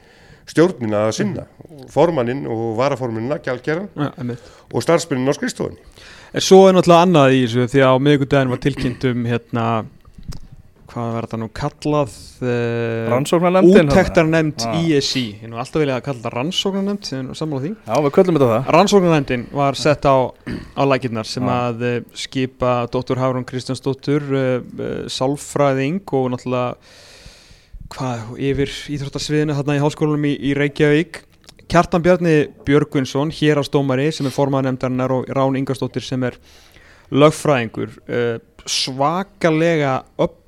stjórnina 0.45 1.07
að 1.07 1.15
sinna. 1.17 1.45
Formannin 1.91 2.45
og 2.49 2.75
varaformannin 2.77 3.33
að 3.33 3.47
gjaldgera 3.47 3.87
Ja, 3.97 4.11
og 4.71 4.83
starfsbyrnin 4.85 5.31
á 5.31 5.33
skrifstofunni. 5.33 5.81
En 6.35 6.43
svo 6.43 6.65
er 6.67 6.75
náttúrulega 6.75 7.07
annað 7.07 7.33
í 7.33 7.43
þessu 7.45 7.67
því 7.71 7.81
að 7.81 7.95
á 7.95 8.03
miðvikudaginn 8.05 8.53
var 8.53 8.61
tilkynnt 8.61 9.07
um 9.09 9.25
hérna 9.29 9.65
hvað 10.95 11.11
var 11.11 11.25
þetta 11.27 11.39
nú 11.41 11.47
kallað 11.59 12.13
Rannsóknarnefndin 13.11 13.89
úttektarnefnd 13.91 14.65
Ah. 14.65 14.75
ISI 14.79 15.23
ég 15.43 15.49
nú 15.51 15.59
alltaf 15.59 15.81
vilja 15.83 15.97
að 15.99 16.05
kalla 16.07 16.21
þetta 16.21 16.33
rannsóknarnefnd 16.35 17.09
sem 17.09 17.29
er 17.29 17.39
sammála 17.39 17.63
því 17.65 17.71
Já, 17.75 17.95
við 18.05 18.13
köllum 18.15 18.37
þetta 18.39 18.49
það 18.51 18.69
rannsóknarnefndin 18.75 19.43
var 19.51 19.79
sett 19.79 20.07
á, 20.07 20.15
á 20.31 20.83
lækirnar 20.87 21.27
sem 21.27 21.43
Já. 21.43 21.55
að 21.67 21.83
uh, 21.89 21.97
skipa 22.15 22.73
Dr. 22.93 23.19
Hárún 23.19 23.47
Kristjánsdóttur 23.49 24.23
uh, 24.31 24.43
uh, 24.63 24.93
sálfræðing 25.11 25.99
og 26.15 26.31
náttúrulega 26.31 26.75
hvað, 27.95 28.23
yfir 28.49 28.71
íþróttasviðinu 28.95 29.57
þarna 29.59 29.77
í 29.77 29.83
háskólanum 29.83 30.29
í, 30.31 30.33
í 30.39 30.55
Reykjavík 30.57 31.21
Kjartan 31.67 32.03
Bjarni 32.05 32.37
Björgvinsson 32.65 33.33
hérastómari 33.33 34.11
sem 34.13 34.27
er 34.29 34.33
formaður 34.35 34.69
nefndarinnar 34.69 35.13
og 35.15 35.29
Rán 35.33 35.57
Ingarsdóttir 35.59 36.05
sem 36.05 36.23
er 36.23 36.37
lögfræðingur 37.11 37.91
uh, 38.07 38.37
svakalega 38.65 39.99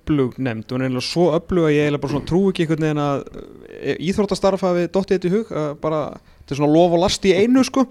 öflug 0.07 0.37
nefnd. 0.39 0.71
Og 0.71 0.81
nefnilega 0.81 1.03
svo 1.03 1.27
öflug 1.35 1.67
að 1.67 1.75
ég 1.75 1.85
eiginlega 1.85 2.03
bara 2.05 2.13
svona 2.15 2.29
trú 2.29 2.41
ekki 2.51 2.63
einhvern 2.63 2.85
veginn 2.87 3.03
að 3.03 3.25
uh, 3.27 3.97
íþróttastarf 4.07 4.63
hafi 4.63 4.87
dottið 4.87 5.17
þetta 5.17 5.27
í 5.27 5.35
hug 5.35 5.51
bara, 5.83 6.01
er 6.47 6.59
svona 6.59 6.71
lof 6.71 6.95
og 6.95 7.03
last 7.03 7.27
í 7.27 7.35
einu 7.35 7.63
sko. 7.67 7.85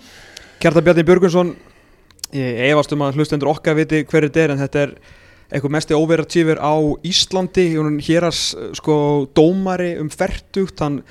Kjartan 0.63 0.87
Bjarni 0.87 1.05
Björgvinsson 1.07 1.55
ég 2.35 2.65
efast 2.73 2.93
um 2.97 3.05
að 3.07 3.21
hlustendur 3.21 3.53
okkar 3.53 3.77
viti 3.79 4.03
hver 4.09 4.27
þetta 4.27 4.43
er 4.43 4.55
en 4.55 4.63
þetta 4.65 4.83
er 4.87 4.97
eitthvað 5.47 5.75
mesti 5.77 5.95
overachievер 5.95 6.59
á 6.59 6.75
Íslandi. 7.07 7.69
Hún 7.77 8.01
héras 8.03 8.51
sko 8.75 8.97
dómari 9.37 9.95
um 10.01 10.11
fertugt. 10.11 10.81
Hann 10.83 11.03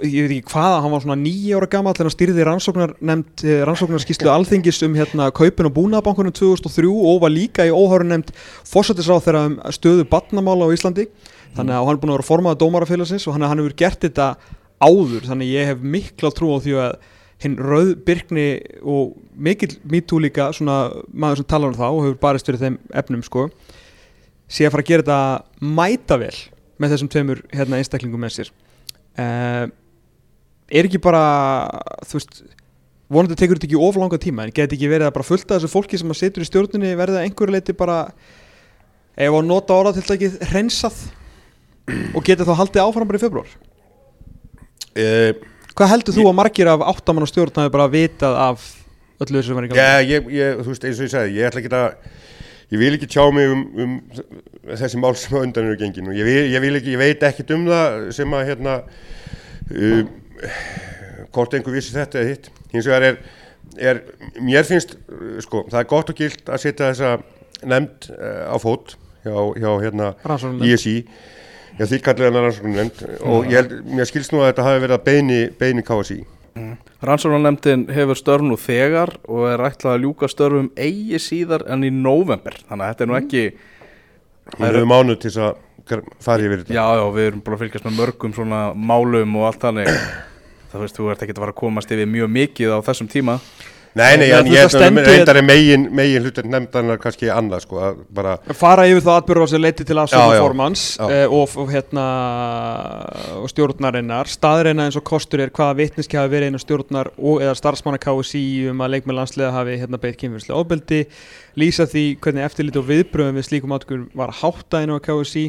ég 0.00 0.24
veit 0.24 0.38
ekki 0.38 0.52
hvaða, 0.54 0.80
hann 0.84 0.92
var 0.94 1.02
svona 1.04 1.16
nýja 1.20 1.58
ára 1.58 1.68
gammal 1.70 1.92
þegar 1.94 2.08
hann 2.08 2.14
stýrði 2.14 2.46
rannsóknar 2.48 2.94
nefnd 3.04 3.44
rannsóknarskíslu 3.68 4.30
alþingis 4.32 4.80
um 4.86 4.96
hérna 4.96 5.28
kaupin 5.36 5.68
og 5.68 5.74
búnaðabankunum 5.76 6.34
2003 6.34 6.88
og 6.88 7.20
var 7.24 7.34
líka 7.34 7.66
í 7.68 7.72
óhöru 7.74 8.06
nefnd 8.08 8.32
fórsættisráð 8.70 9.26
þeirra 9.26 9.42
um 9.50 9.58
stöðu 9.76 10.06
batnamála 10.08 10.70
á 10.70 10.74
Íslandi. 10.74 11.08
Þannig 11.54 11.76
að 11.76 11.84
hann 11.84 11.94
er 11.94 12.00
búin 12.02 12.14
að 12.14 12.18
vera 12.18 12.28
formaða 12.30 12.60
dómarafélagsins 12.64 13.28
og 13.28 13.36
hann, 13.36 13.46
hefur 13.50 13.76
gert 13.78 14.00
þetta 14.02 14.30
áður. 14.82 15.28
Þannig 15.28 15.52
ég 15.52 15.70
hef 15.70 15.84
mikla 15.84 16.32
trú 16.34 16.56
á 16.56 16.58
því 16.64 16.78
að 16.80 16.96
hinn 17.44 17.60
rauðbyrkni 17.60 18.48
og 18.88 19.14
mikill 19.36 19.76
mítú 19.90 20.20
líka 20.22 20.48
svona 20.56 20.88
maður 21.12 21.42
sem 21.42 21.50
talar 21.50 21.72
um 21.72 21.78
það 21.78 21.96
og 21.96 22.04
hefur 22.06 22.20
barist 22.22 22.48
fyrir 22.48 22.62
þeim 22.62 22.78
efnum 22.94 23.24
sko 23.26 23.48
sé 24.48 24.66
að 24.66 24.74
fara 24.74 24.84
að 24.84 24.90
gera 24.90 25.04
þetta 25.04 25.74
mæta 25.74 26.18
vel 26.20 26.36
með 26.80 26.94
þessum 26.94 27.10
tveimur 27.12 27.42
hérna 27.52 27.80
einstaklingum 27.80 28.22
með 28.22 28.36
sér 28.38 28.52
uh, 29.20 29.64
er 30.74 30.88
ekki 30.88 31.00
bara 31.02 31.24
þú 32.06 32.18
veist 32.18 32.42
vonandi 33.14 33.36
tekur 33.38 33.58
þetta 33.58 33.68
ekki 33.68 33.82
oflanga 33.88 34.20
tíma 34.20 34.46
en 34.46 34.54
geti 34.54 34.78
ekki 34.78 34.90
verið 34.90 35.10
að 35.10 35.16
bara 35.18 35.28
fullta 35.28 35.58
þessu 35.58 35.72
fólki 35.72 36.00
sem 36.00 36.10
að 36.10 36.20
setur 36.22 36.44
í 36.44 36.48
stjórnunni 36.48 36.94
verða 36.98 37.24
einhverju 37.26 37.54
leiti 37.54 37.76
bara 37.76 37.98
ef 39.14 39.30
að 39.30 39.46
nota 39.46 39.76
orða 39.76 39.94
til 39.98 40.06
dækið 40.08 40.38
reynsað 40.50 41.02
og 42.16 42.22
geti 42.24 42.46
þá 42.46 42.54
haldið 42.62 42.86
áfram 42.86 43.10
bara 43.10 43.20
í 43.20 43.24
februar 43.24 43.50
uh, 44.98 45.50
Hvað 45.74 45.90
heldur 45.90 46.14
þú 46.14 46.24
að 46.30 46.36
margir 46.38 46.68
af 46.70 46.82
áttamann 46.86 47.26
og 47.26 47.30
stjórn 47.30 47.56
hafi 47.58 47.70
bara 47.74 47.90
vitað 47.90 48.36
af 48.38 48.66
öllu 49.24 49.40
þessu 49.40 49.48
sem 49.48 49.56
var 49.58 49.64
í 49.66 49.70
gangi? 49.72 49.82
Já, 49.82 50.04
ég, 50.06 50.28
ég, 50.30 50.60
þú 50.60 50.70
veist, 50.70 50.84
eins 50.86 51.00
og 51.00 51.06
ég 51.08 51.10
sagði, 51.10 51.32
ég 51.34 51.48
ætla 51.48 51.62
ekki 51.62 51.72
að, 51.74 52.12
ég 52.72 52.80
vil 52.80 52.96
ekki 52.96 53.10
tjá 53.10 53.26
mig 53.34 53.50
um, 53.52 53.64
um 53.84 53.94
þessi 54.72 55.00
mál 55.00 55.14
sem 55.18 55.36
undan 55.38 55.68
eru 55.68 55.78
gengin 55.80 56.08
og 56.10 56.16
ég, 56.16 56.30
ég, 56.52 56.68
ekki, 56.70 56.94
ég 56.94 57.00
veit 57.00 57.24
ekkit 57.28 57.52
um 57.56 57.68
það 57.68 58.10
sem 58.16 58.36
að, 58.36 58.46
hérna, 58.50 58.76
um, 59.70 60.12
hvort 61.34 61.56
einhver 61.56 61.76
vissi 61.76 61.94
þetta 61.94 62.20
eða 62.20 62.32
hitt. 62.32 62.50
Hins 62.72 62.88
vegar 62.88 63.08
er, 63.10 63.20
er, 63.90 64.02
mér 64.40 64.66
finnst, 64.68 64.96
sko, 65.44 65.64
það 65.70 65.80
er 65.80 65.88
gott 65.90 66.12
og 66.12 66.20
gilt 66.20 66.50
að 66.50 66.62
setja 66.64 66.90
þessa 66.92 67.14
nefnd 67.64 68.10
uh, 68.14 68.52
á 68.52 68.56
fót 68.62 68.96
hjá, 69.24 69.36
hjá 69.58 69.70
hérna. 69.84 70.12
ISI. 70.64 71.00
Já, 71.74 71.88
því 71.90 71.98
kallir 72.06 72.28
hann 72.28 72.38
að 72.38 72.44
rannsóknum 72.46 72.76
nefnd 72.78 73.22
og 73.26 73.48
ég 73.50 73.58
held, 73.58 73.72
mér 73.98 74.06
skilst 74.06 74.30
nú 74.30 74.44
að 74.44 74.52
þetta 74.52 74.66
hafi 74.68 74.82
verið 74.84 74.96
að 74.96 75.06
beini, 75.08 75.38
beini 75.58 75.82
KSI. 75.86 76.20
Rannsóknarnefndin 77.04 77.88
hefur 77.90 78.18
störf 78.18 78.44
nú 78.46 78.56
þegar 78.60 79.16
og 79.26 79.48
er 79.50 79.62
ætlað 79.66 79.96
að 79.96 80.04
ljúka 80.04 80.28
störfum 80.30 80.68
eigi 80.78 81.18
síðar 81.22 81.66
en 81.74 81.86
í 81.86 81.90
november 81.90 82.56
þannig 82.68 82.84
að 82.84 82.92
þetta 82.92 83.04
er 83.04 83.10
nú 83.10 83.16
ekki 83.18 83.44
Hún 84.54 84.66
hefur 84.68 84.86
mánuð 84.88 85.18
til 85.22 85.30
þess 85.32 85.40
að 85.40 86.02
fara 86.22 86.44
yfir 86.44 86.62
þetta. 86.62 86.74
já, 86.76 86.84
já, 87.00 87.04
við 87.16 87.26
erum 87.30 87.42
bara 87.44 87.56
að 87.56 87.62
fylgjast 87.64 87.86
með 87.88 87.98
mörgum 88.00 88.34
svona 88.36 88.60
málum 88.76 89.36
og 89.40 89.46
allt 89.48 89.62
þannig. 89.64 89.90
Það 90.74 90.82
veist, 90.82 90.96
þú 90.98 91.08
ert 91.12 91.22
ekki 91.22 91.34
að 91.36 91.40
fara 91.44 91.54
að 91.54 91.60
komast 91.60 91.92
yfir 91.94 92.08
mjög 92.10 92.30
mikið 92.34 92.72
á 92.74 92.78
þessum 92.82 93.08
tíma 93.12 93.36
Nei, 93.94 94.16
nei, 94.18 94.26
en 94.34 94.48
ég 94.50 94.72
reyndar 94.74 95.38
er 95.38 95.44
megin, 95.46 95.84
megin 95.94 96.24
hlutur 96.26 96.46
nefndarinnar 96.50 96.98
kannski 96.98 97.28
annað, 97.30 97.62
sko, 97.62 97.82
bara, 98.14 98.32
fara 98.58 98.88
yfir 98.90 99.04
það 99.06 99.18
atbyrður 99.20 99.50
sem 99.52 99.60
leiti 99.62 99.84
til 99.86 99.94
já. 99.94 100.00
afsökunarformans 100.02 100.82
Já. 100.98 101.04
uh, 101.04 101.34
og, 101.38 101.52
og, 101.62 101.68
hérna, 101.70 102.06
og 103.38 103.52
stjórnarinnar 103.52 104.30
staðreina 104.32 104.88
eins 104.88 104.98
og 104.98 105.04
kostur 105.06 105.44
er 105.44 105.52
hvaða 105.54 105.76
vitniski 105.78 106.18
hafi 106.18 106.32
verið 106.32 106.50
einu 106.50 106.62
stjórnar 106.62 107.12
og 107.14 107.44
eða 107.44 107.52
starfsmanna 107.60 108.00
KSI 108.02 108.42
um 108.72 108.82
að 108.82 108.96
leikmenn 108.96 109.18
landslega 109.20 109.52
hafi 109.54 109.76
hérna, 109.84 110.00
beitt 110.02 110.18
kynfyrslega 110.18 110.58
ofbeldi 110.58 111.04
lýsa 111.62 111.86
því 111.86 112.04
hvernig 112.24 112.48
eftirlit 112.48 112.80
og 112.80 112.88
viðbröðum 112.88 113.38
við 113.38 113.46
slíkum 113.46 113.76
atbyrðum 113.76 114.08
var 114.18 114.34
háttaðinu 114.40 114.98
á 114.98 115.04
KSI 115.06 115.44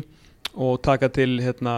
og 0.55 0.77
taka 0.85 1.09
til 1.09 1.39
hérna, 1.41 1.73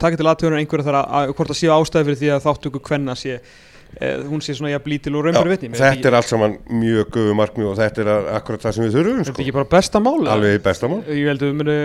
taka 0.00 0.16
til 0.16 0.26
aðtöðunar 0.26 0.62
einhverja 0.62 0.88
þar 0.88 0.98
að, 1.02 1.34
hvort 1.36 1.52
að 1.52 1.60
séu 1.60 1.74
ástæði 1.76 2.08
fyrir 2.08 2.20
því 2.22 2.32
að 2.32 2.42
þáttöku 2.48 2.82
hvenna 2.88 3.14
sé 3.18 3.36
eh, 3.36 3.52
hún 4.00 4.40
sé 4.42 4.54
svona 4.56 4.70
jafn 4.72 4.88
lítil 4.90 5.14
og 5.18 5.26
raunbæri 5.28 5.52
vitni 5.56 5.76
þetta 5.78 6.08
er 6.08 6.14
allt 6.18 6.30
saman 6.32 6.58
mjög 6.72 7.10
guðu 7.14 7.34
markmið 7.38 7.68
og 7.70 7.76
þetta 7.78 8.02
er 8.06 8.10
akkurat 8.38 8.64
það 8.64 8.72
sem 8.78 8.84
við 8.88 8.94
þurfum 8.96 9.18
Þetta 9.18 9.30
er 9.30 9.34
sko. 9.36 9.42
ekki 9.44 9.56
bara 9.58 9.70
besta 9.76 10.00
mál 10.02 10.18
eða? 10.24 10.32
alveg 10.36 10.56
í 10.56 10.62
bestamál 10.64 11.00
Ég 11.12 11.26
held 11.28 11.42
að 11.42 11.50
við 11.52 11.58
munu 11.60 11.78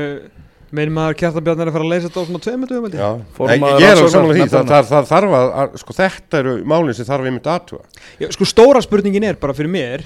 Meðin 0.67 0.91
maður 0.97 1.13
kjartabjarnar 1.21 1.63
er 1.63 1.69
að 1.71 1.75
fara 1.77 1.85
að 1.87 1.91
leysa 1.93 2.07
þetta 2.09 2.19
á 2.19 2.27
svona 2.27 2.39
tveim 2.43 2.57
minnum 2.59 2.85
held 2.87 2.95
ég. 2.97 2.99
Já, 2.99 3.11
Formaður 3.37 3.61
Nei, 3.61 3.69
ég 3.79 3.85
er 3.87 3.93
alveg 3.93 4.01
rannsóknar- 4.01 4.11
saman 4.11 4.33
því, 4.35 4.47
það, 4.51 4.65
það, 4.67 4.87
það 4.89 5.05
þarf 5.11 5.35
að, 5.37 5.45
að 5.61 5.77
sko, 5.79 5.93
þetta 5.95 6.39
eru 6.41 6.55
málinn 6.67 6.97
sem 6.97 7.07
þarf 7.07 7.29
einmitt 7.29 7.47
aðtúa 7.53 7.79
Já, 8.19 8.27
Sko 8.35 8.47
stóra 8.51 8.81
spurningin 8.83 9.23
er 9.29 9.39
bara 9.39 9.55
fyrir 9.55 9.71
mér 9.71 10.03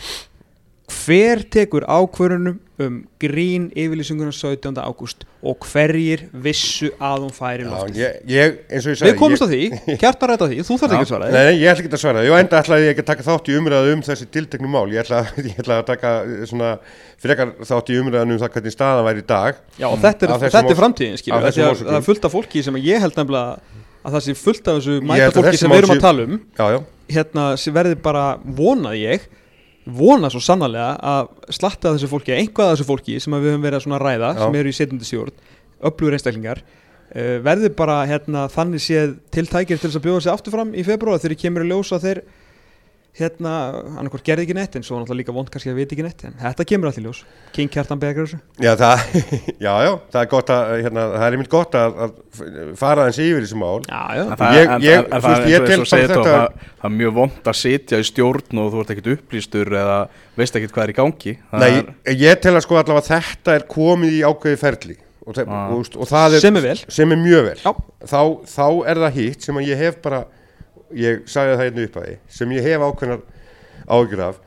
Hver 0.91 1.41
tekur 1.53 1.85
ákvörunum 1.87 2.57
um 2.81 2.95
grín 3.21 3.67
yfirlýsinguna 3.77 4.33
17. 4.33 4.73
ágúst 4.81 5.23
og 5.41 5.63
hverjir 5.69 6.25
vissu 6.43 6.89
að 6.97 7.25
hún 7.25 7.33
færi 7.35 7.65
loftið? 7.67 7.99
ég, 8.01 8.17
ég, 8.29 8.57
eins 8.67 8.87
og 8.87 8.93
ég 8.93 8.99
sagði 8.99 9.11
Við 9.11 9.19
komumst 9.21 9.45
að 9.45 9.53
því, 9.53 9.61
rætt 10.01 10.45
að 10.45 10.53
því, 10.53 10.59
þú 10.67 10.77
þarf 10.81 10.95
ekki 10.95 11.05
að 11.05 11.11
svara 11.11 11.29
Nei, 11.29 11.37
því 11.37 11.47
nei, 11.47 11.59
ég 11.61 11.71
ætla 11.71 11.83
ekki 11.83 11.91
að 11.91 12.03
svara. 12.03 12.23
Því 12.23 12.31
og 12.33 12.39
enda 12.41 12.61
ætlaði 12.61 12.87
ég 12.87 12.93
ekki 12.93 13.05
að 13.05 13.09
taka 13.11 13.27
þátt 13.27 13.51
í 13.51 13.57
umræðu 13.59 13.95
um 13.95 14.05
þessi 14.07 14.29
tilteknu 14.37 14.71
mál. 14.71 14.85
Ég 14.91 15.03
ætla, 15.05 15.21
ég 15.49 15.59
ætla 15.63 15.81
að 15.81 15.89
taka 15.91 16.13
eh, 16.25 16.45
svona 16.49 16.71
frekar 17.21 17.53
þátt 17.71 17.91
í 17.91 17.99
umræðinu 18.01 18.37
um 18.37 18.41
það 18.41 18.55
hvernig 18.55 18.75
staðan 18.75 19.07
væri 19.09 19.23
í 19.23 19.27
dag. 19.31 19.61
Já, 19.77 19.87
og 19.91 19.99
þetta 20.01 20.27
er, 20.27 20.35
þetta 20.47 20.73
er 20.75 20.81
framtíðin, 20.81 21.21
þessum 21.21 21.85
Það 21.85 21.99
er 21.99 22.07
fullt 22.09 22.25
af 22.27 22.35
fólki 22.35 22.65
sem 22.65 22.81
ég 22.81 23.05
held 23.05 23.21
nefnilega 23.21 23.79
að 24.01 24.15
það 24.15 24.25
sé 24.25 24.35
fullt 24.37 24.71
af 24.71 24.79
þessu 24.79 24.97
mæta 25.05 25.29
fólki 25.35 25.61
sem 25.61 25.71
við 25.71 25.83
erum 25.83 25.93
að 25.95 26.03
tala 26.07 26.25
um. 26.27 26.41
Hérna 27.11 27.45
verði 27.75 27.97
bara 28.01 28.25
vonað 28.41 28.97
ég 29.01 29.29
vona 29.97 30.29
svo 30.31 30.41
sannarlega 30.43 30.91
að 31.13 31.31
slatta 31.57 31.95
þessu 31.95 32.09
fólki, 32.11 32.35
einhvað 32.35 32.71
af 32.71 32.77
þessu 32.77 32.87
fólki 32.89 33.17
sem 33.21 33.35
við 33.37 33.51
höfum 33.51 33.65
verið 33.65 33.87
að 33.87 34.05
ræða, 34.05 34.29
Já. 34.35 34.43
sem 34.43 34.59
eru 34.61 34.71
í 34.71 34.77
setjandi 34.77 35.07
stjórn 35.07 35.35
öflugur 35.81 36.17
einstaklingar 36.17 36.61
uh, 36.61 37.37
verði 37.45 37.71
bara 37.77 38.01
hérna 38.09 38.45
þannig 38.51 38.83
séð 38.83 39.15
tiltækir 39.33 39.79
til 39.81 39.89
þess 39.89 39.99
að 39.99 40.07
bjóða 40.07 40.23
sig 40.25 40.33
aftur 40.33 40.55
fram 40.55 40.75
í 40.75 40.85
februar 40.87 41.21
þegar 41.21 41.39
kemur 41.45 41.65
í 41.65 41.71
ljós 41.71 41.93
að 41.95 42.07
þeir 42.07 42.23
hérna, 43.19 43.51
annarkvort 43.99 44.23
gerði 44.23 44.45
ekki 44.47 44.55
neitt 44.55 44.75
en 44.79 44.85
svo 44.87 44.95
náttúrulega 45.01 45.19
líka 45.19 45.33
vond 45.35 45.49
kannski 45.51 45.67
að 45.73 45.79
viti 45.81 45.95
ekki 45.97 46.05
neitt 46.05 46.21
en 46.29 46.35
þetta 46.39 46.65
kemur 46.69 46.87
allt 46.87 46.99
í 47.01 47.03
ljós, 47.03 47.19
King 47.51 47.67
Kjartan 47.73 47.99
þessu. 48.29 48.39
Já, 48.63 48.71
það, 48.79 49.01
já, 49.65 49.71
já, 49.83 49.91
það 50.13 50.19
er 50.21 50.29
gott 50.31 50.53
að, 50.55 50.71
hérna, 50.85 51.03
það 51.17 51.25
er 51.27 51.35
einmitt 51.37 51.51
gott 51.51 51.75
að, 51.81 51.99
að 52.05 52.15
fara 52.79 53.03
aðeins 53.05 53.19
yfir 53.25 53.43
þessi 53.45 53.59
mál. 53.59 53.81
Já, 53.83 54.01
já, 54.15 54.23
En 54.23 54.33
það, 54.39 54.55
Ég- 54.55 54.71
en, 54.77 54.85
ég- 54.87 54.95
en, 54.95 55.05
þú 55.05 55.19
en 55.19 55.27
veist, 55.27 55.27
það 55.27 55.51
ég 55.51 55.59
er 55.59 55.67
eins 55.67 55.83
og 55.83 55.91
er 56.91 56.95
mjög 57.01 57.13
vond 57.19 57.51
að 57.51 57.59
sitja 57.65 57.99
í 58.01 58.07
stjórn 58.07 58.63
og 58.63 58.71
þú 58.73 58.81
ert 58.85 58.95
ekkert 58.95 59.11
upplýstur 59.17 59.75
eða 59.83 59.99
veist 60.39 60.55
ekkert 60.61 60.75
hvað 60.77 60.87
er 60.87 60.93
í 60.95 60.99
gangi. 61.03 61.35
Það 61.51 61.65
Nei, 61.67 61.71
er, 61.83 62.17
ég 62.23 62.41
tel 62.47 62.55
að 62.55 62.63
sko 62.65 62.79
allavega 62.79 63.07
þetta 63.11 63.57
er 63.59 63.67
komið 63.75 64.15
í 64.17 64.23
ákveði 64.31 64.61
ferli 64.63 64.95
og, 65.21 65.37
Ah. 65.45 65.69
og, 65.75 65.85
og 66.01 66.07
það 66.09 66.33
er 66.39 66.41
sem 66.47 66.55
er 66.57 66.63
vel. 66.65 66.79
sem 66.89 67.11
er 67.13 67.19
mjög 67.21 67.43
vel. 67.51 67.57
Já. 67.61 67.71
þá, 68.09 68.21
þá 68.55 68.63
er 68.89 69.01
það 69.03 69.17
hitt 69.19 69.45
sem 69.45 69.59
að 69.59 69.67
ég 69.69 69.77
hef 69.83 69.99
bara 70.01 70.23
ég 70.95 71.21
sagði 71.31 71.57
það 71.57 71.67
einu 71.67 71.83
upp 71.87 71.99
að 72.01 72.07
því 72.07 72.15
sem 72.39 72.55
ég 72.57 72.69
hef 72.69 72.87
ákveðnar 72.87 73.21
ágjur 73.91 74.23
af 74.29 74.39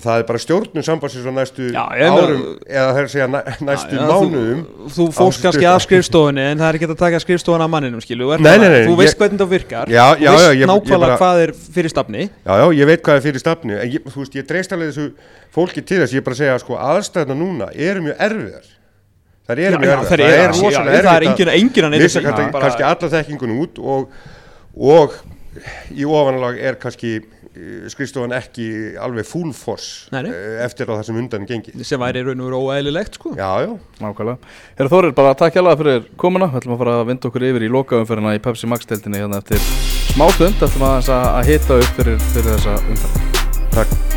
það 0.00 0.20
er 0.20 0.26
bara 0.28 0.40
stjórnum 0.40 0.84
sambandsins 0.86 1.26
á 1.26 1.32
næstu 1.34 1.66
Já, 1.74 1.82
ég 1.98 2.14
árum 2.14 2.42
eða 2.62 2.84
það 2.94 2.98
er 3.00 3.06
að 3.06 3.10
segja 3.12 3.26
næ, 3.30 3.38
næstu 3.66 3.96
Já, 3.96 4.00
já, 4.00 4.06
mánuðum 4.10 4.60
Þú, 4.86 4.90
þú 4.94 5.06
fókst 5.16 5.42
kannski 5.44 5.66
að 5.68 5.78
skrifstofunni 5.84 6.44
en 6.46 6.60
það 6.60 6.68
er 6.68 6.78
ekki 6.78 6.88
að 6.88 6.94
taka 7.00 7.20
skrifstofun 7.24 7.64
af 7.64 7.72
manninum 7.72 8.04
skilu 8.04 8.28
Nei, 8.38 8.54
nei, 8.62 8.68
nei, 8.70 8.84
Þú 8.86 8.96
veist 9.00 9.16
ég- 9.16 9.20
hvernig 9.20 9.42
það 9.42 9.52
virkar 9.54 9.90
Þú 9.90 10.24
veist 10.24 10.46
ég- 10.46 10.60
ég 10.60 10.70
nákvæmlega 10.70 11.06
bara- 11.06 11.18
hvað 11.20 11.42
er 11.44 11.52
fyrir 11.76 11.92
stafni. 11.92 12.28
Já, 12.46 12.52
já, 12.62 12.66
ég 12.80 12.86
veit 12.92 13.02
hvað 13.02 13.16
er 13.20 13.24
fyrir 13.26 13.42
stafnu 13.42 13.78
en 13.80 13.90
ég, 13.90 14.04
þú 14.06 14.18
veist, 14.22 14.36
ég 14.38 14.46
dreist 14.46 14.72
alveg 14.76 14.92
þessu 14.94 15.08
fólki 15.54 15.84
til 15.84 15.98
þess 16.04 16.14
ég 16.14 16.24
bara 16.24 16.34
að 16.34 16.40
segja 16.44 16.54
að 16.54 16.62
sko 16.64 16.78
aðstæðna 16.78 17.34
núna 17.36 17.70
eru 17.74 18.06
mjög 18.06 18.16
erfiðar. 18.28 18.70
Það 19.50 19.58
eru 19.66 19.78
mjög 19.82 19.90
erfiðar. 19.90 20.20
er, 20.20 20.30
það 20.30 20.38
er 20.38 20.54
rosalega 20.54 21.02
það 21.02 21.16
er 21.16 21.26
engin, 21.26 21.84
að 21.84 21.98
missa 21.98 22.20
því. 22.20 22.60
kannski, 22.60 22.82
alla 22.86 23.08
þekkingun 23.10 23.56
út 23.58 23.78
og 23.82 24.08
í 25.96 26.06
ofanlag 26.06 26.58
er 26.62 26.76
kannski 26.80 27.16
eh, 27.18 27.86
skrifstofan 27.90 28.34
ekki 28.36 28.66
alveg 29.02 29.26
full 29.28 29.50
force 29.56 30.10
Nei, 30.14 30.22
eh, 30.30 30.60
eftir 30.64 30.90
það 30.90 31.02
sem 31.08 31.20
undan 31.22 31.46
er 31.46 31.50
gengið. 31.50 31.80
Sem 31.86 32.02
væri 32.02 32.24
raun 32.26 32.44
og 32.44 32.50
veru 32.50 32.60
óæðilegt 32.68 33.18
sko. 33.18 33.34
já, 33.38 33.66
já, 33.66 33.72
nákvæmlega. 34.02 34.52
Herra 34.78 34.94
Þórir, 34.94 35.16
bara 35.16 35.34
takk 35.38 35.58
hjá 35.58 35.64
fyrir 35.82 36.06
komuna. 36.20 36.50
Við 36.52 36.62
ætlum 36.62 36.76
að 36.76 36.84
fara 36.84 37.00
að 37.00 37.08
vinda 37.10 37.30
okkur 37.30 37.48
yfir 37.50 37.66
í 37.66 37.72
lokaumferðina 37.78 38.36
í 38.38 38.44
Pepsi 38.44 38.70
Max 38.70 38.86
deildinni 38.90 39.24
hérna 39.24 39.42
eftir 39.42 39.58
smá 40.12 40.28
stund. 40.36 40.62
Ætlum 40.62 40.86
aðeins 40.90 41.10
að, 41.16 41.26
að 41.34 41.52
hita 41.54 41.82
upp 41.82 41.98
fyrir, 41.98 42.22
fyrir 42.30 42.54
þessa 42.54 42.78
umferð. 42.86 43.44
Takk 43.70 44.09